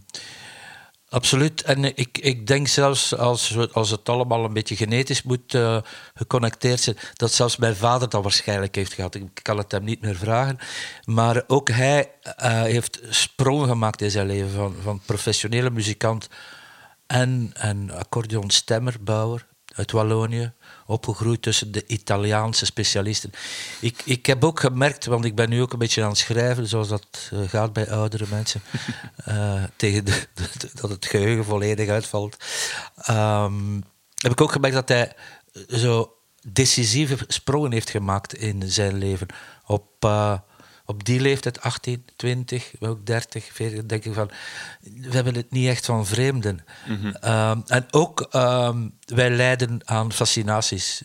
absoluut. 1.10 1.62
En 1.62 1.84
ik, 1.84 2.18
ik 2.18 2.46
denk 2.46 2.68
zelfs 2.68 3.16
als, 3.16 3.56
als 3.72 3.90
het 3.90 4.08
allemaal 4.08 4.44
een 4.44 4.52
beetje 4.52 4.76
genetisch 4.76 5.22
moet 5.22 5.54
eh, 5.54 5.76
geconnecteerd 6.14 6.80
zijn, 6.80 6.96
dat 7.14 7.32
zelfs 7.32 7.56
mijn 7.56 7.76
vader 7.76 8.08
dat 8.08 8.22
waarschijnlijk 8.22 8.74
heeft 8.74 8.92
gehad. 8.92 9.14
Ik 9.14 9.40
kan 9.42 9.58
het 9.58 9.72
hem 9.72 9.84
niet 9.84 10.00
meer 10.00 10.16
vragen. 10.16 10.58
Maar 11.04 11.44
ook 11.46 11.68
hij 11.68 12.10
eh, 12.22 12.62
heeft 12.62 13.00
sprongen 13.08 13.68
gemaakt 13.68 14.02
in 14.02 14.10
zijn 14.10 14.26
leven 14.26 14.50
van, 14.50 14.74
van 14.82 15.00
professionele 15.06 15.70
muzikant 15.70 16.28
en, 17.06 17.50
en 17.54 17.90
accordeonstemmer, 17.90 18.96
bouwer. 19.00 19.46
Uit 19.74 19.90
Wallonië. 19.92 20.52
Opgegroeid 20.86 21.42
tussen 21.42 21.72
de 21.72 21.84
Italiaanse 21.86 22.64
specialisten. 22.64 23.30
Ik, 23.80 24.02
ik 24.04 24.26
heb 24.26 24.44
ook 24.44 24.60
gemerkt, 24.60 25.06
want 25.06 25.24
ik 25.24 25.34
ben 25.34 25.48
nu 25.48 25.62
ook 25.62 25.72
een 25.72 25.78
beetje 25.78 26.02
aan 26.02 26.08
het 26.08 26.18
schrijven, 26.18 26.66
zoals 26.66 26.88
dat 26.88 27.06
eh, 27.32 27.38
gaat 27.48 27.72
bij 27.72 27.90
oudere 27.90 28.24
mensen, 28.30 28.62
eh, 29.24 29.62
tegen 29.76 30.04
de, 30.04 30.26
de- 30.34 30.70
dat 30.74 30.90
het 30.90 31.06
geheugen 31.06 31.44
volledig 31.44 31.88
uitvalt. 31.88 32.36
Ehm, 32.96 33.74
heb 34.14 34.32
ik 34.32 34.40
ook 34.40 34.52
gemerkt 34.52 34.76
dat 34.76 34.88
hij 34.88 35.12
zo 35.68 36.14
decisieve 36.48 37.16
sprongen 37.26 37.72
heeft 37.72 37.90
gemaakt 37.90 38.34
in 38.34 38.62
zijn 38.70 38.98
leven. 38.98 39.26
Op, 39.66 39.86
eh, 40.00 40.38
op 40.90 41.04
die 41.04 41.20
leeftijd, 41.20 41.60
18, 41.60 42.04
20, 42.16 42.70
maar 42.78 42.90
ook 42.90 43.06
30, 43.06 43.48
40, 43.52 43.86
denk 43.86 44.04
ik 44.04 44.14
van... 44.14 44.30
We 44.80 45.08
hebben 45.10 45.34
het 45.34 45.50
niet 45.50 45.68
echt 45.68 45.84
van 45.86 46.06
vreemden. 46.06 46.64
Ehm, 47.20 47.58
en 47.66 47.86
ook, 47.90 48.26
ehm, 48.30 48.78
wij 49.04 49.30
lijden 49.30 49.80
aan 49.84 50.12
fascinaties. 50.12 51.02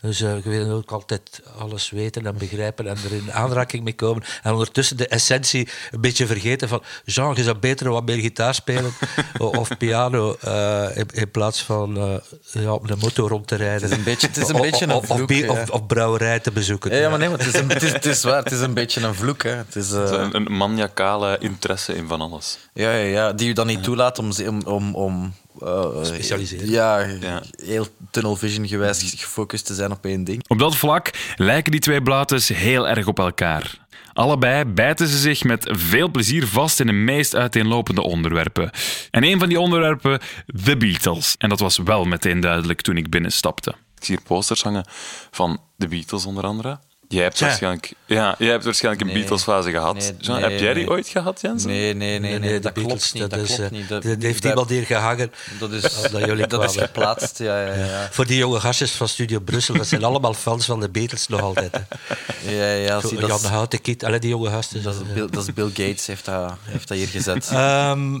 Dus 0.00 0.20
eh, 0.20 0.32
we 0.34 0.50
willen 0.50 0.70
ook 0.74 0.90
altijd 0.90 1.42
alles 1.58 1.90
weten 1.90 2.26
en 2.26 2.36
begrijpen 2.38 2.86
en 2.86 2.96
er 3.04 3.12
in 3.12 3.32
aanraking 3.32 3.84
mee 3.84 3.94
komen. 3.94 4.22
En 4.42 4.52
ondertussen 4.52 4.96
de 4.96 5.08
essentie 5.08 5.68
een 5.90 6.00
beetje 6.00 6.26
vergeten 6.26 6.68
van... 6.68 6.82
Jean, 7.04 7.34
je 7.36 7.42
zou 7.42 7.58
beter 7.58 7.90
wat 7.90 8.04
meer 8.06 8.16
gitaar 8.20 8.54
spelen 8.54 8.92
of 9.38 9.76
piano 9.78 10.36
eh, 10.40 10.86
in, 10.94 11.06
in 11.12 11.30
plaats 11.30 11.62
van 11.62 11.96
eh, 11.96 12.14
ja, 12.62 12.72
op 12.72 12.88
de 12.88 12.96
motor 12.96 13.28
rond 13.28 13.46
te 13.46 13.54
rijden. 13.56 13.82
Het 13.82 13.90
is 13.90 13.96
een 13.96 14.04
beetje- 14.04 14.26
het 14.26 14.36
is 14.36 14.48
een 14.48 14.54
Of- 14.54 14.60
beetje 14.60 14.84
een 14.84 15.50
of, 15.50 15.70
of, 15.70 15.86
brouwerij 15.86 16.40
te 16.40 16.52
bezoeken. 16.52 16.90
Ja, 16.92 16.98
ja, 17.00 17.08
maar 17.08 17.18
nee, 17.18 17.28
maar 17.28 17.38
het 17.38 17.46
is, 17.54 17.60
een, 17.60 17.68
het, 17.68 17.82
is, 17.82 17.92
het 17.92 18.06
is 18.06 18.22
waar. 18.22 18.42
Het 18.42 18.52
is 18.52 18.60
een 18.60 18.74
beetje 18.74 19.00
een 19.00 19.11
vloek. 19.14 19.42
Hè. 19.42 19.50
Het 19.50 19.76
is, 19.76 19.92
eh, 19.92 20.02
Een, 20.10 20.36
een 20.36 20.56
maniacale 20.56 21.36
interesse 21.40 21.94
in 21.94 22.06
van 22.08 22.20
alles. 22.20 22.58
ja, 22.74 22.90
ja, 22.92 23.04
ja, 23.06 23.32
die 23.32 23.46
je 23.46 23.54
dan 23.54 23.66
niet 23.66 23.82
toelaat 23.82 24.18
om... 24.18 24.32
ze- 24.32 24.48
om, 24.48 24.62
om, 24.62 24.94
om 24.94 25.34
eh, 25.60 25.86
Specialiseren. 26.02 26.70
Ja, 26.70 26.98
Ja. 26.98 27.42
heel 27.64 27.86
tunnel 28.10 28.36
vision 28.36 28.68
gewijs 28.68 29.14
gefocust 29.16 29.66
te 29.66 29.74
zijn 29.74 29.90
op 29.92 30.04
één 30.04 30.24
ding. 30.24 30.44
Op 30.48 30.58
dat 30.58 30.76
vlak 30.76 31.10
lijken 31.36 31.72
die 31.72 31.80
twee 31.80 32.02
blautes 32.02 32.48
heel 32.48 32.88
erg 32.88 33.06
op 33.06 33.18
elkaar. 33.18 33.80
Allebei 34.12 34.64
bijten 34.64 35.08
ze 35.08 35.18
zich 35.18 35.44
met 35.44 35.68
veel 35.70 36.08
plezier 36.10 36.46
vast 36.46 36.80
in 36.80 36.86
de 36.86 36.92
meest 36.92 37.34
uiteenlopende 37.34 38.02
onderwerpen. 38.02 38.70
En 39.10 39.24
een 39.24 39.38
van 39.38 39.48
die 39.48 39.60
onderwerpen, 39.60 40.20
The 40.64 40.76
Beatles. 40.76 41.34
En 41.38 41.48
dat 41.48 41.60
was 41.60 41.78
wel 41.78 42.04
meteen 42.04 42.40
duidelijk 42.40 42.80
toen 42.80 42.96
ik 42.96 43.10
binnenstapte. 43.10 43.70
Ik 43.70 44.04
zie 44.08 44.16
hier 44.16 44.24
posters 44.26 44.62
hangen 44.62 44.84
van 45.30 45.60
de 45.76 45.88
Beatles 45.88 46.26
onder 46.26 46.44
andere. 46.44 46.78
Jij 47.12 47.22
hebt 47.22 47.40
waarschijnlijk, 47.40 47.92
ja, 48.06 48.34
jij 48.38 48.50
hebt 48.50 48.64
waarschijnlijk 48.64 49.04
een 49.04 49.12
Nee. 49.12 49.18
Beatles-fase 49.18 49.70
gehad. 49.70 49.94
Nee, 49.94 50.14
Jean, 50.18 50.40
nee, 50.40 50.50
heb 50.50 50.60
jij 50.60 50.74
die 50.74 50.84
nee. 50.84 50.92
ooit 50.92 51.08
gehad, 51.08 51.40
Jens? 51.40 51.64
Nee, 51.64 51.94
nee, 51.94 52.18
nee, 52.18 52.38
nee, 52.38 52.60
dat 52.60 52.74
Beatles, 52.74 53.10
klopt 53.10 53.14
niet. 53.14 53.30
Dat, 53.30 53.40
is, 53.40 53.54
klopt 53.54 53.60
eh, 53.72 53.78
niet. 53.78 53.88
Dat, 53.88 54.02
dat 54.02 54.22
heeft 54.22 54.42
dat- 54.42 54.50
iemand 54.50 54.68
hier 54.70 54.84
gehangen. 54.84 55.32
Dat 55.58 55.70
is, 55.72 56.04
Omdat 56.06 56.24
jullie 56.24 56.46
dat 56.56 56.64
is 56.64 56.76
geplaatst, 56.76 57.38
ja, 57.38 57.66
ja, 57.66 57.74
ja. 57.74 58.08
Voor 58.10 58.26
die 58.26 58.36
jonge 58.36 58.60
gastjes 58.60 58.90
van 58.92 59.08
Studio 59.08 59.40
Brussel, 59.40 59.74
dat 59.76 59.86
zijn 59.86 60.04
allemaal 60.12 60.34
fans 60.34 60.64
van 60.66 60.80
de 60.80 60.88
Beatles 60.88 61.26
nog 61.28 61.40
altijd. 61.40 61.72
Hè. 61.72 62.50
ja, 62.50 62.72
ja 62.84 63.00
zie, 63.00 63.18
dat, 63.18 63.28
Jan 63.28 63.38
is, 63.38 63.44
Houten, 63.44 63.80
Kit, 63.80 64.04
alle 64.04 64.18
die 64.18 64.30
jonge 64.30 64.50
gasten. 64.50 64.82
dat, 64.82 64.94
is 64.94 65.12
Bill, 65.14 65.28
dat 65.30 65.42
is 65.42 65.52
Bill 65.54 65.68
Gates, 65.68 66.06
heeft 66.06 66.24
dat, 66.24 66.54
heeft 66.62 66.88
dat 66.88 66.96
hier 66.96 67.08
gezet. 67.08 67.48
Ehm, 67.52 68.20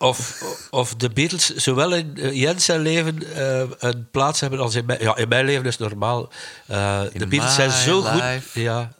of, 0.00 0.42
of 0.70 0.94
de 0.94 1.10
Beatles 1.10 1.54
zowel 1.54 1.94
in 1.94 2.16
eh, 2.16 2.32
Jens 2.32 2.64
zijn 2.64 2.80
leven 2.80 3.36
eh, 3.36 3.62
een 3.78 4.08
plaats 4.10 4.40
hebben 4.40 4.58
als 4.58 4.74
in 4.74 4.84
mijn... 4.84 5.02
Ja, 5.02 5.16
in 5.16 5.28
mijn 5.28 5.44
leven 5.44 5.66
is 5.66 5.76
normaal. 5.76 6.28
Eh, 6.66 7.02
de 7.12 7.26
Beatles 7.26 7.54
zijn 7.54 7.70
zo 7.70 8.02
goed... 8.02 8.22
Ja. 8.52 8.92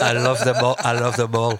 I, 0.00 0.14
I 0.14 0.18
love 0.18 0.42
them 0.42 0.54
all. 0.54 0.76
I 0.94 0.98
love 0.98 1.16
them 1.16 1.34
all. 1.34 1.58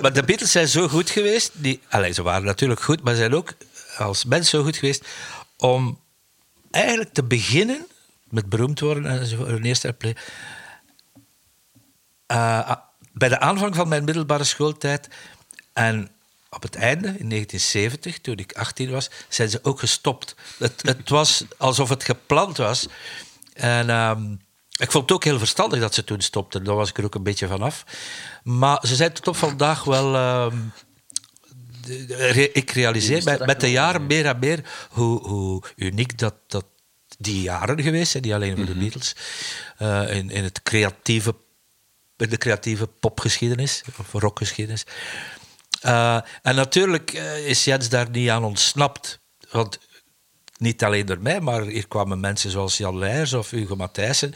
Maar 0.00 0.12
de 0.12 0.22
Beatles 0.22 0.50
zijn 0.50 0.68
zo 0.68 0.88
goed 0.88 1.10
geweest. 1.10 1.50
Die, 1.54 1.80
allee, 1.88 2.12
ze 2.12 2.22
waren 2.22 2.44
natuurlijk 2.44 2.82
goed, 2.82 3.02
maar 3.02 3.14
zijn 3.14 3.34
ook 3.34 3.52
als 3.98 4.24
mens 4.24 4.50
zo 4.50 4.62
goed 4.62 4.76
geweest 4.76 5.06
om 5.56 6.00
eigenlijk 6.70 7.12
te 7.12 7.22
beginnen 7.24 7.86
met 8.28 8.48
beroemd 8.48 8.80
worden 8.80 9.06
en 9.06 9.26
zo, 9.26 9.44
hun 9.46 9.64
eerste. 9.64 9.94
Eh, 12.26 12.68
ah, 12.68 12.76
bij 13.12 13.28
de 13.28 13.40
aanvang 13.40 13.74
van 13.74 13.88
mijn 13.88 14.04
middelbare 14.04 14.44
schooltijd 14.44 15.08
en 15.72 16.10
op 16.54 16.62
het 16.62 16.74
einde, 16.74 17.06
in 17.06 17.28
1970, 17.28 18.18
toen 18.18 18.36
ik 18.36 18.52
18 18.52 18.90
was, 18.90 19.10
zijn 19.28 19.50
ze 19.50 19.58
ook 19.62 19.78
gestopt. 19.78 20.34
Het, 20.58 20.82
het 20.82 21.08
was 21.08 21.44
alsof 21.56 21.88
het 21.88 22.04
gepland 22.04 22.56
was. 22.56 22.86
En 23.52 23.90
ehm, 23.90 24.32
ik 24.76 24.90
vond 24.90 25.04
het 25.04 25.12
ook 25.12 25.24
heel 25.24 25.38
verstandig 25.38 25.80
dat 25.80 25.94
ze 25.94 26.04
toen 26.04 26.20
stopten. 26.20 26.64
Daar 26.64 26.74
was 26.74 26.88
ik 26.88 26.98
er 26.98 27.04
ook 27.04 27.14
een 27.14 27.22
beetje 27.22 27.48
vanaf. 27.48 27.84
Maar 28.42 28.86
ze 28.86 28.94
zijn 28.94 29.12
tot 29.12 29.28
op 29.28 29.36
vandaag 29.36 29.84
wel... 29.84 30.14
ehm, 30.14 30.56
ik 32.52 32.70
realiseer 32.70 33.24
met, 33.24 33.46
met 33.46 33.60
de 33.60 33.70
jaren 33.70 34.06
meer 34.06 34.26
en 34.26 34.38
meer 34.38 34.88
hoe, 34.90 35.28
hoe 35.28 35.62
uniek 35.76 36.18
dat, 36.18 36.34
dat 36.46 36.64
die 37.18 37.42
jaren 37.42 37.82
geweest 37.82 38.10
zijn, 38.10 38.22
niet 38.22 38.32
alleen 38.32 38.56
voor 38.56 38.66
de 38.66 38.74
Beatles, 38.74 39.16
eh, 39.78 40.16
in, 40.16 40.30
in 40.30 40.44
het 40.44 40.62
creatieve, 40.62 41.34
in 42.16 42.28
de 42.28 42.38
creatieve 42.38 42.86
popgeschiedenis, 42.86 43.82
of 43.98 44.12
rockgeschiedenis. 44.12 44.84
Eh, 45.82 46.18
en 46.42 46.54
natuurlijk 46.54 47.12
eh, 47.12 47.46
is 47.46 47.64
Jens 47.64 47.88
daar 47.88 48.10
niet 48.10 48.28
aan 48.30 48.44
ontsnapt. 48.44 49.20
Want 49.50 49.78
niet 50.56 50.84
alleen 50.84 51.06
door 51.06 51.20
mij, 51.20 51.40
maar 51.40 51.62
hier 51.62 51.88
kwamen 51.88 52.20
mensen 52.20 52.50
zoals 52.50 52.76
Jan 52.76 52.98
Leijers 52.98 53.32
of 53.32 53.50
Hugo 53.50 53.76
Matthijssen. 53.76 54.32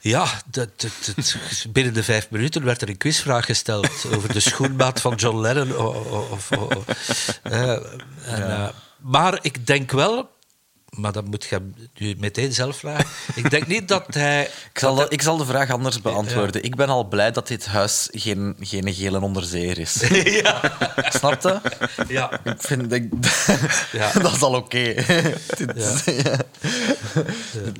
Ja, 0.00 0.26
dat, 0.50 0.68
dat, 0.80 0.90
dat- 1.16 1.36
binnen 1.72 1.94
de 1.94 2.02
vijf 2.02 2.30
minuten 2.30 2.64
werd 2.64 2.82
er 2.82 2.88
een 2.88 2.96
quizvraag 2.96 3.44
gesteld 3.44 3.88
over 4.14 4.32
de 4.32 4.40
schoenmaat 4.40 5.00
van 5.00 5.14
John 5.14 5.38
Lennon. 5.40 5.76
Of, 6.30 6.52
o- 6.52 6.68
o- 6.76 6.84
en, 7.42 7.82
eh, 8.26 8.68
maar 8.98 9.38
ik 9.42 9.66
denk 9.66 9.90
wel, 9.90 10.30
maar 10.90 11.12
dat 11.12 11.24
moet 11.24 11.44
je 11.44 11.70
nu 11.98 12.14
meteen 12.18 12.52
zelf 12.52 12.76
vragen. 12.76 13.06
Ik 13.34 13.50
denk 13.50 13.66
niet 13.66 13.88
dat 13.88 14.04
hij. 14.14 14.42
Ik 14.72 14.78
zal, 14.78 14.94
de, 14.94 15.06
ik 15.08 15.22
zal 15.22 15.36
de 15.36 15.44
vraag 15.44 15.70
anders 15.70 16.00
beantwoorden. 16.00 16.62
Ik 16.62 16.76
ben 16.76 16.88
al 16.88 17.04
blij 17.08 17.30
dat 17.30 17.48
dit 17.48 17.66
huis 17.66 18.08
geen, 18.12 18.56
geen 18.60 18.94
gele 18.94 19.20
onderzeeër 19.20 19.78
is. 19.78 19.94
ja. 20.42 20.60
Snap 21.08 21.42
je? 21.42 21.60
ja. 22.08 22.40
Ik 22.44 22.54
vind 22.62 22.92
ik, 22.92 23.12
Ja. 23.92 24.12
dat 24.22 24.32
is 24.34 24.42
al 24.42 24.54
oké. 24.54 24.78
Ja. 25.74 25.94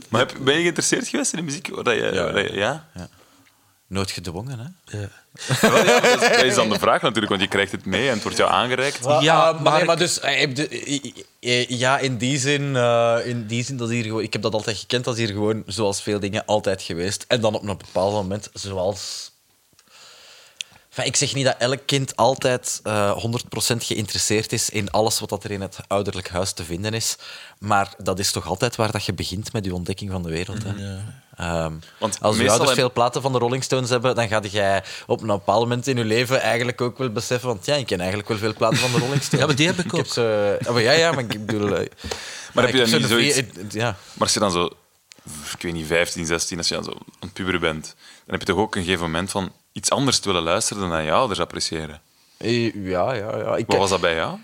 Maar 0.09 0.21
heb, 0.21 0.35
ben 0.41 0.55
je 0.55 0.61
geïnteresseerd 0.61 1.09
geweest 1.09 1.33
in 1.33 1.39
de 1.39 1.45
muziek? 1.45 1.71
Dat 1.85 1.95
je, 1.95 2.11
Ja. 2.13 2.23
waar 2.25 2.33
dat 2.33 2.49
je- 2.51 2.57
ja? 2.57 2.87
Nooit 3.89 4.11
gedwongen, 4.11 4.59
hè? 4.59 4.99
ja. 4.99 5.09
Wel, 5.61 5.85
ja, 5.85 6.01
dat, 6.01 6.23
is, 6.23 6.29
dat 6.29 6.43
is 6.45 6.55
dan 6.55 6.69
de 6.69 6.79
vraag 6.79 7.03
natuurlijk, 7.03 7.29
want 7.29 7.41
je 7.41 7.49
krijgt 7.49 7.73
het 7.73 7.85
mee 7.85 8.09
en 8.09 8.15
het 8.15 8.23
wordt 8.23 8.39
jou 8.39 8.51
aangereikt. 8.51 9.05
Ja, 9.05 9.49
Ah, 9.49 9.61
maar, 9.61 9.77
nee, 9.77 9.85
maar 9.85 9.97
dus, 9.99 10.21
eh, 10.21 10.43
eh, 10.43 11.13
eh, 11.41 11.69
ja, 11.69 11.99
in 11.99 12.17
die 12.17 12.39
zin, 12.39 12.77
eh, 12.77 13.19
in 13.25 13.47
die 13.47 13.65
zin 13.65 13.77
dat 13.77 13.89
hier 13.89 14.03
gewoon, 14.03 14.23
ik 14.23 14.33
heb 14.33 14.43
dat 14.43 14.53
altijd 14.53 14.79
gekend, 14.79 15.05
dat 15.05 15.19
is 15.19 15.25
hier 15.25 15.35
gewoon, 15.35 15.63
zoals 15.67 16.03
veel 16.03 16.21
dingen, 16.21 16.45
altijd 16.47 16.83
geweest. 16.83 17.25
En 17.29 17.41
dan 17.41 17.55
op 17.55 17.63
een 17.63 17.77
bepaald 17.79 18.13
moment, 18.13 18.51
zoals. 18.53 19.31
Enfin, 20.89 21.07
ik 21.07 21.17
zeg 21.17 21.35
niet 21.35 21.45
dat 21.45 21.57
elk 21.59 21.87
kind 21.87 22.17
altijd 22.17 22.81
eh 22.83 23.17
100% 23.17 23.85
geïnteresseerd 23.85 24.53
is 24.53 24.71
in 24.71 24.91
alles 24.91 25.21
wat 25.21 25.29
dat 25.29 25.45
er 25.45 25.51
in 25.51 25.61
het 25.61 25.79
ouderlijk 25.87 26.29
huis 26.29 26.53
te 26.53 26.65
vinden 26.65 26.95
is. 26.95 27.17
Maar 27.59 27.95
dat 28.03 28.19
is 28.19 28.33
toch 28.33 28.47
altijd 28.47 28.77
waar 28.77 28.93
dat 28.93 29.05
je 29.05 29.13
begint 29.13 29.53
met 29.53 29.65
je 29.65 29.75
ontdekking 29.75 30.11
van 30.11 30.23
de 30.23 30.29
wereld. 30.29 30.63
Hè? 30.63 30.73
Ehm, 31.39 31.73
Want 31.99 32.19
als 32.21 32.37
je 32.37 32.49
ouders 32.49 32.69
heb- 32.69 32.79
veel 32.79 32.93
platen 32.93 33.23
van 33.23 33.33
de 33.33 33.39
Rolling 33.39 33.65
Stones 33.65 33.91
hebben, 33.91 34.15
dan 34.15 34.29
ga 34.29 34.41
jij 34.51 34.83
op 35.07 35.21
een 35.21 35.27
bepaald 35.27 35.61
moment 35.61 35.87
in 35.87 35.97
je 35.97 36.05
leven 36.05 36.41
eigenlijk 36.41 36.81
ook 36.81 36.99
wel 36.99 37.11
beseffen, 37.11 37.49
want 37.49 37.67
ja, 37.67 37.75
ik 37.75 37.87
ken 37.87 37.99
eigenlijk 37.99 38.29
wel 38.29 38.39
veel 38.39 38.55
platen 38.55 38.79
van 38.79 38.91
de 38.93 38.99
Rolling 38.99 39.23
Stones. 39.23 39.41
Ja, 39.41 39.47
maar 39.47 39.57
die 39.57 39.67
heb 39.67 39.79
ik 39.79 39.95
ook. 39.95 40.07
ze, 40.07 40.59
ah, 40.67 40.73
maar 40.73 40.83
ja, 40.83 40.93
ja, 40.93 41.13
maar 41.13 41.25
ik 41.29 41.47
bedoel... 41.47 41.75
eh, 41.77 41.87
Maar 42.55 42.65
heb 42.65 42.75
je 42.75 42.81
ik 42.83 42.91
dan 42.91 43.01
heb 43.01 43.11
niet 43.11 43.33
zoiets... 43.35 43.43
Ja. 43.75 43.85
Maar 43.87 43.97
als 44.27 44.33
je 44.35 44.41
dan 44.41 44.51
zo, 44.53 44.65
ik 45.55 45.63
weet 45.63 45.73
niet, 45.73 45.87
15, 45.87 46.27
16, 46.27 46.59
als 46.59 46.69
je 46.69 46.75
dan 46.75 46.85
zo 46.85 46.93
het 47.21 47.33
puberen 47.33 47.61
bent, 47.61 47.85
dan 48.25 48.39
heb 48.39 48.41
je 48.41 48.47
toch 48.47 48.57
ook 48.63 48.75
een 48.77 48.83
gegeven 48.85 49.05
moment 49.05 49.31
van 49.31 49.53
iets 49.73 49.91
anders 49.91 50.19
te 50.19 50.29
willen 50.29 50.43
luisteren 50.43 50.83
dan 50.83 50.93
aan 50.93 51.05
je 51.05 51.13
ouders 51.13 51.41
appreciëren. 51.41 52.01
Eh, 52.37 52.75
Ja, 52.75 53.13
ja, 53.15 53.37
ja. 53.37 53.57
Ik, 53.57 53.67
Wat 53.67 53.77
was 53.79 53.91
dat 53.91 54.01
bij 54.01 54.15
jou? 54.15 54.39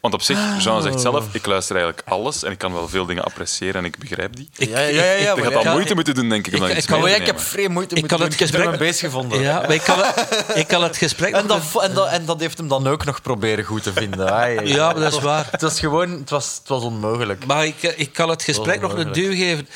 Want 0.00 0.14
op 0.14 0.22
zich, 0.22 0.38
Jean 0.62 0.82
zegt 0.82 1.00
zelf, 1.00 1.24
ik 1.34 1.46
luister 1.46 1.76
eigenlijk 1.76 2.08
alles 2.08 2.42
en 2.42 2.50
ik 2.52 2.58
kan 2.58 2.72
wel 2.72 2.88
veel 2.88 3.06
dingen 3.06 3.24
appreciëren 3.24 3.74
en 3.74 3.84
ik 3.84 3.98
begrijp 3.98 4.36
die. 4.36 4.48
Ik- 4.56 4.68
Ja, 4.68 4.78
ja, 4.80 4.86
ja, 4.88 5.02
ja, 5.12 5.30
ik- 5.30 5.36
Je 5.36 5.42
gaat 5.42 5.54
al 5.54 5.62
ja, 5.62 5.70
moeite 5.72 5.88
ik- 5.88 5.94
moeten 5.94 6.14
doen, 6.14 6.28
denk 6.28 6.46
ik, 6.46 6.54
om 6.60 6.64
ik- 6.64 6.76
ik 6.76 6.86
kan 6.86 7.08
ik 7.08 7.26
heb 7.26 7.40
vrij 7.40 7.68
moeite 7.68 7.94
Ik 7.94 8.00
moeten 8.00 8.18
doen. 8.18 8.26
het 8.26 8.34
Ik 8.34 8.38
heb 8.40 8.48
er 8.48 8.54
gesprek- 8.54 8.64
mijn 8.66 8.78
beest 8.78 9.00
gevonden. 9.00 9.40
Ja, 9.40 9.60
maar 9.60 9.74
ik 9.74 9.80
kan, 9.82 9.98
het- 9.98 10.44
ik 10.62 10.66
kan 10.66 10.82
het 10.82 10.96
gesprek. 10.96 11.34
En, 11.34 11.46
nog- 11.46 11.72
dat, 11.72 11.82
en, 11.82 11.94
dat, 11.94 12.08
en 12.08 12.24
dat 12.24 12.40
heeft 12.40 12.58
hem 12.58 12.68
dan 12.68 12.86
ook 12.86 13.04
nog 13.04 13.22
proberen 13.22 13.64
goed 13.64 13.82
te 13.82 13.92
vinden. 13.92 14.26
Ja, 14.66 14.92
maar 14.92 15.00
dat 15.00 15.12
is 15.12 15.20
waar. 15.20 15.48
Het 15.50 15.60
was 15.62 15.78
gewoon... 15.80 16.10
Het 16.10 16.30
was, 16.30 16.54
het 16.58 16.68
was 16.68 16.82
onmogelijk. 16.82 17.46
Maar 17.46 17.66
ik, 17.66 17.82
ik 17.82 18.12
kan 18.12 18.28
het 18.28 18.42
gesprek 18.42 18.80
nog 18.80 18.92
een 18.94 19.12
duw 19.12 19.30
geven. 19.34 19.68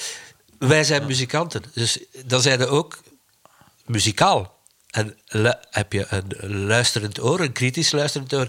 Wij 0.58 0.84
zijn 0.84 1.06
muzikanten, 1.06 1.62
dus 1.74 1.98
dan 2.26 2.40
zijn 2.40 2.58
we 2.58 2.66
ook 2.66 2.98
muzikaal. 3.86 4.53
En 4.94 5.16
heb 5.70 5.92
je 5.92 6.06
een 6.08 6.64
luisterend 6.66 7.20
oor, 7.22 7.40
een 7.40 7.52
kritisch 7.52 7.92
luisterend 7.92 8.34
oor. 8.34 8.48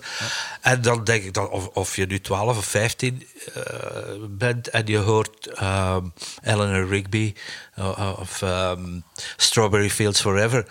En 0.62 0.82
dan 0.82 1.04
denk 1.04 1.24
ik 1.24 1.34
dat 1.34 1.50
of, 1.50 1.68
of 1.68 1.96
je 1.96 2.06
nu 2.06 2.22
12 2.22 2.58
of 2.58 2.66
15 2.66 3.28
eh, 3.54 3.64
bent 4.30 4.70
en 4.70 4.86
je 4.86 4.98
hoort 4.98 5.48
ehm, 5.48 6.06
Eleanor 6.44 6.88
Rigby 6.88 7.34
eh, 7.76 8.18
of 8.20 8.42
ehm, 8.42 9.00
Strawberry 9.38 9.90
Fields 9.90 10.22
Forever. 10.22 10.66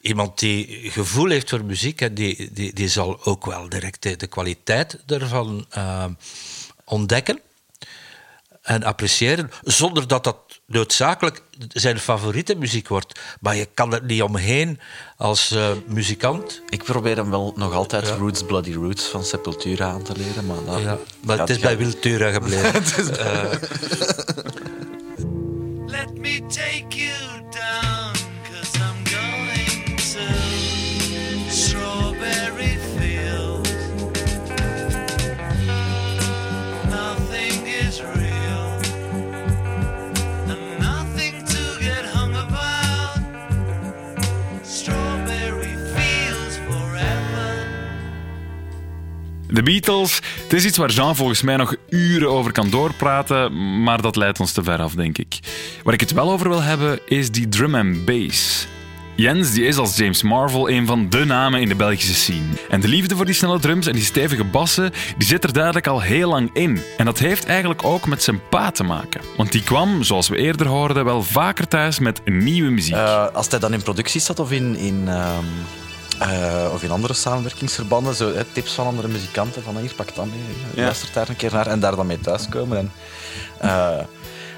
Iemand 0.00 0.38
die 0.38 0.90
gevoel 0.90 1.28
heeft 1.28 1.50
voor 1.50 1.64
muziek 1.64 2.00
en 2.00 2.14
die, 2.14 2.52
die, 2.52 2.72
die 2.72 2.88
zal 2.88 3.24
ook 3.24 3.46
wel 3.46 3.68
direct 3.68 4.02
de, 4.02 4.16
de 4.16 4.26
kwaliteit 4.26 4.98
ervan 5.06 5.66
ontdekken 6.84 7.40
en 8.62 8.82
appreciëren, 8.82 9.50
zonder 9.62 10.08
dat 10.08 10.24
dat 10.24 10.60
noodzakelijk 10.66 11.42
zijn 11.68 11.98
favoriete 11.98 12.54
muziek 12.54 12.88
wordt. 12.88 13.20
Maar 13.40 13.56
je 13.56 13.68
kan 13.74 13.94
er 13.94 14.04
niet 14.04 14.22
omheen 14.22 14.80
als 15.16 15.50
eh, 15.50 15.70
muzikant. 15.86 16.62
Ik 16.68 16.84
probeer 16.84 17.16
hem 17.16 17.30
wel 17.30 17.52
nog 17.56 17.72
altijd 17.72 18.08
Roots 18.08 18.44
Bloody 18.44 18.72
Roots 18.72 19.04
van 19.04 19.24
Sepultura 19.24 19.86
aan 19.86 20.02
te 20.02 20.12
leren, 20.16 20.46
maar, 20.46 20.64
dat 20.66 20.80
Ja, 20.80 20.98
maar 21.20 21.38
het 21.38 21.50
is 21.50 21.58
bij 21.58 21.76
Wiltura 21.76 22.30
gebleven. 22.30 22.72
Let 25.86 26.18
me 26.18 26.46
take 26.46 26.96
you 26.96 27.12
down, 27.50 28.21
De 49.52 49.62
Beatles, 49.62 50.20
het 50.42 50.52
is 50.52 50.64
iets 50.64 50.76
waar 50.76 50.90
Jean 50.90 51.16
volgens 51.16 51.42
mij 51.42 51.56
nog 51.56 51.74
uren 51.88 52.30
over 52.30 52.52
kan 52.52 52.70
doorpraten, 52.70 53.82
maar 53.82 54.02
dat 54.02 54.16
leidt 54.16 54.40
ons 54.40 54.52
te 54.52 54.62
ver 54.62 54.78
af, 54.78 54.94
denk 54.94 55.18
ik. 55.18 55.38
Waar 55.82 55.94
ik 55.94 56.00
het 56.00 56.12
wel 56.12 56.30
over 56.30 56.48
wil 56.48 56.62
hebben, 56.62 57.00
is 57.06 57.30
die 57.30 57.48
drum 57.48 57.74
and 57.74 58.04
bass. 58.04 58.66
Jens 59.16 59.52
die 59.52 59.64
is 59.64 59.76
als 59.76 59.96
James 59.96 60.22
Marvel 60.22 60.70
een 60.70 60.86
van 60.86 61.08
de 61.10 61.24
namen 61.24 61.60
in 61.60 61.68
de 61.68 61.74
Belgische 61.74 62.14
scene. 62.14 62.46
En 62.68 62.80
de 62.80 62.88
liefde 62.88 63.16
voor 63.16 63.24
die 63.24 63.34
snelle 63.34 63.60
drums 63.60 63.86
en 63.86 63.92
die 63.92 64.02
stevige 64.02 64.44
bassen, 64.44 64.92
die 65.16 65.26
zit 65.26 65.44
er 65.44 65.52
duidelijk 65.52 65.86
al 65.86 66.00
heel 66.00 66.28
lang 66.28 66.50
in. 66.52 66.82
En 66.96 67.04
dat 67.04 67.18
heeft 67.18 67.44
eigenlijk 67.44 67.84
ook 67.84 68.06
met 68.06 68.22
zijn 68.22 68.40
pa 68.48 68.70
te 68.70 68.84
maken. 68.84 69.20
Want 69.36 69.52
die 69.52 69.62
kwam, 69.62 70.02
zoals 70.02 70.28
we 70.28 70.36
eerder 70.36 70.66
hoorden, 70.66 71.04
wel 71.04 71.22
vaker 71.22 71.68
thuis 71.68 71.98
met 71.98 72.20
nieuwe 72.24 72.70
muziek. 72.70 72.94
Eh, 72.94 73.26
als 73.32 73.48
hij 73.50 73.58
dan 73.58 73.72
in 73.72 73.82
producties 73.82 74.24
zat 74.24 74.38
of 74.38 74.52
in, 74.52 74.76
in, 74.76 75.08
ehm, 75.08 75.44
eh, 76.22 76.72
of 76.72 76.82
in 76.82 76.90
andere 76.90 77.14
samenwerkingsverbanden, 77.14 78.14
zo, 78.14 78.34
hè, 78.34 78.44
tips 78.44 78.72
van 78.72 78.86
andere 78.86 79.08
muzikanten, 79.08 79.62
van 79.62 79.76
hier, 79.76 79.94
pak 79.94 80.14
dat 80.14 80.26
mee, 80.26 80.84
luister 80.84 81.10
daar 81.12 81.28
een 81.28 81.36
keer 81.36 81.52
naar 81.52 81.66
en 81.66 81.80
daar 81.80 81.96
dan 81.96 82.06
mee 82.06 82.20
thuiskomen. 82.20 82.78
En, 82.78 82.92
eh, 83.58 84.04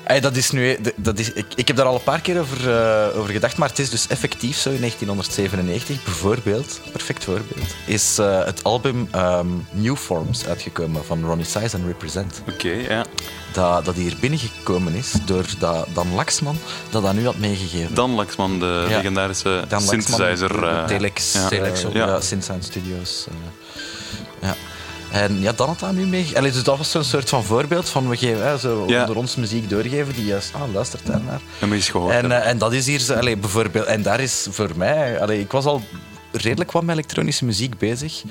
ey, 0.07 0.21
dat 0.21 0.37
is 0.37 0.51
nu, 0.51 0.77
dat 0.97 1.19
is, 1.19 1.33
ik, 1.33 1.47
ik 1.55 1.67
heb 1.69 1.77
daar 1.77 1.87
al 1.87 1.95
een 1.95 2.03
paar 2.03 2.21
keer 2.21 2.41
over, 2.41 2.71
eh, 2.71 3.19
over 3.19 3.33
gedacht, 3.33 3.57
maar 3.57 3.69
het 3.69 3.79
is 3.79 3.91
dus 3.91 4.07
effectief 4.07 4.57
zo 4.59 4.71
in 4.71 4.79
1997, 4.81 6.05
bijvoorbeeld, 6.05 6.81
perfect 6.93 7.25
voorbeeld, 7.25 7.75
is 7.87 8.19
eh, 8.19 8.45
het 8.45 8.65
album 8.65 9.09
ehm, 9.11 9.47
New 9.71 9.97
Forms 9.97 10.47
uitgekomen 10.47 11.05
van 11.05 11.25
Ronnie 11.25 11.47
Size 11.47 11.77
en 11.77 11.87
Represent. 11.87 12.43
Oké, 12.53 12.69
ja. 12.69 13.05
Dat, 13.53 13.85
dat 13.85 13.95
hier 13.95 14.17
binnengekomen 14.21 14.95
is 14.95 15.13
door 15.27 15.45
dat, 15.59 15.87
Dan 15.95 16.15
Laxman, 16.15 16.59
dat 16.91 17.03
dat 17.03 17.15
nu 17.15 17.25
had 17.25 17.39
meegegeven. 17.39 17.95
Dan 17.95 18.11
Laxman, 18.11 18.59
de 18.59 18.87
Ja. 18.89 18.97
legendarische 18.97 19.65
Dan 19.69 19.85
Laxman, 19.85 20.03
synthesizer. 20.03 20.61
de 20.61 20.67
eh, 20.67 20.85
Telex, 20.85 21.33
ja. 21.33 21.49
Telex 21.49 21.81
Ja. 21.83 21.89
ja. 21.93 22.21
Synthesizer 22.21 22.63
Studios. 22.63 23.27
eh. 23.29 23.35
En 25.15 25.41
ja, 25.41 25.53
dan 25.53 25.69
had 25.69 25.79
dat 25.79 25.93
nu 25.93 26.07
mee. 26.07 26.37
Allee, 26.37 26.53
dus 26.53 26.63
dat 26.63 26.77
was 26.77 26.91
zo'n 26.91 27.05
soort 27.05 27.29
van 27.29 27.45
voorbeeld 27.45 27.89
van 27.89 28.09
we 28.09 28.17
geven 28.17 28.47
hè, 28.47 28.59
zo 28.59 28.85
Ja. 28.87 29.01
onder 29.01 29.17
ons 29.17 29.37
muziek 29.37 29.71
doorgeven 29.71 30.15
die 30.15 30.25
juist, 30.25 30.53
ah, 30.55 30.73
luistert 30.73 31.07
daar 31.07 31.21
naar. 31.21 31.41
Dat 31.59 31.61
moet 31.61 31.69
je 31.69 31.75
eens 31.75 31.89
gehoord 31.89 32.15
En, 32.15 32.33
eh, 32.33 32.49
en 32.49 32.59
dat 32.59 32.73
is 32.73 32.87
hier, 32.87 32.99
zo- 33.01 33.15
allee, 33.15 33.37
bijvoorbeeld, 33.37 33.87
en 33.87 34.03
daar 34.03 34.21
is 34.21 34.47
voor 34.51 34.71
mij, 34.77 35.21
allee, 35.21 35.41
ik 35.41 35.53
was 35.53 35.65
al 35.65 35.83
redelijk 36.33 36.73
wat 36.73 36.83
met 36.83 36.95
elektronische 36.95 37.45
muziek 37.45 37.79
bezig, 37.79 38.23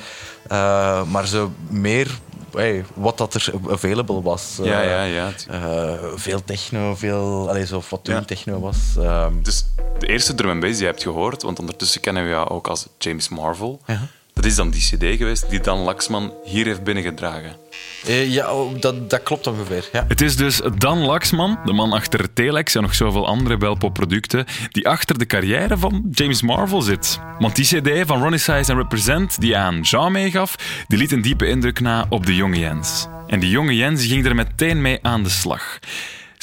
eh, 0.47 1.03
maar 1.03 1.27
zo 1.27 1.51
meer 1.69 2.07
hey, 2.53 2.85
wat 2.93 3.17
dat 3.17 3.33
er 3.33 3.53
available 3.69 4.21
was. 4.21 4.59
ja, 4.63 4.81
ja, 4.81 5.03
ja. 5.03 5.31
eh, 5.49 5.93
veel 6.15 6.43
techno, 6.43 6.95
veel, 6.95 7.49
allee, 7.49 7.65
zo 7.65 7.81
wat 7.89 8.03
toen 8.03 8.15
Ja. 8.15 8.21
techno 8.23 8.59
was. 8.59 8.77
ehm, 8.97 9.33
Dus 9.41 9.65
de 9.99 10.07
eerste 10.07 10.35
drum 10.35 10.49
and 10.49 10.59
bass 10.59 10.71
die 10.73 10.81
je 10.81 10.87
hebt 10.87 11.03
gehoord, 11.03 11.41
want 11.41 11.59
ondertussen 11.59 12.01
kennen 12.01 12.23
we 12.23 12.29
jou 12.29 12.49
ook 12.49 12.67
als 12.67 12.87
James 12.97 13.29
Marvel. 13.29 13.81
Ja. 13.87 14.01
Dat 14.43 14.51
is 14.51 14.57
dan 14.57 14.69
die 14.69 14.81
CD 14.81 15.17
geweest 15.17 15.49
die 15.49 15.59
Dan 15.59 15.77
Laxman 15.77 16.33
hier 16.43 16.65
heeft 16.65 16.83
binnengedragen. 16.83 17.55
eh, 18.05 18.33
ja, 18.33 18.53
oh, 18.53 18.79
dat, 18.79 19.09
dat 19.09 19.23
klopt 19.23 19.47
ongeveer. 19.47 19.89
Ja. 19.91 20.05
Het 20.07 20.21
is 20.21 20.35
dus 20.35 20.61
Dan 20.77 20.97
Laxman, 20.97 21.59
de 21.65 21.73
man 21.73 21.93
achter 21.93 22.33
Telex 22.33 22.75
en 22.75 22.81
nog 22.81 22.95
zoveel 22.95 23.27
andere 23.27 23.57
belpop-producten, 23.57 24.45
die 24.71 24.87
achter 24.87 25.17
de 25.17 25.25
carrière 25.25 25.77
van 25.77 26.07
James 26.11 26.41
Marvel 26.41 26.81
zit. 26.81 27.19
Want 27.39 27.55
die 27.55 27.65
cd 27.65 28.05
van 28.05 28.21
Ronnie 28.21 28.39
Size 28.39 28.71
en 28.71 28.77
Represent, 28.77 29.41
die 29.41 29.57
aan 29.57 29.81
Jean 29.81 30.11
meegaf, 30.11 30.55
die 30.87 30.97
liet 30.97 31.11
een 31.11 31.21
diepe 31.21 31.47
indruk 31.47 31.79
na 31.79 32.05
op 32.09 32.25
de 32.25 32.35
jonge 32.35 32.59
Jens. 32.59 33.07
En 33.27 33.39
die 33.39 33.49
jonge 33.49 33.75
Jens 33.75 34.05
ging 34.05 34.25
er 34.25 34.35
meteen 34.35 34.81
mee 34.81 34.99
aan 35.01 35.23
de 35.23 35.29
slag. 35.29 35.79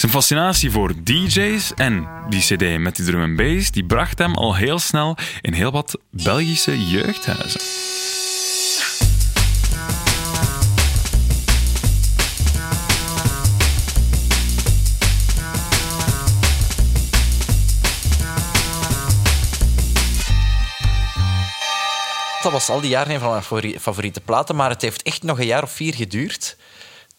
Zijn 0.01 0.13
fascinatie 0.13 0.71
voor 0.71 0.95
DJ's 1.05 1.75
en 1.75 2.09
die 2.29 2.41
cd 2.41 2.79
met 2.79 2.97
die 2.97 3.05
drum 3.05 3.23
en 3.23 3.37
bass, 3.37 3.71
die 3.71 3.85
bracht 3.85 4.19
hem 4.19 4.35
al 4.35 4.57
heel 4.57 4.79
snel 4.79 5.17
in 5.41 5.53
heel 5.53 5.71
wat 5.71 5.99
Belgische 6.11 6.89
jeugdhuizen. 6.89 7.61
Dat 22.43 22.53
was 22.53 22.69
al 22.69 22.81
die 22.81 22.91
jaren 22.91 23.15
een 23.15 23.21
van 23.21 23.31
mijn 23.31 23.43
favori- 23.43 23.79
favoriete 23.81 24.21
platen, 24.21 24.57
maar 24.57 24.71
het 24.71 24.83
heeft 24.83 25.03
echt 25.03 25.23
nog 25.23 25.39
een 25.39 25.47
jaar 25.47 25.63
of 25.63 25.73
vier 25.73 25.95
geduurd. 25.95 26.57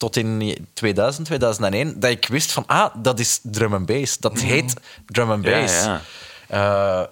Tot 0.02 0.16
in 0.16 0.58
2000, 0.74 1.26
2001, 1.26 1.99
dat 1.99 2.12
ik 2.12 2.28
wist 2.28 2.52
van, 2.52 2.64
ah, 2.68 2.95
dat 2.97 3.20
is 3.20 3.39
drum 3.43 3.74
and 3.74 3.86
bass. 3.86 4.18
Dat 4.18 4.39
heet 4.39 4.74
drum 5.06 5.32
and 5.32 5.41
bass. 5.43 5.84
ja. 5.84 6.02
Eh, 6.47 7.04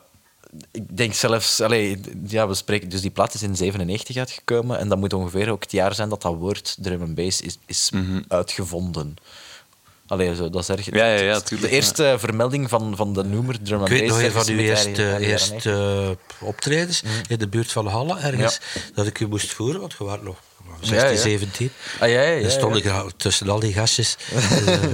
ik 0.71 0.97
denk 0.97 1.13
zelfs, 1.13 1.61
allee, 1.61 1.99
ja, 2.27 2.47
we 2.47 2.53
spreken, 2.53 2.89
dus 2.89 3.01
die 3.01 3.09
plaat 3.11 3.33
is 3.33 3.43
in 3.43 3.55
97 3.55 4.15
uitgekomen 4.17 4.79
en 4.79 4.87
dat 4.89 4.97
moet 4.97 5.13
ongeveer 5.13 5.49
ook 5.49 5.61
het 5.63 5.71
jaar 5.71 5.93
zijn 5.95 6.09
dat 6.09 6.21
dat 6.21 6.35
woord 6.35 6.75
drum 6.79 7.01
and 7.01 7.15
bass 7.15 7.41
is, 7.41 7.57
is 7.65 7.89
uitgevonden. 8.27 9.15
Allee, 10.07 10.35
zo, 10.35 10.49
dat 10.49 10.61
is 10.61 10.69
erg. 10.69 10.85
Mhm. 10.87 10.97
Ja, 10.97 11.05
ja, 11.05 11.21
ja, 11.23 11.39
tuurlijk, 11.39 11.69
de 11.69 11.75
eerste 11.75 12.15
vermelding 12.19 12.69
van, 12.69 12.95
van 12.95 13.13
de 13.13 13.23
noemer 13.23 13.61
drum 13.61 13.79
and 13.79 13.89
Ik 13.89 13.99
weet 13.99 14.09
bass. 14.09 14.21
nog 14.21 14.31
van 14.45 14.53
uw 14.53 14.59
eerste, 14.59 15.17
eerste 15.19 15.53
90. 15.53 15.65
eh, 15.65 16.47
optredens 16.47 17.03
in 17.27 17.37
de 17.37 17.47
buurt 17.47 17.71
van 17.71 17.87
Halle, 17.87 18.19
ergens, 18.19 18.59
dat 18.93 19.07
ik 19.07 19.19
u 19.19 19.27
moest 19.27 19.51
voeren, 19.53 19.79
want 19.79 19.95
je 19.97 20.03
was 20.03 20.17
nog 20.21 20.37
16, 20.81 20.97
Ja, 20.97 21.13
ja. 21.13 21.17
17. 21.17 21.71
Ah, 21.99 22.09
ja, 22.09 22.21
ja, 22.21 22.29
ja, 22.31 22.41
Dan 22.41 22.51
stond 22.51 22.83
ja. 22.83 23.01
ik 23.03 23.11
tussen 23.17 23.49
al 23.49 23.59
die 23.59 23.73
gastjes, 23.73 24.17
eh, 24.33 24.83
eh, 24.83 24.89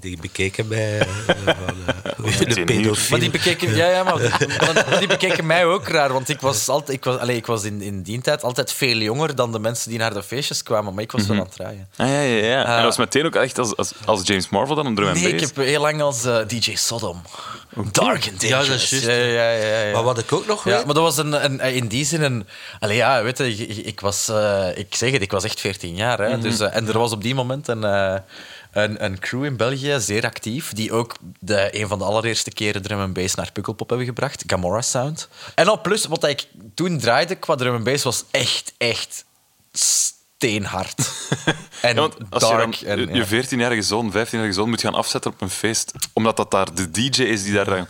die 0.00 0.18
bekeken 0.20 0.68
mij 0.68 0.98
eh, 0.98 1.08
eh, 1.46 2.38
de 2.54 2.64
pedofiel. 2.64 3.10
Maar 3.10 3.20
die 3.20 3.30
bekeken, 3.30 3.76
ja, 3.76 3.88
ja, 3.88 4.02
maar, 4.04 4.96
die 4.98 5.08
bekeken 5.08 5.46
mij 5.46 5.64
ook 5.66 5.88
raar, 5.88 6.12
want 6.12 6.28
ik 6.28 6.40
was, 6.40 6.68
altijd, 6.68 6.96
ik 6.98 7.04
was, 7.04 7.18
allee, 7.18 7.36
ik 7.36 7.46
was 7.46 7.64
in, 7.64 7.82
in 7.82 8.02
die 8.02 8.20
tijd 8.20 8.42
altijd 8.42 8.72
veel 8.72 8.96
jonger 8.96 9.34
dan 9.34 9.52
de 9.52 9.58
mensen 9.58 9.90
die 9.90 9.98
naar 9.98 10.14
de 10.14 10.22
feestjes 10.22 10.62
kwamen, 10.62 10.94
maar 10.94 11.02
ik 11.02 11.12
was 11.12 11.26
wel 11.26 11.36
aan 11.36 11.42
het 11.42 11.52
draaien. 11.52 11.88
Ah, 11.96 12.08
ja, 12.08 12.20
ja, 12.20 12.44
ja. 12.44 12.64
en 12.64 12.66
Ah. 12.66 12.74
dat 12.76 12.84
was 12.84 12.96
meteen 12.96 13.26
ook 13.26 13.34
echt 13.34 13.58
als, 13.58 13.76
als, 13.76 13.92
als 14.04 14.20
James 14.26 14.48
Marvel 14.48 14.74
dan 14.74 14.86
een 14.86 14.94
drum 14.94 15.06
and 15.08 15.14
Nee, 15.20 15.32
bass. 15.32 15.42
ik 15.50 15.56
heb 15.56 15.64
heel 15.64 15.80
lang 15.80 16.00
als 16.00 16.22
DJ 16.46 16.74
Sodom. 16.76 17.22
Dark 17.92 18.28
and 18.28 18.42
Ja, 18.42 18.48
Dangerous. 18.48 18.68
dat 18.68 18.80
is 18.80 18.90
juist. 18.90 19.06
Ja, 19.06 19.12
ja, 19.12 19.50
ja, 19.50 19.80
ja. 19.82 19.92
Maar 19.92 20.02
wat 20.02 20.18
ik 20.18 20.32
ook 20.32 20.46
nog 20.46 20.64
Ja, 20.64 20.76
weet, 20.76 20.84
maar 20.84 20.94
dat 20.94 21.02
was 21.02 21.16
een, 21.16 21.44
een, 21.44 21.60
in 21.60 21.86
die 21.88 22.04
zin 22.04 22.22
een... 22.22 22.46
Allee, 22.80 22.96
ja, 22.96 23.22
weet 23.22 23.38
je, 23.38 23.56
ik, 23.56 23.86
ik 23.86 24.00
was... 24.00 24.28
eh, 24.28 24.68
ik 24.74 24.94
zeg 24.94 25.10
het, 25.12 25.22
ik 25.22 25.30
was 25.30 25.44
echt 25.44 25.60
14 25.60 25.94
jaar. 25.96 26.18
Hè, 26.18 26.38
dus, 26.38 26.60
eh, 26.60 26.76
en 26.76 26.88
er 26.88 26.98
was 26.98 27.12
op 27.12 27.22
die 27.22 27.34
moment 27.34 27.68
een, 27.68 27.84
eh, 27.84 28.16
een, 28.72 29.04
een 29.04 29.18
crew 29.18 29.44
in 29.44 29.56
België, 29.56 29.96
zeer 30.00 30.24
actief, 30.24 30.72
die 30.72 30.92
ook 30.92 31.14
de, 31.40 31.68
een 31.80 31.88
van 31.88 31.98
de 31.98 32.04
allereerste 32.04 32.50
keren 32.50 32.82
drum 32.82 33.00
and 33.00 33.12
bass 33.12 33.34
naar 33.34 33.52
Pukkelpop 33.52 33.88
hebben 33.88 34.06
gebracht. 34.06 34.44
Gamora 34.46 34.82
Sound. 34.82 35.28
En 35.54 35.68
op 35.68 35.82
plus, 35.82 36.04
wat 36.06 36.24
ik 36.24 36.46
toen 36.74 36.98
draaide 36.98 37.34
qua 37.34 37.54
drum 37.54 37.74
and 37.74 37.84
bass 37.84 38.04
was 38.04 38.24
echt, 38.30 38.72
echt 38.78 39.24
steenhard. 40.36 40.94
en 41.80 41.94
Ja, 41.94 42.00
want 42.00 42.14
als 42.30 42.42
je 42.42 42.56
dan 42.56 42.74
en, 42.86 43.14
je 43.14 43.26
ja. 43.30 43.44
14-jarige 43.44 43.82
zoon, 43.82 44.10
15-jarige 44.12 44.52
zoon 44.52 44.68
moet 44.68 44.80
gaan 44.80 44.94
afzetten 44.94 45.30
op 45.30 45.40
een 45.40 45.50
feest, 45.50 45.92
omdat 46.12 46.36
dat 46.36 46.50
daar 46.50 46.74
de 46.74 46.90
DJ 46.90 47.22
is 47.22 47.42
die 47.42 47.52
daar 47.52 47.64
dan 47.64 47.88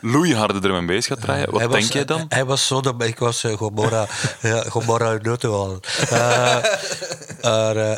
loeiharde 0.00 0.58
drum 0.58 0.76
en 0.76 0.86
bass 0.86 1.06
gaat 1.06 1.20
draaien. 1.20 1.50
Wat 1.50 1.60
hij 1.60 1.68
was- 1.68 1.80
denk 1.80 1.92
jij 1.92 2.04
dan? 2.04 2.26
Hij 2.28 2.44
was 2.44 2.66
zo, 2.66 2.82
ik 2.98 3.18
was 3.18 3.44
uh, 3.44 3.52
Gomorra, 3.56 4.06
ja, 4.42 4.62
Gomorra. 4.62 5.18
Uh, 5.22 5.76
maar, 7.42 7.76
eh, 7.76 7.96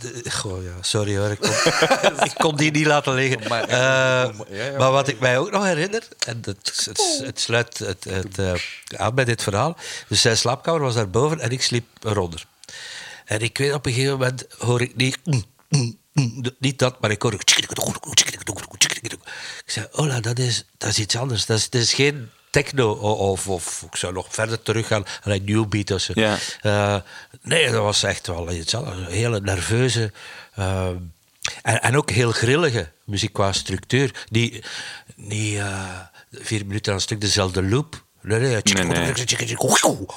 de- 0.00 0.30
goh, 0.30 0.62
ja, 0.64 0.72
sorry 0.80 1.16
hoor, 1.18 1.30
ik 1.30 1.38
kon, 1.40 1.50
ik 2.28 2.34
kon 2.38 2.56
die 2.56 2.70
niet 2.70 2.86
laten 2.86 3.14
liggen. 3.14 3.42
Eh, 3.42 3.68
ja. 4.50 4.78
maar 4.78 4.90
wat 4.90 5.08
ik 5.08 5.20
mij 5.20 5.38
ook 5.38 5.50
nog 5.50 5.64
herinner, 5.64 6.02
en 6.26 6.40
het, 6.44 6.82
het, 6.84 7.20
het 7.24 7.40
sluit 7.40 7.78
het, 7.78 8.04
het, 8.04 8.38
eh, 8.38 8.52
aan 9.00 9.14
bij 9.14 9.24
dit 9.24 9.42
verhaal. 9.42 9.76
Dus 10.08 10.20
zijn 10.20 10.36
slaapkamer 10.36 10.80
was 10.80 10.94
daarboven 10.94 11.40
en 11.40 11.50
ik 11.50 11.62
sliep 11.62 11.86
eronder. 12.02 12.46
En 13.32 13.40
ik 13.40 13.58
weet 13.58 13.72
op 13.72 13.86
een 13.86 13.92
gegeven 13.92 14.18
moment 14.18 14.46
hoor 14.58 14.80
ik 14.80 14.96
niet. 14.96 15.18
mm, 15.24 15.44
mm, 15.68 15.98
mm, 16.12 16.44
niet 16.58 16.78
dat, 16.78 17.00
maar 17.00 17.10
ik 17.10 17.22
hoor. 17.22 17.32
Ik 19.64 19.70
zei, 19.70 19.86
Ola, 19.92 20.20
dat 20.20 20.38
is, 20.38 20.64
dat 20.78 20.90
is 20.90 20.98
iets 20.98 21.16
anders. 21.16 21.46
Dat 21.46 21.58
is, 21.58 21.70
dat 21.70 21.80
is 21.80 21.94
geen 21.94 22.30
techno 22.50 22.92
of, 22.92 23.48
of 23.48 23.84
ik 23.90 23.96
zou 23.96 24.12
nog 24.12 24.26
verder 24.30 24.62
teruggaan 24.62 25.04
naar 25.24 25.40
new 25.40 25.68
beat 25.68 25.90
of 25.90 26.00
zo. 26.00 26.12
Eh, 26.60 26.96
nee, 27.42 27.70
dat 27.70 27.82
was 27.82 28.02
echt 28.02 28.26
wel 28.26 28.52
iets 28.52 28.74
anders. 28.74 28.98
Een 28.98 29.06
hele 29.06 29.40
nerveuze 29.40 30.12
eh, 30.54 30.86
en, 31.62 31.82
en 31.82 31.96
ook 31.96 32.10
heel 32.10 32.30
grillige 32.32 32.90
muziek 33.04 33.32
qua 33.32 33.52
structuur. 33.52 34.26
Die, 34.30 34.62
eh, 35.58 36.00
vier 36.30 36.66
minuten 36.66 36.92
aan 36.92 36.98
een 36.98 37.04
stuk 37.04 37.20
dezelfde 37.20 37.62
loop. 37.62 38.04
Nee, 38.22 38.38
nee. 38.40 38.62
Nee, 38.74 38.84
nee. 39.04 39.06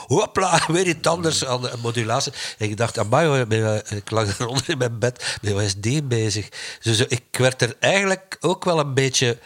Hopla, 0.08 0.62
weer 0.68 0.88
iets 0.88 1.08
anders 1.08 1.46
aan 1.46 1.62
de 1.62 1.72
modulatie. 1.82 2.32
En 2.58 2.70
ik 2.70 2.78
dacht, 2.78 2.98
amai, 2.98 3.42
ik 3.90 4.12
lag 4.12 4.40
eronder 4.40 4.70
in 4.70 4.78
mijn 4.78 5.00
bed. 5.00 5.38
Is 5.42 5.76
die 5.76 6.04
bezig? 6.04 6.50
Dus 6.82 7.00
ik 7.06 7.24
werd 7.32 7.62
er 7.62 7.76
eigenlijk 7.80 8.38
ook 8.40 8.64
wel 8.66 8.80
een 8.80 8.94
beetje 8.94 9.38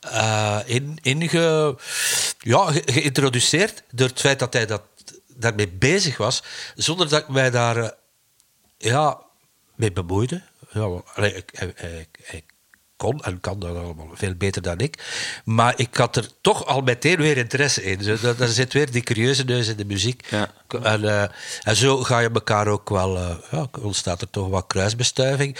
eh, 0.00 0.58
in, 0.64 0.98
in 1.02 1.28
ge, 1.28 1.76
ja, 2.38 2.72
ge- 2.72 2.82
geïntroduceerd 2.86 3.82
door 3.90 4.08
het 4.08 4.20
feit 4.20 4.38
dat 4.38 4.52
hij 4.52 4.66
dat, 4.66 4.82
daarmee 5.26 5.68
bezig 5.68 6.16
was, 6.16 6.42
zonder 6.74 7.08
dat 7.08 7.20
ik 7.22 7.28
mij 7.28 7.50
daar 7.50 7.76
eh, 7.76 7.90
ja, 8.78 9.20
mee 9.74 9.92
bemoeide. 9.92 10.42
Ja, 10.70 11.02
allee, 11.14 11.34
ik, 11.34 11.50
hij 12.22 12.44
kon 12.98 13.20
en 13.20 13.40
kan 13.40 13.58
dat 13.58 13.76
allemaal 13.76 14.10
veel 14.14 14.34
beter 14.34 14.62
dan 14.62 14.78
ik. 14.78 15.04
Maar 15.44 15.74
ik 15.76 15.96
had 15.96 16.16
er 16.16 16.28
toch 16.40 16.66
al 16.66 16.80
meteen 16.80 17.16
weer 17.16 17.36
interesse 17.36 17.82
in. 17.82 18.02
Zo, 18.02 18.16
daar, 18.20 18.36
daar 18.36 18.48
zit 18.48 18.72
weer 18.72 18.90
die 18.90 19.02
curieuze 19.02 19.44
neus 19.44 19.68
in 19.68 19.76
de 19.76 19.84
muziek. 19.84 20.26
Ja. 20.30 20.50
En, 20.82 21.04
eh, 21.04 21.28
en 21.62 21.76
zo 21.76 22.02
ga 22.02 22.18
je 22.18 22.30
elkaar 22.30 22.66
ook 22.66 22.88
wel... 22.88 23.16
eh, 23.16 23.36
ja, 23.50 23.66
ontstaat 23.80 24.20
er 24.20 24.30
toch 24.30 24.48
wat 24.48 24.66
kruisbestuiving. 24.66 25.56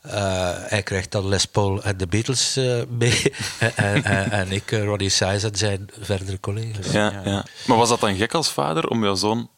Eh, 0.00 0.50
hij 0.52 0.82
krijgt 0.82 1.12
dan 1.12 1.28
Les 1.28 1.46
Paul 1.46 1.82
en 1.82 1.96
de 1.96 2.06
Beatles 2.06 2.58
mee. 2.88 3.32
en, 3.74 4.04
en, 4.04 4.30
en 4.30 4.52
ik, 4.52 4.70
Ronnie 4.70 5.08
Size 5.08 5.48
en 5.48 5.56
zijn 5.56 5.88
verdere 6.00 6.40
collega's. 6.40 6.92
Ja, 6.92 7.22
ja. 7.24 7.44
Maar 7.66 7.76
was 7.76 7.88
dat 7.88 8.00
dan 8.00 8.16
gek 8.16 8.34
als 8.34 8.52
vader 8.52 8.88
om 8.88 9.04
jouw 9.04 9.14
zoon 9.14 9.50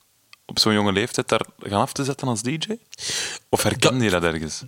op 0.49 0.59
zo'n 0.59 0.73
jonge 0.73 0.93
leeftijd 0.93 1.29
daar 1.29 1.47
gaan 1.59 1.81
af 1.81 1.93
te 1.93 2.05
zetten 2.05 2.29
als 2.29 2.43
DJ? 2.43 2.79
Of 3.49 3.63
herkende 3.63 4.05
je 4.05 4.11
dat 4.11 4.23
ergens? 4.23 4.65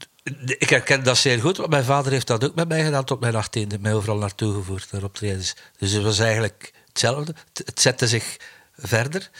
Ik 0.58 0.70
herken 0.70 1.04
dat 1.04 1.16
zeer 1.16 1.40
goed, 1.40 1.56
want 1.56 1.70
mijn 1.70 1.84
vader 1.84 2.12
heeft 2.12 2.26
dat 2.26 2.44
ook 2.44 2.54
met 2.54 2.68
mij 2.68 2.84
gedaan 2.84 3.04
tot 3.04 3.20
mijn 3.20 3.34
achttiende. 3.34 3.78
Mij 3.78 3.94
overal 3.94 4.16
naartoe 4.16 4.54
gevoerd, 4.54 4.92
naar 4.92 5.02
optredens. 5.02 5.54
Dus 5.78 5.92
het 5.92 6.02
was 6.02 6.18
eigenlijk 6.18 6.72
hetzelfde. 6.88 7.34
Het, 7.52 7.80
zette 7.80 8.08
zich 8.08 8.36
verder, 8.76 9.30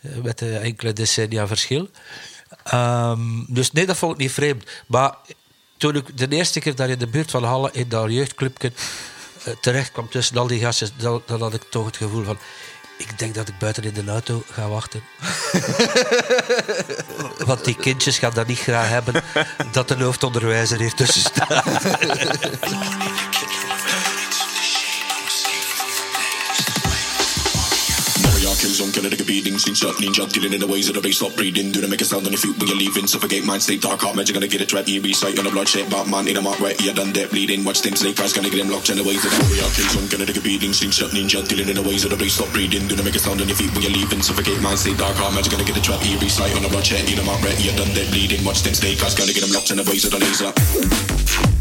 eh, 0.00 0.16
met 0.16 0.42
enkele 0.42 0.92
decennia 0.92 1.46
verschil. 1.46 1.90
Ehm, 2.64 3.44
dus 3.46 3.72
nee, 3.72 3.86
dat 3.86 3.96
vond 3.96 4.12
ik 4.12 4.18
niet 4.18 4.32
vreemd. 4.32 4.64
Maar 4.86 5.14
toen 5.76 5.96
ik 5.96 6.18
de 6.18 6.28
eerste 6.28 6.60
keer 6.60 6.74
daar 6.74 6.88
in 6.88 6.98
de 6.98 7.06
buurt 7.06 7.30
van 7.30 7.44
Halle, 7.44 7.70
in 7.72 7.88
dat 7.88 8.10
jeugdclubje, 8.10 8.72
eh, 9.44 9.54
terecht 9.60 9.92
kwam 9.92 10.08
tussen 10.08 10.36
al 10.36 10.46
die 10.46 10.60
gasten, 10.60 10.90
dan, 10.96 11.22
dan 11.26 11.40
had 11.40 11.54
ik 11.54 11.62
toch 11.62 11.86
het 11.86 11.96
gevoel 11.96 12.24
van... 12.24 12.38
Ik 13.00 13.18
denk 13.18 13.34
dat 13.34 13.48
ik 13.48 13.58
buiten 13.58 13.82
in 13.82 13.94
de 13.94 14.10
auto 14.10 14.42
ga 14.50 14.68
wachten. 14.68 15.02
Want 17.46 17.64
die 17.64 17.76
kindjes 17.76 18.18
gaan 18.18 18.34
dat 18.34 18.46
niet 18.46 18.58
graag 18.58 18.88
hebben 18.88 19.22
dat 19.72 19.90
een 19.90 20.00
hoofdonderwijzer 20.00 20.78
hier 20.78 20.94
tussen 20.94 21.20
staat. 21.20 21.64
On 28.60 28.92
killer, 28.92 29.08
like 29.08 29.20
a 29.20 29.24
beating, 29.24 29.56
sing 29.56 29.72
shot, 29.72 29.96
ninja, 29.96 30.28
dealing 30.28 30.52
in 30.52 30.60
the 30.60 30.68
ways 30.68 30.92
of 30.92 30.94
the 30.94 31.00
bass, 31.00 31.16
stop 31.16 31.32
breathing. 31.32 31.72
Do 31.72 31.80
they 31.80 31.88
make 31.88 32.02
a 32.02 32.04
sound 32.04 32.28
on 32.28 32.32
your 32.36 32.44
feet 32.44 32.52
when 32.60 32.68
you're 32.68 32.76
leaving? 32.76 33.08
Suffocate 33.08 33.40
mind, 33.40 33.64
state 33.64 33.80
dark 33.80 34.04
heart, 34.04 34.14
magic, 34.14 34.36
gonna 34.36 34.52
get 34.52 34.60
it 34.60 34.68
right. 34.76 34.84
EB 34.84 35.16
sight 35.16 35.40
on 35.40 35.48
the 35.48 35.50
bloodshed, 35.50 35.88
Batman 35.88 36.28
in 36.28 36.36
a 36.36 36.44
mark, 36.44 36.60
right? 36.60 36.76
Yeah, 36.76 36.92
done 36.92 37.08
that 37.16 37.32
bleeding. 37.32 37.64
Watch 37.64 37.80
them 37.80 37.96
snake 37.96 38.20
eyes, 38.20 38.36
gonna 38.36 38.52
get 38.52 38.60
them 38.60 38.68
locked 38.68 38.92
in 38.92 39.00
the 39.00 39.02
ways 39.02 39.24
of 39.24 39.32
the 39.32 39.40
Mario 39.48 39.64
kills 39.72 39.96
on 39.96 40.04
killer, 40.12 40.28
like 40.28 40.36
a 40.36 40.44
beating, 40.44 40.76
sing 40.76 40.92
shot, 40.92 41.08
ninja, 41.16 41.40
dealing 41.48 41.72
in 41.72 41.76
the 41.80 41.82
ways 41.82 42.04
of 42.04 42.12
the 42.12 42.20
bass, 42.20 42.36
stop 42.36 42.52
breathing. 42.52 42.84
Do 42.84 42.92
they 43.00 43.02
make 43.02 43.16
a 43.16 43.22
sound 43.24 43.40
on 43.40 43.48
your 43.48 43.56
feet 43.56 43.72
when 43.72 43.80
you're 43.80 43.96
leaving? 43.96 44.20
Suffocate 44.20 44.60
mind, 44.60 44.76
state 44.76 45.00
dark 45.00 45.16
heart, 45.16 45.32
magic, 45.32 45.56
gonna 45.56 45.64
get 45.64 45.80
it 45.80 45.88
right. 45.88 46.04
EB 46.04 46.28
sight 46.28 46.52
on 46.52 46.60
the 46.60 46.68
bloodshed, 46.68 47.08
in 47.08 47.16
a 47.16 47.24
mark, 47.24 47.40
right? 47.40 47.56
Yeah, 47.64 47.72
done 47.80 47.88
that 47.96 48.12
bleeding. 48.12 48.44
Watch 48.44 48.60
them 48.60 48.76
snake 48.76 49.00
eyes, 49.00 49.16
gonna 49.16 49.32
get 49.32 49.40
them 49.40 49.56
locked 49.56 49.72
in 49.72 49.80
the 49.80 49.88
ways 49.88 50.04
of 50.04 50.12
the 50.12 50.20
laser. 50.20 51.59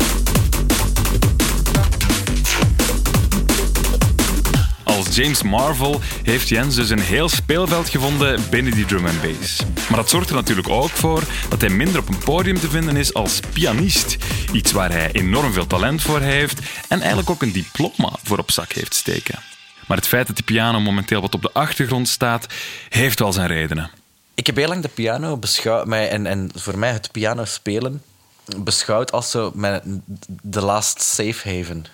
James 5.20 5.44
Marvel 5.44 6.00
heeft 6.24 6.48
Jens 6.48 6.76
dus 6.76 6.90
een 6.90 7.00
heel 7.00 7.30
speelveld 7.30 7.90
gevonden 7.90 8.50
binnen 8.50 8.74
die 8.74 8.86
drum 8.86 9.06
and 9.06 9.22
bass. 9.22 9.62
Maar 9.90 9.98
dat 9.98 10.10
zorgt 10.10 10.30
er 10.30 10.36
natuurlijk 10.36 10.70
ook 10.70 10.90
voor 10.90 11.24
dat 11.50 11.62
hij 11.62 11.70
minder 11.70 12.02
op 12.02 12.10
een 12.10 12.18
podium 12.18 12.60
te 12.60 12.70
vinden 12.70 12.96
is 12.96 13.14
als 13.14 13.40
pianist. 13.54 14.18
Iets 14.54 14.72
waar 14.72 14.92
hij 14.92 15.12
enorm 15.12 15.54
veel 15.54 15.68
talent 15.68 16.02
voor 16.02 16.20
heeft 16.20 16.60
en 16.88 17.00
eigenlijk 17.00 17.30
ook 17.30 17.42
een 17.42 17.52
diploma 17.52 18.12
voor 18.24 18.38
op 18.38 18.52
zak 18.52 18.72
heeft 18.72 18.94
steken. 18.94 19.40
Maar 19.88 19.98
het 19.98 20.08
feit 20.08 20.28
dat 20.28 20.36
die 20.36 20.46
piano 20.46 20.80
momenteel 20.80 21.22
wat 21.22 21.36
op 21.36 21.42
de 21.42 21.52
achtergrond 21.54 22.08
staat, 22.08 22.46
heeft 22.90 23.20
wel 23.20 23.34
zijn 23.34 23.48
redenen. 23.48 23.92
Ik 24.34 24.46
heb 24.46 24.56
heel 24.56 24.68
lang 24.68 24.82
de 24.82 24.88
piano 24.88 25.38
beschouwd, 25.38 25.86
mij, 25.86 26.10
en, 26.10 26.26
en 26.26 26.52
voor 26.56 26.78
mij 26.78 26.92
het 26.92 27.12
piano 27.12 27.46
spelen 27.46 28.02
beschouwd 28.58 29.12
als 29.12 29.32
zo 29.32 29.52
mijn, 29.56 30.04
de 30.42 30.62
last 30.62 31.02
safe 31.02 31.50
haven. 31.50 31.86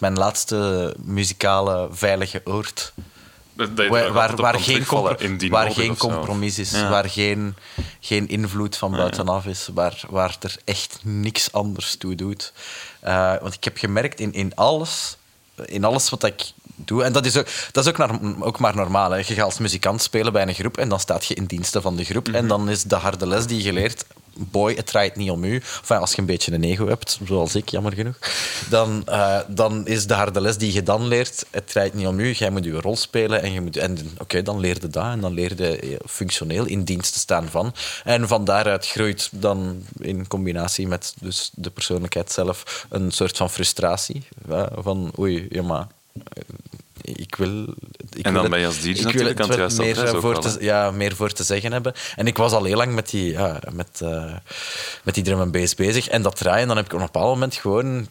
Mijn 0.00 0.18
laatste 0.18 0.94
muzikale 1.04 1.88
veilige 1.90 2.40
oord. 2.44 2.92
Waar, 3.88 4.12
waar, 4.12 4.36
waar 4.36 4.60
geen, 4.60 4.84
waar 5.50 5.70
geen 5.72 5.96
compromis 5.96 6.58
is, 6.58 6.70
Ja. 6.70 6.88
waar 6.88 7.08
geen, 7.10 7.54
geen 8.00 8.28
invloed 8.28 8.76
van 8.76 8.90
buitenaf 8.90 9.46
is, 9.46 9.68
waar, 9.74 10.00
waar 10.08 10.36
er 10.40 10.56
echt 10.64 10.98
niks 11.02 11.52
anders 11.52 11.96
toe 11.96 12.14
doet. 12.14 12.52
Eh, 13.00 13.34
want 13.40 13.54
ik 13.54 13.64
heb 13.64 13.76
gemerkt 13.78 14.20
in, 14.20 14.32
in 14.32 14.54
alles, 14.54 15.16
in 15.64 15.84
alles 15.84 16.10
wat 16.10 16.24
ik 16.24 16.52
doe, 16.76 17.02
en 17.04 17.12
dat 17.12 17.26
is 17.26 17.36
ook, 17.36 17.46
dat 17.72 17.84
is 17.84 17.90
ook, 17.90 17.98
naar- 17.98 18.18
ook 18.40 18.58
maar 18.58 18.76
normaal. 18.76 19.10
Hè. 19.10 19.16
Je 19.16 19.24
gaat 19.24 19.44
als 19.44 19.58
muzikant 19.58 20.02
spelen 20.02 20.32
bij 20.32 20.42
een 20.48 20.54
groep 20.54 20.76
en 20.78 20.88
dan 20.88 21.00
staat 21.00 21.24
je 21.26 21.34
in 21.34 21.44
diensten 21.44 21.82
van 21.82 21.96
de 21.96 22.04
groep. 22.04 22.28
En 22.28 22.48
dan 22.48 22.68
is 22.68 22.82
de 22.82 22.96
harde 22.96 23.26
les 23.26 23.46
die 23.46 23.62
je 23.62 23.72
leert, 23.72 24.04
boy, 24.50 24.74
het 24.74 24.86
draait 24.86 25.16
niet 25.16 25.30
om 25.30 25.44
u. 25.44 25.62
Als 25.88 26.12
je 26.12 26.18
een 26.18 26.26
beetje 26.26 26.52
een 26.52 26.64
ego 26.64 26.86
hebt, 26.86 27.18
zoals 27.24 27.54
ik, 27.54 27.68
jammer 27.68 27.92
genoeg, 27.92 28.18
dan, 28.68 29.02
eh, 29.06 29.38
dan 29.48 29.86
is 29.86 30.06
de 30.06 30.14
harde 30.14 30.40
les 30.40 30.56
die 30.56 30.72
je 30.72 30.82
dan 30.82 31.06
leert, 31.06 31.46
het 31.50 31.68
draait 31.68 31.94
niet 31.94 32.06
om 32.06 32.18
u. 32.20 32.32
Jij 32.32 32.50
moet 32.50 32.64
je 32.64 32.80
rol 32.80 32.96
spelen 32.96 33.42
en, 33.42 33.52
je 33.52 33.60
moet, 33.60 33.76
en 33.76 33.98
oké, 34.18 34.42
dan 34.42 34.60
leer 34.60 34.74
je 34.80 34.88
dat 34.88 35.04
en 35.04 35.20
dan 35.20 35.32
leer 35.32 35.52
je 35.56 35.78
eh, 35.78 35.96
functioneel 36.06 36.64
in 36.64 36.84
dienst 36.84 37.12
te 37.12 37.18
staan 37.18 37.48
van. 37.48 37.74
En 38.04 38.28
van 38.28 38.44
daaruit 38.44 38.86
groeit 38.86 39.28
dan 39.32 39.84
in 39.98 40.26
combinatie 40.26 40.88
met 40.88 41.14
dus 41.20 41.50
de 41.54 41.70
persoonlijkheid 41.70 42.32
zelf 42.32 42.86
een 42.88 43.10
soort 43.10 43.36
van 43.36 43.50
frustratie. 43.50 44.22
eh, 44.48 44.66
van 44.76 45.12
oei, 45.18 45.46
ja 45.50 45.62
maar... 45.62 45.86
Ik 47.16 47.34
wil, 47.34 47.62
ik 48.10 48.24
En 48.24 48.32
wil 48.32 48.32
dan 48.32 48.42
het- 48.42 48.50
ben 48.50 48.60
je 48.60 48.66
als 48.66 48.80
DJ 48.80 48.88
ik 48.88 48.96
wil 48.96 49.26
het 49.26 49.40
aan 49.40 49.50
het 49.60 49.78
meer, 49.78 49.96
voor 50.20 50.32
wel, 50.32 50.40
te, 50.40 50.56
ja, 50.60 50.90
meer 50.90 51.16
voor 51.16 51.32
te 51.32 51.42
zeggen 51.44 51.72
hebben. 51.72 51.92
En 52.16 52.26
ik 52.26 52.36
was 52.36 52.52
al 52.52 52.64
heel 52.64 52.76
lang 52.76 52.94
met 52.94 53.10
die, 53.10 53.30
ja, 53.32 53.60
met, 53.72 54.00
eh, 54.02 54.32
met 55.02 55.14
die 55.14 55.24
drum 55.24 55.40
en 55.40 55.50
bass 55.50 55.74
bezig. 55.74 56.08
En 56.08 56.22
dat 56.22 56.36
draaien, 56.36 56.68
dan 56.68 56.76
heb 56.76 56.86
ik 56.86 56.92
op 56.92 56.98
een 57.00 57.04
bepaald 57.06 57.32
moment 57.34 57.54
gewoon 57.54 58.08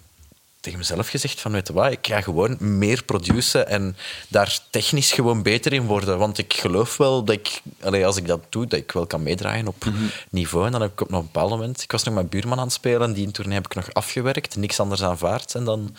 tegen 0.62 0.80
mezelf 0.80 1.08
gezegd 1.10 1.42
van, 1.42 1.52
weet 1.52 1.68
je 1.68 1.74
wat, 1.74 1.92
ik 1.92 2.08
ga 2.08 2.22
gewoon 2.22 2.58
meer 2.60 3.04
produceren 3.04 3.68
en 3.68 3.98
daar 4.28 4.60
technisch 4.70 5.12
gewoon 5.12 5.44
beter 5.44 5.74
in 5.74 5.86
worden. 5.86 6.18
Want 6.18 6.38
ik 6.38 6.54
geloof 6.54 6.98
wel 6.98 7.24
dat 7.24 7.36
ik, 7.36 7.62
allee, 7.84 8.06
als 8.06 8.18
ik 8.18 8.28
dat 8.28 8.40
doe, 8.50 8.68
dat 8.68 8.80
ik 8.80 8.92
wel 8.92 9.06
kan 9.08 9.24
meedraaien 9.24 9.68
op 9.68 9.86
Mhm. 9.86 9.96
niveau. 10.30 10.66
En 10.66 10.72
dan 10.72 10.82
heb 10.82 10.92
ik 10.92 11.02
op 11.02 11.12
een 11.12 11.22
bepaald 11.22 11.50
moment... 11.50 11.82
Ik 11.84 11.92
was 11.92 12.04
nog 12.04 12.14
met 12.14 12.30
buurman 12.30 12.58
aan 12.60 12.64
het 12.66 12.74
spelen, 12.74 13.14
die 13.14 13.32
tournee 13.32 13.56
heb 13.56 13.66
ik 13.66 13.76
nog 13.76 13.94
afgewerkt, 13.94 14.56
niks 14.56 14.80
anders 14.80 15.04
aanvaard. 15.04 15.56
En 15.56 15.64
dan, 15.64 15.96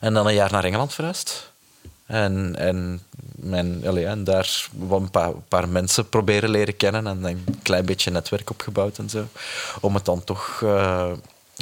en 0.00 0.14
dan 0.14 0.26
een 0.26 0.34
jaar 0.34 0.52
naar 0.52 0.64
Engeland 0.64 0.94
verhuisd. 0.94 1.47
En, 2.08 2.56
en, 2.58 3.00
mijn, 3.36 3.86
allee, 3.86 4.06
en 4.06 4.24
daar 4.24 4.66
wel 4.88 5.00
een 5.00 5.10
paar, 5.10 5.32
paar 5.48 5.68
mensen 5.68 6.08
proberen 6.08 6.50
leren 6.50 6.76
kennen 6.76 7.06
en 7.06 7.24
een 7.24 7.44
klein 7.62 7.86
beetje 7.86 8.10
netwerk 8.10 8.50
opgebouwd 8.50 8.98
en 8.98 9.10
zo. 9.10 9.26
Om 9.80 9.94
het 9.94 10.04
dan 10.04 10.24
toch 10.24 10.60
eh, 10.62 11.12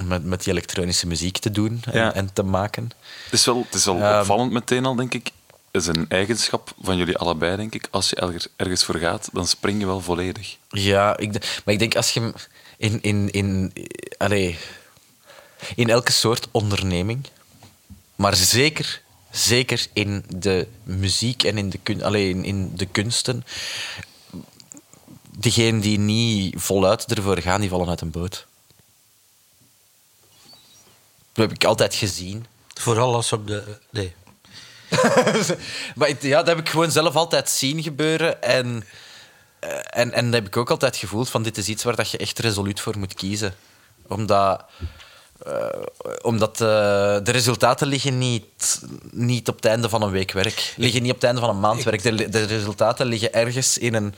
met, 0.04 0.24
met 0.24 0.42
die 0.44 0.52
elektronische 0.52 1.06
muziek 1.06 1.38
te 1.38 1.50
doen 1.50 1.82
en, 1.90 1.98
Ja. 1.98 2.14
en 2.14 2.32
te 2.32 2.42
maken. 2.42 2.90
Het 3.24 3.32
is 3.32 3.44
wel, 3.44 3.62
het 3.66 3.74
is 3.74 3.84
wel 3.84 4.00
Ehm, 4.00 4.18
opvallend 4.20 4.52
meteen 4.52 4.84
al, 4.84 4.94
denk 4.94 5.14
ik. 5.14 5.30
Het 5.70 5.82
is 5.82 5.86
een 5.86 6.06
eigenschap 6.08 6.72
van 6.82 6.96
jullie 6.96 7.18
allebei, 7.18 7.56
denk 7.56 7.74
ik. 7.74 7.88
Als 7.90 8.08
je 8.10 8.16
ergens, 8.16 8.48
ergens 8.56 8.84
voor 8.84 8.94
gaat, 8.94 9.28
dan 9.32 9.46
spring 9.46 9.80
je 9.80 9.86
wel 9.86 10.00
volledig. 10.00 10.56
Ja, 10.68 11.16
ik, 11.16 11.60
maar 11.64 11.74
ik 11.74 11.78
denk 11.78 11.96
als 11.96 12.10
je 12.10 12.32
in, 12.76 13.02
in, 13.02 13.30
in, 13.30 13.72
allee, 14.18 14.58
in 15.74 15.88
elke 15.88 16.12
soort 16.12 16.48
onderneming, 16.50 17.26
maar 18.14 18.34
zeker, 18.36 19.00
zeker 19.36 19.86
in 19.92 20.24
de 20.28 20.68
muziek 20.82 21.42
en 21.42 21.58
in 21.58 21.70
de, 21.70 21.78
kun, 21.78 22.02
allee, 22.02 22.42
in, 22.42 22.76
de 22.76 22.86
kunsten, 22.86 23.44
degenen 25.38 25.80
die 25.80 25.98
niet 25.98 26.54
voluit 26.58 27.14
ervoor 27.14 27.40
gaan, 27.40 27.60
die 27.60 27.70
vallen 27.70 27.88
uit 27.88 28.00
een 28.00 28.10
boot. 28.10 28.46
heb 31.32 31.52
ik 31.52 31.64
altijd 31.64 31.94
gezien. 31.94 32.46
Vooral 32.74 33.14
als 33.14 33.32
op 33.32 33.46
de... 33.46 33.78
Nee. 33.90 34.14
maar 35.96 36.10
ja, 36.20 36.36
dat 36.36 36.46
heb 36.46 36.58
ik 36.58 36.68
gewoon 36.68 36.90
zelf 36.90 37.14
altijd 37.14 37.50
zien 37.50 37.82
gebeuren. 37.82 38.42
En, 38.42 38.84
eh, 39.58 39.78
en, 39.86 40.12
en 40.12 40.24
dat 40.24 40.34
heb 40.34 40.46
ik 40.46 40.56
ook 40.56 40.70
altijd 40.70 40.96
gevoeld 40.96 41.28
van 41.28 41.42
dit 41.42 41.58
is 41.58 41.68
iets 41.68 41.84
waar 41.84 41.96
dat 41.96 42.10
je 42.10 42.18
echt 42.18 42.38
resoluut 42.38 42.80
voor 42.80 42.98
moet 42.98 43.14
kiezen. 43.14 43.54
Omdat, 44.06 44.64
eh, 45.44 45.66
omdat 46.22 46.60
eh, 46.60 46.66
de 47.22 47.30
resultaten 47.30 47.86
liggen 47.86 48.18
niet, 48.18 48.80
niet 49.10 49.48
op 49.48 49.56
het 49.56 49.64
einde 49.64 49.88
van 49.88 50.02
een 50.02 50.10
week 50.10 50.32
werk. 50.32 50.74
Liggen 50.76 51.02
niet 51.02 51.10
op 51.10 51.16
het 51.16 51.24
einde 51.24 51.40
van 51.40 51.50
een 51.50 51.60
maand 51.60 51.82
werk. 51.82 52.02
De, 52.02 52.28
de 52.28 52.44
resultaten 52.44 53.06
liggen 53.06 53.32
ergens 53.32 53.78
in 53.78 53.94
een, 53.94 54.14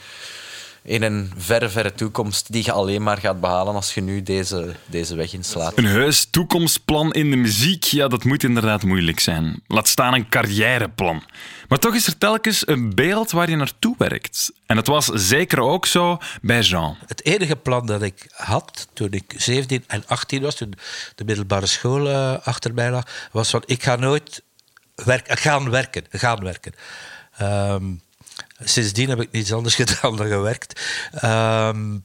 in 0.88 1.02
een 1.02 1.32
verre, 1.36 1.68
verre 1.68 1.92
toekomst 1.92 2.52
die 2.52 2.64
je 2.64 2.72
alleen 2.72 3.02
maar 3.02 3.18
gaat 3.18 3.40
behalen 3.40 3.74
als 3.74 3.94
je 3.94 4.00
nu 4.00 4.22
deze, 4.22 4.74
deze 4.86 5.16
weg 5.16 5.32
inslaat. 5.32 5.78
Een 5.78 5.84
heus 5.84 6.26
toekomstplan 6.30 7.12
in 7.12 7.30
de 7.30 7.36
muziek, 7.36 7.84
ja, 7.84 8.08
dat 8.08 8.24
moet 8.24 8.42
inderdaad 8.42 8.82
moeilijk 8.82 9.20
zijn. 9.20 9.62
Laat 9.66 9.88
staan 9.88 10.14
een 10.14 10.28
carrièreplan. 10.28 11.22
Maar 11.68 11.78
toch 11.78 11.94
is 11.94 12.06
er 12.06 12.18
telkens 12.18 12.66
een 12.68 12.94
beeld 12.94 13.30
waar 13.30 13.50
je 13.50 13.56
naartoe 13.56 13.94
werkt. 13.98 14.52
En 14.66 14.76
dat 14.76 14.86
was 14.86 15.06
zeker 15.06 15.60
ook 15.60 15.86
zo 15.86 16.18
bij 16.42 16.60
Jean. 16.60 16.96
Het 17.06 17.24
enige 17.24 17.56
plan 17.56 17.86
dat 17.86 18.02
ik 18.02 18.26
had 18.32 18.88
toen 18.92 19.10
ik 19.10 19.34
17 19.36 19.84
en 19.86 20.02
18 20.06 20.42
was, 20.42 20.54
toen 20.54 20.74
de 21.14 21.24
middelbare 21.24 21.66
school 21.66 22.08
eh, 22.08 22.46
achter 22.46 22.74
mij 22.74 22.90
lag, 22.90 23.28
was 23.32 23.50
van 23.50 23.62
ik 23.66 23.82
ga 23.82 23.96
nooit 23.96 24.42
werk, 24.94 25.40
gaan 25.40 25.70
werken. 25.70 26.04
Gaan 26.10 26.42
werken. 26.42 26.72
Ehm, 27.36 27.84
sindsdien 28.64 29.08
heb 29.08 29.20
ik 29.20 29.30
niets 29.30 29.52
anders 29.52 29.74
gedaan 29.82 30.16
dan 30.16 30.28
gewerkt. 30.28 30.80
Ehm, 31.12 31.98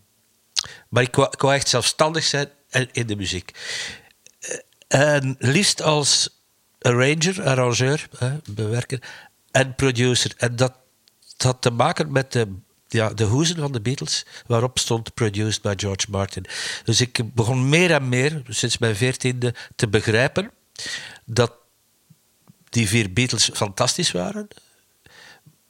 maar 0.89 1.03
ik 1.03 1.15
wou, 1.15 1.53
echt 1.53 1.67
zelfstandig 1.69 2.23
zijn 2.23 2.49
in, 2.91 3.07
de 3.07 3.15
muziek. 3.15 3.51
Eh, 4.87 5.15
En 5.15 5.35
liefst 5.39 5.81
als 5.81 6.41
arranger, 6.79 7.43
arrangeur, 7.43 8.07
bewerker 8.49 8.99
en 9.51 9.75
producer. 9.75 10.31
En 10.37 10.55
dat 10.55 10.73
had 11.37 11.61
te 11.61 11.71
maken 11.71 12.11
met 12.11 12.31
de, 12.31 12.47
ja, 12.87 13.09
de 13.09 13.23
hoezen 13.23 13.55
van 13.55 13.71
de 13.71 13.81
Beatles, 13.81 14.25
waarop 14.47 14.79
stond 14.79 15.13
produced 15.13 15.61
by 15.61 15.73
George 15.77 16.05
Martin. 16.09 16.45
Dus 16.83 17.01
ik 17.01 17.33
begon 17.33 17.69
meer 17.69 17.91
en 17.91 18.09
meer, 18.09 18.41
sinds 18.47 18.77
mijn 18.77 18.95
veertiende, 18.95 19.53
te 19.75 19.87
begrijpen 19.87 20.51
dat 21.25 21.53
die 22.69 22.87
vier 22.87 23.13
Beatles 23.13 23.49
fantastisch 23.53 24.11
waren. 24.11 24.47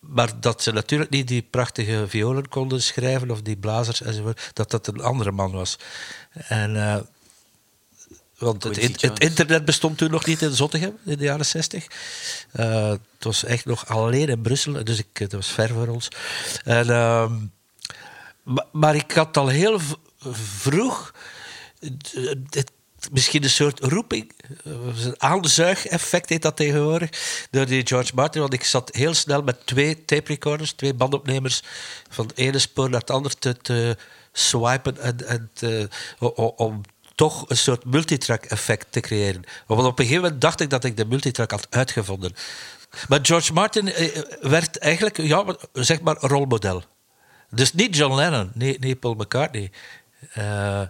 Maar 0.08 0.40
dat 0.40 0.64
ze 0.64 0.72
natuurlijk 0.72 1.12
niet 1.12 1.28
die 1.28 1.42
prachtige 1.42 2.06
violen 2.08 2.50
konden 2.50 2.82
schrijven 2.82 3.32
of 3.32 3.42
die 3.42 3.58
blazers 3.58 4.02
enzovoort, 4.02 4.52
dat 4.54 4.72
dat 4.72 4.88
een 4.88 5.02
andere 5.02 5.32
man 5.32 5.52
was. 5.52 5.78
En, 6.34 6.76
eh, 6.76 7.02
want 8.38 8.64
het, 8.64 9.02
het 9.02 9.20
internet 9.20 9.66
bestond 9.66 9.98
toen 9.98 10.12
nog 10.12 10.26
niet 10.26 10.42
in 10.42 10.52
Zottegem 10.52 10.98
in 11.06 11.18
de 11.18 11.24
jaren 11.24 11.46
60. 11.46 11.88
Eh, 12.52 12.90
het 12.90 13.00
was 13.20 13.44
echt 13.44 13.66
nog 13.66 13.88
alleen 13.88 14.28
in 14.30 14.42
Brussel, 14.42 14.84
dus 14.84 15.00
ik, 15.00 15.18
het 15.18 15.32
was 15.32 15.48
ver 15.48 15.70
voor 15.70 15.88
ons. 15.88 16.08
En, 16.64 16.90
ehm, 16.90 17.34
maar, 18.44 18.66
maar 18.72 18.96
ik 18.96 19.12
had 19.12 19.38
al 19.38 19.48
heel 19.48 19.80
vroeg 20.32 21.14
het- 22.50 22.72
misschien 23.12 23.44
een 23.44 23.50
soort 23.50 23.80
roeping, 23.80 24.32
eh, 24.64 24.74
een 25.06 25.22
aanzuigeffect 25.22 26.30
heet 26.30 26.42
dat 26.42 26.56
tegenwoordig, 26.56 27.10
door 27.52 27.66
die 27.66 27.88
George 27.88 28.12
Martin. 28.16 28.42
Want 28.42 28.54
ik 28.54 28.64
zat 28.64 28.96
heel 28.96 29.14
snel 29.14 29.42
met 29.42 29.66
twee 29.66 30.06
tape 30.06 30.28
recorders, 30.28 30.72
twee 30.72 30.94
bandopnemers, 30.94 31.64
van 32.10 32.26
het 32.28 32.38
ene 32.38 32.60
spoor 32.60 32.90
naar 32.90 33.00
het 33.00 33.10
andere 33.10 33.36
te, 33.62 33.98
swipen 34.32 34.98
en, 34.98 35.50
om 36.56 36.82
toch 37.16 37.50
een 37.50 37.58
soort 37.58 37.86
multitrack-effect 37.86 38.88
te 38.90 39.00
creëren. 39.00 39.44
Want 39.68 39.82
op 39.82 40.00
een 40.00 40.06
gegeven 40.06 40.24
moment 40.24 40.42
dacht 40.42 40.60
ik 40.60 40.70
dat 40.70 40.84
ik 40.84 40.98
de 40.98 41.06
multitrack 41.06 41.52
had 41.52 41.68
uitgevonden. 41.70 42.36
Maar 43.08 43.20
George 43.22 43.54
Martin 43.54 43.94
eh, 43.94 44.22
werd 44.42 44.78
eigenlijk, 44.78 45.18
ja, 45.18 45.56
zeg 45.74 46.02
maar, 46.02 46.16
rolmodel. 46.20 46.84
Dus 47.50 47.74
niet 47.74 47.96
John 47.96 48.16
Lennon, 48.16 48.52
nee, 48.54 48.78
nee 48.80 48.96
Paul 48.96 49.14
McCartney. 49.14 49.72
Eh, 50.34 50.82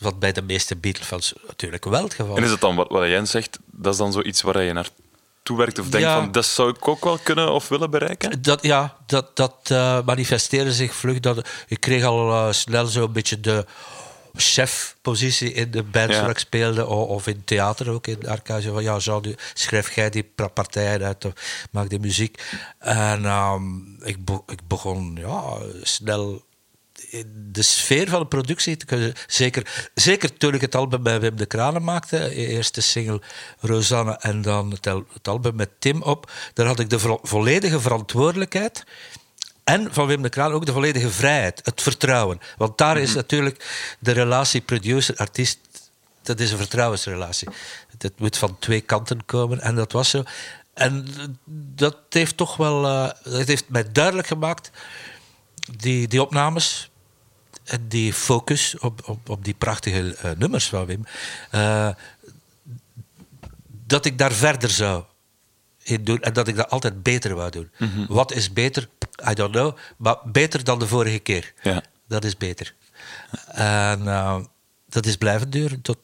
wat 0.00 0.18
bij 0.18 0.32
de 0.32 0.42
meeste 0.42 0.76
Beatle-fans 0.76 1.32
natuurlijk 1.46 1.84
wel 1.84 2.02
het 2.02 2.14
geval 2.14 2.36
En 2.36 2.42
is 2.44 2.50
het 2.50 2.60
dan 2.60 2.76
wat, 2.76 2.88
wat 2.88 3.06
Jens 3.08 3.30
zegt, 3.30 3.58
dat 3.70 3.92
is 3.92 3.98
dan 3.98 4.12
zoiets 4.12 4.42
waar 4.42 4.62
je 4.62 4.72
naartoe 4.72 5.56
werkt 5.56 5.78
of 5.78 5.88
denkt 5.88 6.06
Ja. 6.06 6.14
van 6.20 6.32
dat 6.32 6.44
zou 6.46 6.70
ik 6.70 6.88
ook 6.88 7.04
wel 7.04 7.18
kunnen 7.18 7.52
of 7.52 7.68
willen 7.68 7.90
bereiken? 7.90 8.42
Dat, 8.42 8.62
ja, 8.62 8.96
dat, 9.06 9.36
dat 9.36 9.54
eh, 9.64 9.98
manifesteerde 10.04 10.72
zich 10.72 10.94
vlug. 10.94 11.20
Dat, 11.20 11.48
ik 11.68 11.80
kreeg 11.80 12.04
al 12.04 12.30
eh, 12.46 12.52
snel 12.52 12.86
zo'n 12.86 13.12
beetje 13.12 13.40
de 13.40 13.66
chefpositie 14.34 15.52
in 15.52 15.70
de 15.70 15.82
bands 15.82 16.14
Ja. 16.14 16.20
waar 16.20 16.30
ik 16.30 16.38
speelde, 16.38 16.86
of 16.86 17.26
in 17.26 17.44
theater 17.44 17.90
ook, 17.90 18.06
in 18.06 18.28
Arcade. 18.28 18.72
Van, 18.72 18.82
ja, 18.82 18.96
Jean, 18.96 19.34
schrijf 19.54 19.94
jij 19.94 20.10
die 20.10 20.32
partijen 20.54 21.02
uit, 21.04 21.24
of 21.24 21.32
maak 21.70 21.90
de 21.90 21.98
muziek. 21.98 22.42
En 22.78 23.24
ehm, 23.24 23.62
ik, 24.02 24.24
be- 24.24 24.42
ik 24.46 24.60
begon 24.68 25.16
ja, 25.20 25.42
snel 25.82 26.44
de 27.52 27.62
sfeer 27.62 28.08
van 28.08 28.20
de 28.20 28.26
productie. 28.26 28.76
Zeker, 29.26 29.90
zeker 29.94 30.36
toen 30.36 30.54
ik 30.54 30.60
het 30.60 30.74
album 30.74 31.02
bij 31.02 31.20
Wim 31.20 31.36
de 31.36 31.46
Kranen 31.46 31.84
maakte, 31.84 32.18
de 32.18 32.34
eerste 32.34 32.80
single 32.80 33.20
Rosanne 33.60 34.16
en 34.16 34.42
dan 34.42 34.70
het, 34.70 34.86
al- 34.86 35.04
het 35.12 35.28
album 35.28 35.54
met 35.56 35.70
Tim 35.78 36.02
op, 36.02 36.30
daar 36.54 36.66
had 36.66 36.78
ik 36.78 36.90
de 36.90 36.98
vo- 36.98 37.20
volledige 37.22 37.80
verantwoordelijkheid. 37.80 38.84
En 39.64 39.94
van 39.94 40.06
Wim 40.06 40.22
de 40.22 40.28
Kraan 40.28 40.52
ook 40.52 40.66
de 40.66 40.72
volledige 40.72 41.10
vrijheid, 41.10 41.60
het 41.64 41.82
vertrouwen. 41.82 42.40
Want 42.56 42.78
daar 42.78 42.98
is 42.98 43.14
natuurlijk 43.14 43.94
de 43.98 44.12
relatie 44.12 44.60
producer-artiest, 44.60 45.58
dat 46.22 46.40
is 46.40 46.50
een 46.52 46.58
vertrouwensrelatie. 46.58 47.48
Het 47.98 48.18
moet 48.18 48.36
van 48.36 48.58
twee 48.58 48.80
kanten 48.80 49.24
komen 49.24 49.60
en 49.60 49.74
dat 49.74 49.92
was 49.92 50.10
zo. 50.10 50.22
En 50.74 51.06
dat 51.74 51.96
heeft 52.08 52.36
toch 52.36 52.56
wel, 52.56 52.86
eh, 52.86 53.32
dat 53.32 53.46
heeft 53.46 53.68
mij 53.68 53.92
duidelijk 53.92 54.26
gemaakt, 54.28 54.70
die, 55.76 56.08
die 56.08 56.22
opnames, 56.22 56.89
die 57.80 58.12
focus 58.12 58.78
op, 58.78 59.08
op, 59.08 59.28
op 59.28 59.44
die 59.44 59.54
prachtige 59.54 60.16
eh, 60.16 60.30
nummers 60.36 60.68
van 60.68 60.86
Wim, 60.86 61.04
eh, 61.50 61.88
dat 63.86 64.04
ik 64.04 64.18
daar 64.18 64.32
verder 64.32 64.70
zou 64.70 65.04
in 65.82 66.04
doen 66.04 66.20
en 66.22 66.32
dat 66.32 66.48
ik 66.48 66.56
dat 66.56 66.70
altijd 66.70 67.02
beter 67.02 67.34
wou 67.34 67.50
doen. 67.50 67.70
Wat 68.08 68.32
is 68.32 68.52
beter? 68.52 68.88
I 69.30 69.34
don't 69.34 69.52
know, 69.52 69.76
maar 69.96 70.16
beter 70.24 70.64
dan 70.64 70.78
de 70.78 70.86
vorige 70.86 71.18
keer. 71.18 71.52
Ja. 71.62 71.82
Dat 72.08 72.24
is 72.24 72.36
beter. 72.36 72.74
En 73.46 74.08
eh, 74.08 74.40
dat 74.88 75.06
is 75.06 75.16
blijven 75.16 75.50
duren 75.50 75.80
tot 75.80 75.98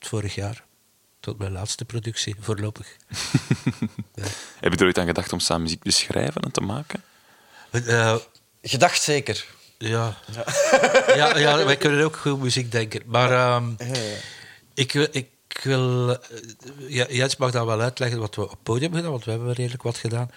vorig 0.00 0.34
jaar. 0.34 0.64
Tot 1.20 1.38
mijn 1.38 1.52
laatste 1.52 1.84
productie, 1.84 2.34
voorlopig. 2.40 2.86
Heb 4.60 4.72
je 4.72 4.78
er 4.78 4.84
ooit 4.84 4.98
aan 4.98 5.06
gedacht 5.06 5.32
om 5.32 5.40
samen 5.40 5.62
muziek 5.62 5.82
te 5.82 5.90
schrijven 5.90 6.42
en 6.42 6.50
te 6.50 6.60
maken? 6.60 7.02
Eh, 7.70 8.16
Gedacht 8.62 9.02
zeker. 9.02 9.46
Ja. 9.88 10.16
Ja. 11.16 11.38
ja, 11.38 11.64
wij 11.64 11.76
kunnen 11.76 12.04
ook 12.04 12.16
goed 12.16 12.40
muziek 12.40 12.72
denken. 12.72 13.02
Maar 13.06 13.30
ehm, 13.32 13.70
ik, 14.74 14.92
wil- 14.92 15.08
ik 15.10 15.28
wil... 15.62 16.10
eh, 16.10 16.18
ja, 16.78 17.06
Jens 17.08 17.36
mag 17.36 17.50
dan 17.50 17.66
wel 17.66 17.80
uitleggen 17.80 18.18
wat 18.20 18.34
we 18.34 18.42
op 18.42 18.50
het 18.50 18.62
podium 18.62 18.94
gedaan, 18.94 19.10
want 19.10 19.24
we 19.24 19.30
hebben 19.30 19.52
redelijk 19.52 19.82
wat 19.82 19.96
gedaan. 19.96 20.30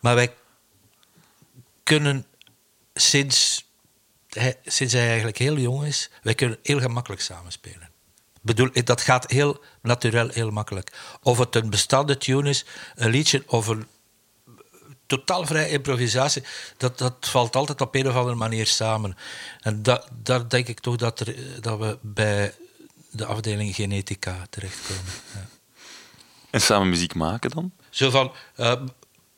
Maar 0.00 0.14
wij 0.14 0.34
kunnen 1.82 2.26
sinds 2.94 3.64
hij, 4.28 4.56
sinds 4.64 4.92
hij 4.92 5.06
eigenlijk 5.06 5.38
heel 5.38 5.56
jong 5.58 5.84
is, 5.84 6.10
wij 6.22 6.34
kunnen 6.34 6.58
heel 6.62 6.80
gemakkelijk 6.80 7.20
samenspelen. 7.22 7.90
Bedoel, 8.42 8.70
dat 8.84 9.00
gaat 9.00 9.30
heel 9.30 9.60
natuurlijk, 9.82 10.34
heel 10.34 10.50
makkelijk. 10.50 10.92
Of 11.22 11.38
het 11.38 11.54
een 11.56 11.70
bestaande 11.70 12.18
tune 12.18 12.48
is, 12.48 12.64
een 12.94 13.10
liedje 13.10 13.42
of 13.46 13.66
een 13.66 13.86
totaal 15.06 15.46
vrije 15.46 15.68
improvisatie, 15.68 16.42
dat, 16.76 16.98
dat 16.98 17.14
valt 17.20 17.56
altijd 17.56 17.80
op 17.80 17.94
een 17.94 18.08
of 18.08 18.14
andere 18.14 18.36
manier 18.36 18.66
samen. 18.66 19.16
En 19.60 19.82
dat, 19.82 20.08
daar 20.22 20.48
denk 20.48 20.68
ik 20.68 20.80
toch 20.80 20.96
dat, 20.96 21.20
er, 21.20 21.34
dat 21.60 21.78
we 21.78 21.98
bij 22.00 22.54
de 23.10 23.24
afdeling 23.24 23.74
genetica 23.74 24.46
terechtkomen. 24.50 25.12
Ja. 25.34 25.46
En 26.50 26.60
samen 26.60 26.88
muziek 26.88 27.14
maken 27.14 27.50
dan? 27.50 27.72
Zo 27.90 28.10
van, 28.10 28.32
eh, 28.54 28.72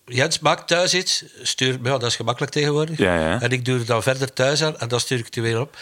Jens 0.04 0.38
maakt 0.38 0.68
thuis 0.68 0.94
iets, 0.94 1.24
stuur, 1.42 1.78
ja, 1.82 1.98
dat 1.98 2.02
is 2.02 2.16
gemakkelijk 2.16 2.52
tegenwoordig. 2.52 2.98
Ja, 2.98 3.14
ja. 3.14 3.40
En 3.40 3.50
ik 3.50 3.64
doe 3.64 3.78
er 3.78 3.86
dan 3.86 4.02
verder 4.02 4.32
thuis 4.32 4.62
aan 4.62 4.78
en 4.78 4.88
dan 4.88 5.00
stuur 5.00 5.18
ik 5.18 5.24
het 5.24 5.34
weer 5.34 5.60
op. 5.60 5.76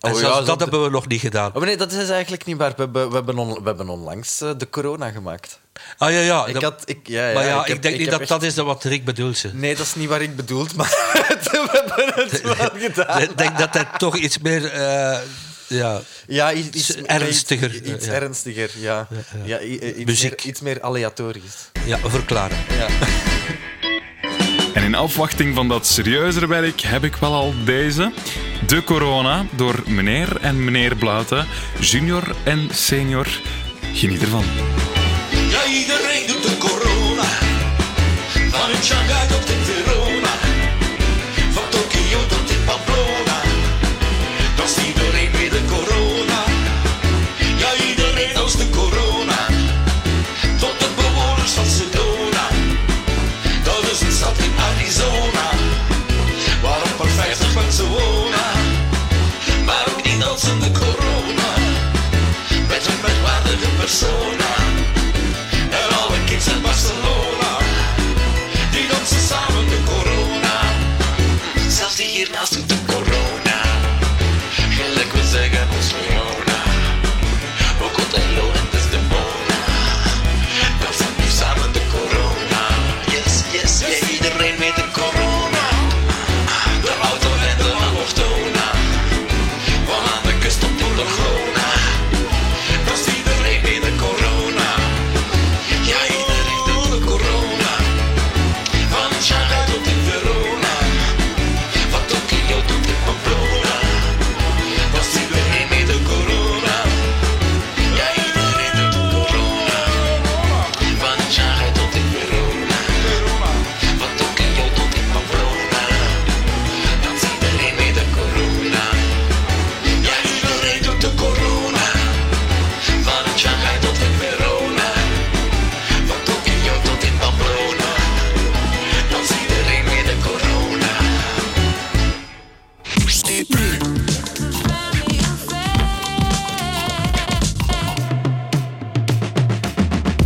En 0.00 0.12
Oh, 0.12 0.18
zelfs 0.18 0.38
ja, 0.38 0.44
dat, 0.44 0.60
hebben 0.60 0.82
we 0.82 0.90
nog 0.90 1.06
niet 1.08 1.20
gedaan. 1.20 1.48
Oh, 1.48 1.54
maar 1.54 1.66
nee, 1.66 1.76
dat 1.76 1.92
is 1.92 2.08
eigenlijk 2.08 2.44
niet 2.44 2.56
waar. 2.56 2.70
We 2.70 2.82
hebben, 2.82 3.08
we 3.08 3.14
hebben, 3.14 3.38
on- 3.38 3.54
we 3.54 3.60
hebben 3.64 3.88
onlangs 3.88 4.40
eh, 4.40 4.50
de 4.56 4.68
corona 4.70 5.10
gemaakt. 5.10 5.58
Ah 5.98 6.10
ja, 6.12 6.18
ja. 6.20 6.46
Ik 6.46 6.62
had, 6.62 6.82
ik, 6.84 6.98
ja, 7.02 7.28
ja, 7.28 7.34
maar 7.34 7.44
ja, 7.44 7.60
ik, 7.60 7.66
heb- 7.66 7.82
denk 7.82 7.98
niet 7.98 8.10
dat 8.10 8.20
echt- 8.20 8.28
dat 8.28 8.42
is 8.42 8.54
wat 8.54 8.84
Rick 8.84 9.04
bedoelt. 9.04 9.36
ze. 9.38 9.50
Nee, 9.54 9.76
dat 9.76 9.86
is 9.86 9.94
niet 9.94 10.08
waar 10.08 10.22
ik 10.22 10.36
bedoeld, 10.36 10.74
maar 10.76 10.88
we 11.12 11.68
hebben 11.72 12.24
het 12.24 12.40
wel 12.58 12.70
gedaan. 12.80 13.22
Ik 13.22 13.38
denk 13.38 13.58
dat 13.58 13.74
hij 13.74 13.86
toch 13.98 14.16
iets 14.16 14.38
meer... 14.38 14.64
eh, 14.72 15.18
ja, 15.66 16.00
Ja, 16.26 16.52
iets, 16.52 16.68
iets 16.76 16.94
Ernstiger, 16.96 17.74
Iets, 17.74 17.88
iets 17.88 18.06
ja. 18.06 18.12
ernstiger, 18.12 18.70
ja. 18.78 19.06
ja. 19.44 19.60
iets, 19.60 20.04
Muziek. 20.04 20.30
Meer, 20.30 20.44
iets 20.44 20.60
meer 20.60 20.82
aleatorisch. 20.82 21.70
ja, 21.84 21.98
verklaren. 21.98 22.56
Ja. 22.78 22.86
En 24.72 24.82
in 24.82 24.94
afwachting 24.94 25.54
van 25.54 25.68
dat 25.68 25.86
serieuzere 25.86 26.46
werk 26.46 26.80
heb 26.80 27.04
ik 27.04 27.16
wel 27.16 27.32
al 27.32 27.54
deze. 27.64 28.12
De 28.66 28.84
Corona 28.84 29.46
door 29.50 29.82
meneer 29.86 30.36
en 30.40 30.64
meneer 30.64 30.96
Blauten, 30.96 31.46
junior 31.80 32.22
en 32.44 32.68
senior. 32.72 33.26
Geniet 33.92 34.22
ervan. 34.22 34.44
Ja, 35.30 35.64
iedereen 35.66 36.26
doet 36.26 36.42
de 36.42 36.56
corona. 36.58 37.28
Van 38.50 38.70
tot 39.28 39.50
in 39.50 39.59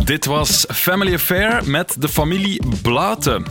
Dit 0.05 0.25
was 0.25 0.65
Family 0.67 1.13
Affair 1.13 1.69
met 1.69 1.95
de 1.99 2.07
familie 2.07 2.61
Blauten. 2.81 3.45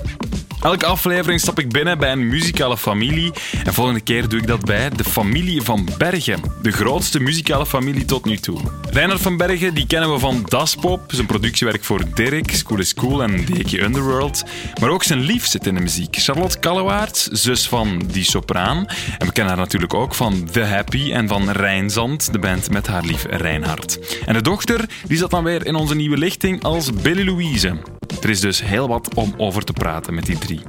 Elke 0.65 0.87
aflevering 0.87 1.41
stap 1.41 1.59
ik 1.59 1.69
binnen 1.69 1.99
bij 1.99 2.13
een 2.13 2.29
muzikale 2.29 2.77
familie. 2.77 3.33
En 3.65 3.75
volgende 3.75 4.01
keer 4.01 4.29
doe 4.29 4.41
ik 4.41 4.47
dat 4.47 4.65
bij 4.65 4.91
de 4.91 5.05
familie 5.05 5.63
van 5.63 5.89
Bergen. 5.99 6.41
De 6.63 6.73
grootste 6.73 7.21
muzikale 7.21 7.67
familie 7.67 8.05
tot 8.05 8.25
nu 8.25 8.37
toe. 8.37 8.61
Reinhard 8.91 9.21
van 9.21 9.37
Bergen 9.37 9.75
die 9.75 9.87
kennen 9.87 10.13
we 10.13 10.19
van 10.19 10.43
Daspop, 10.49 11.01
zijn 11.07 11.27
productiewerk 11.27 11.85
voor 11.85 12.05
Dirk, 12.15 12.51
School 12.51 12.79
is 12.79 12.95
Cool 12.95 13.23
en 13.23 13.45
DK 13.45 13.73
Underworld. 13.73 14.45
Maar 14.81 14.91
ook 14.91 15.03
zijn 15.03 15.21
lief 15.21 15.47
zit 15.47 15.67
in 15.67 15.75
de 15.75 15.81
muziek. 15.81 16.17
Charlotte 16.17 16.59
Kallewaerts, 16.59 17.25
zus 17.25 17.69
van 17.69 18.03
Die 18.07 18.25
Sopraan. 18.25 18.87
En 19.19 19.27
we 19.27 19.33
kennen 19.33 19.55
haar 19.55 19.63
natuurlijk 19.63 19.95
ook 19.95 20.15
van 20.15 20.49
The 20.51 20.63
Happy 20.63 21.13
en 21.13 21.29
van 21.29 21.51
Rijnzand, 21.51 22.33
de 22.33 22.39
band 22.39 22.71
met 22.71 22.87
haar 22.87 23.03
lief 23.03 23.27
Reinhard. 23.31 23.99
En 24.27 24.35
de 24.35 24.43
dochter 24.43 24.89
die 25.07 25.19
zat 25.19 25.31
dan 25.31 25.45
weer 25.45 25.67
in 25.67 25.75
onze 25.75 25.95
nieuwe 25.95 26.17
lichting 26.17 26.63
als 26.63 26.93
Billy 26.93 27.25
Louise. 27.27 27.77
Er 28.23 28.31
is 28.31 28.41
dus 28.41 28.63
heel 28.63 28.89
wat 28.89 29.15
om 29.15 29.35
over 29.37 29.65
te 29.65 29.73
praten 29.73 30.15
met 30.15 30.27
die 30.27 30.39
drie. 30.39 30.61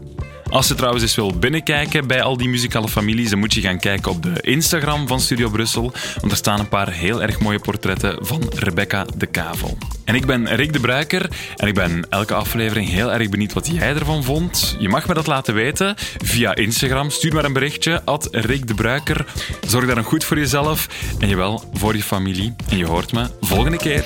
Als 0.49 0.67
je 0.67 0.75
trouwens 0.75 1.03
eens 1.03 1.15
wil 1.15 1.37
binnenkijken 1.37 2.07
bij 2.07 2.21
al 2.21 2.37
die 2.37 2.49
muzikale 2.49 2.87
families, 2.87 3.29
dan 3.29 3.39
moet 3.39 3.53
je 3.53 3.61
gaan 3.61 3.79
kijken 3.79 4.11
op 4.11 4.23
de 4.23 4.41
Instagram 4.41 5.07
van 5.07 5.19
Studio 5.19 5.49
Brussel, 5.49 5.93
want 6.19 6.31
er 6.31 6.37
staan 6.37 6.59
een 6.59 6.69
paar 6.69 6.91
heel 6.91 7.21
erg 7.21 7.39
mooie 7.39 7.59
portretten 7.59 8.17
van 8.25 8.41
Rebecca 8.55 9.05
de 9.17 9.25
Kavel. 9.25 9.77
En 10.05 10.15
ik 10.15 10.25
ben 10.25 10.55
Rick 10.55 10.73
de 10.73 10.79
Bruiker 10.79 11.29
en 11.55 11.67
ik 11.67 11.73
ben 11.73 12.09
elke 12.09 12.33
aflevering 12.33 12.89
heel 12.89 13.13
erg 13.13 13.29
benieuwd 13.29 13.53
wat 13.53 13.67
jij 13.67 13.95
ervan 13.95 14.23
vond. 14.23 14.75
Je 14.79 14.89
mag 14.89 15.07
me 15.07 15.13
dat 15.13 15.27
laten 15.27 15.53
weten 15.53 15.95
via 16.23 16.55
Instagram. 16.55 17.09
Stuur 17.09 17.33
maar 17.33 17.45
een 17.45 17.53
berichtje, 17.53 18.01
at 18.03 18.27
Rick 18.31 18.67
de 18.67 18.73
Bruiker. 18.73 19.25
Zorg 19.67 19.85
dan 19.85 20.03
goed 20.03 20.23
voor 20.23 20.37
jezelf 20.37 20.87
en 21.19 21.29
jawel, 21.29 21.63
voor 21.73 21.95
je 21.95 22.03
familie. 22.03 22.55
En 22.69 22.77
je 22.77 22.85
hoort 22.85 23.11
me 23.13 23.27
volgende 23.41 23.77
keer. 23.77 24.03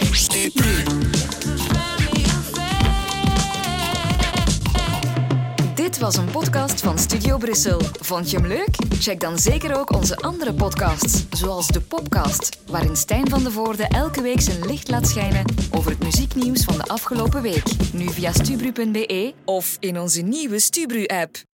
Was 6.00 6.18
een 6.18 6.32
podcast 6.32 6.82
van 6.82 6.98
Studio 6.98 7.38
Brussel. 7.38 7.80
Vond 8.00 8.32
je 8.32 8.38
hem 8.38 8.48
leuk? 8.48 8.76
Check 9.00 9.20
dan 9.20 9.40
zeker 9.40 9.80
ook 9.80 9.92
onze 9.92 10.16
andere 10.16 10.54
podcasts, 10.54 11.26
zoals 11.30 11.68
de 11.68 11.82
Popcast, 11.82 12.60
waarin 12.68 12.96
Stijn 12.96 13.30
van 13.30 13.44
de 13.44 13.52
Voorde 13.52 13.84
elke 13.88 14.22
week 14.22 14.42
zijn 14.42 14.66
licht 14.66 14.90
laat 14.90 15.08
schijnen 15.08 15.46
over 15.72 15.92
het 15.92 16.04
muzieknieuws 16.04 16.64
van 16.64 16.78
de 16.78 16.84
afgelopen 16.84 17.42
week. 17.42 17.64
Nu 17.94 18.10
via 18.10 18.32
stubru.be 18.32 19.34
of 19.46 19.78
in 19.80 20.00
onze 20.00 20.22
nieuwe 20.22 20.60
Stubru-app. 20.60 21.49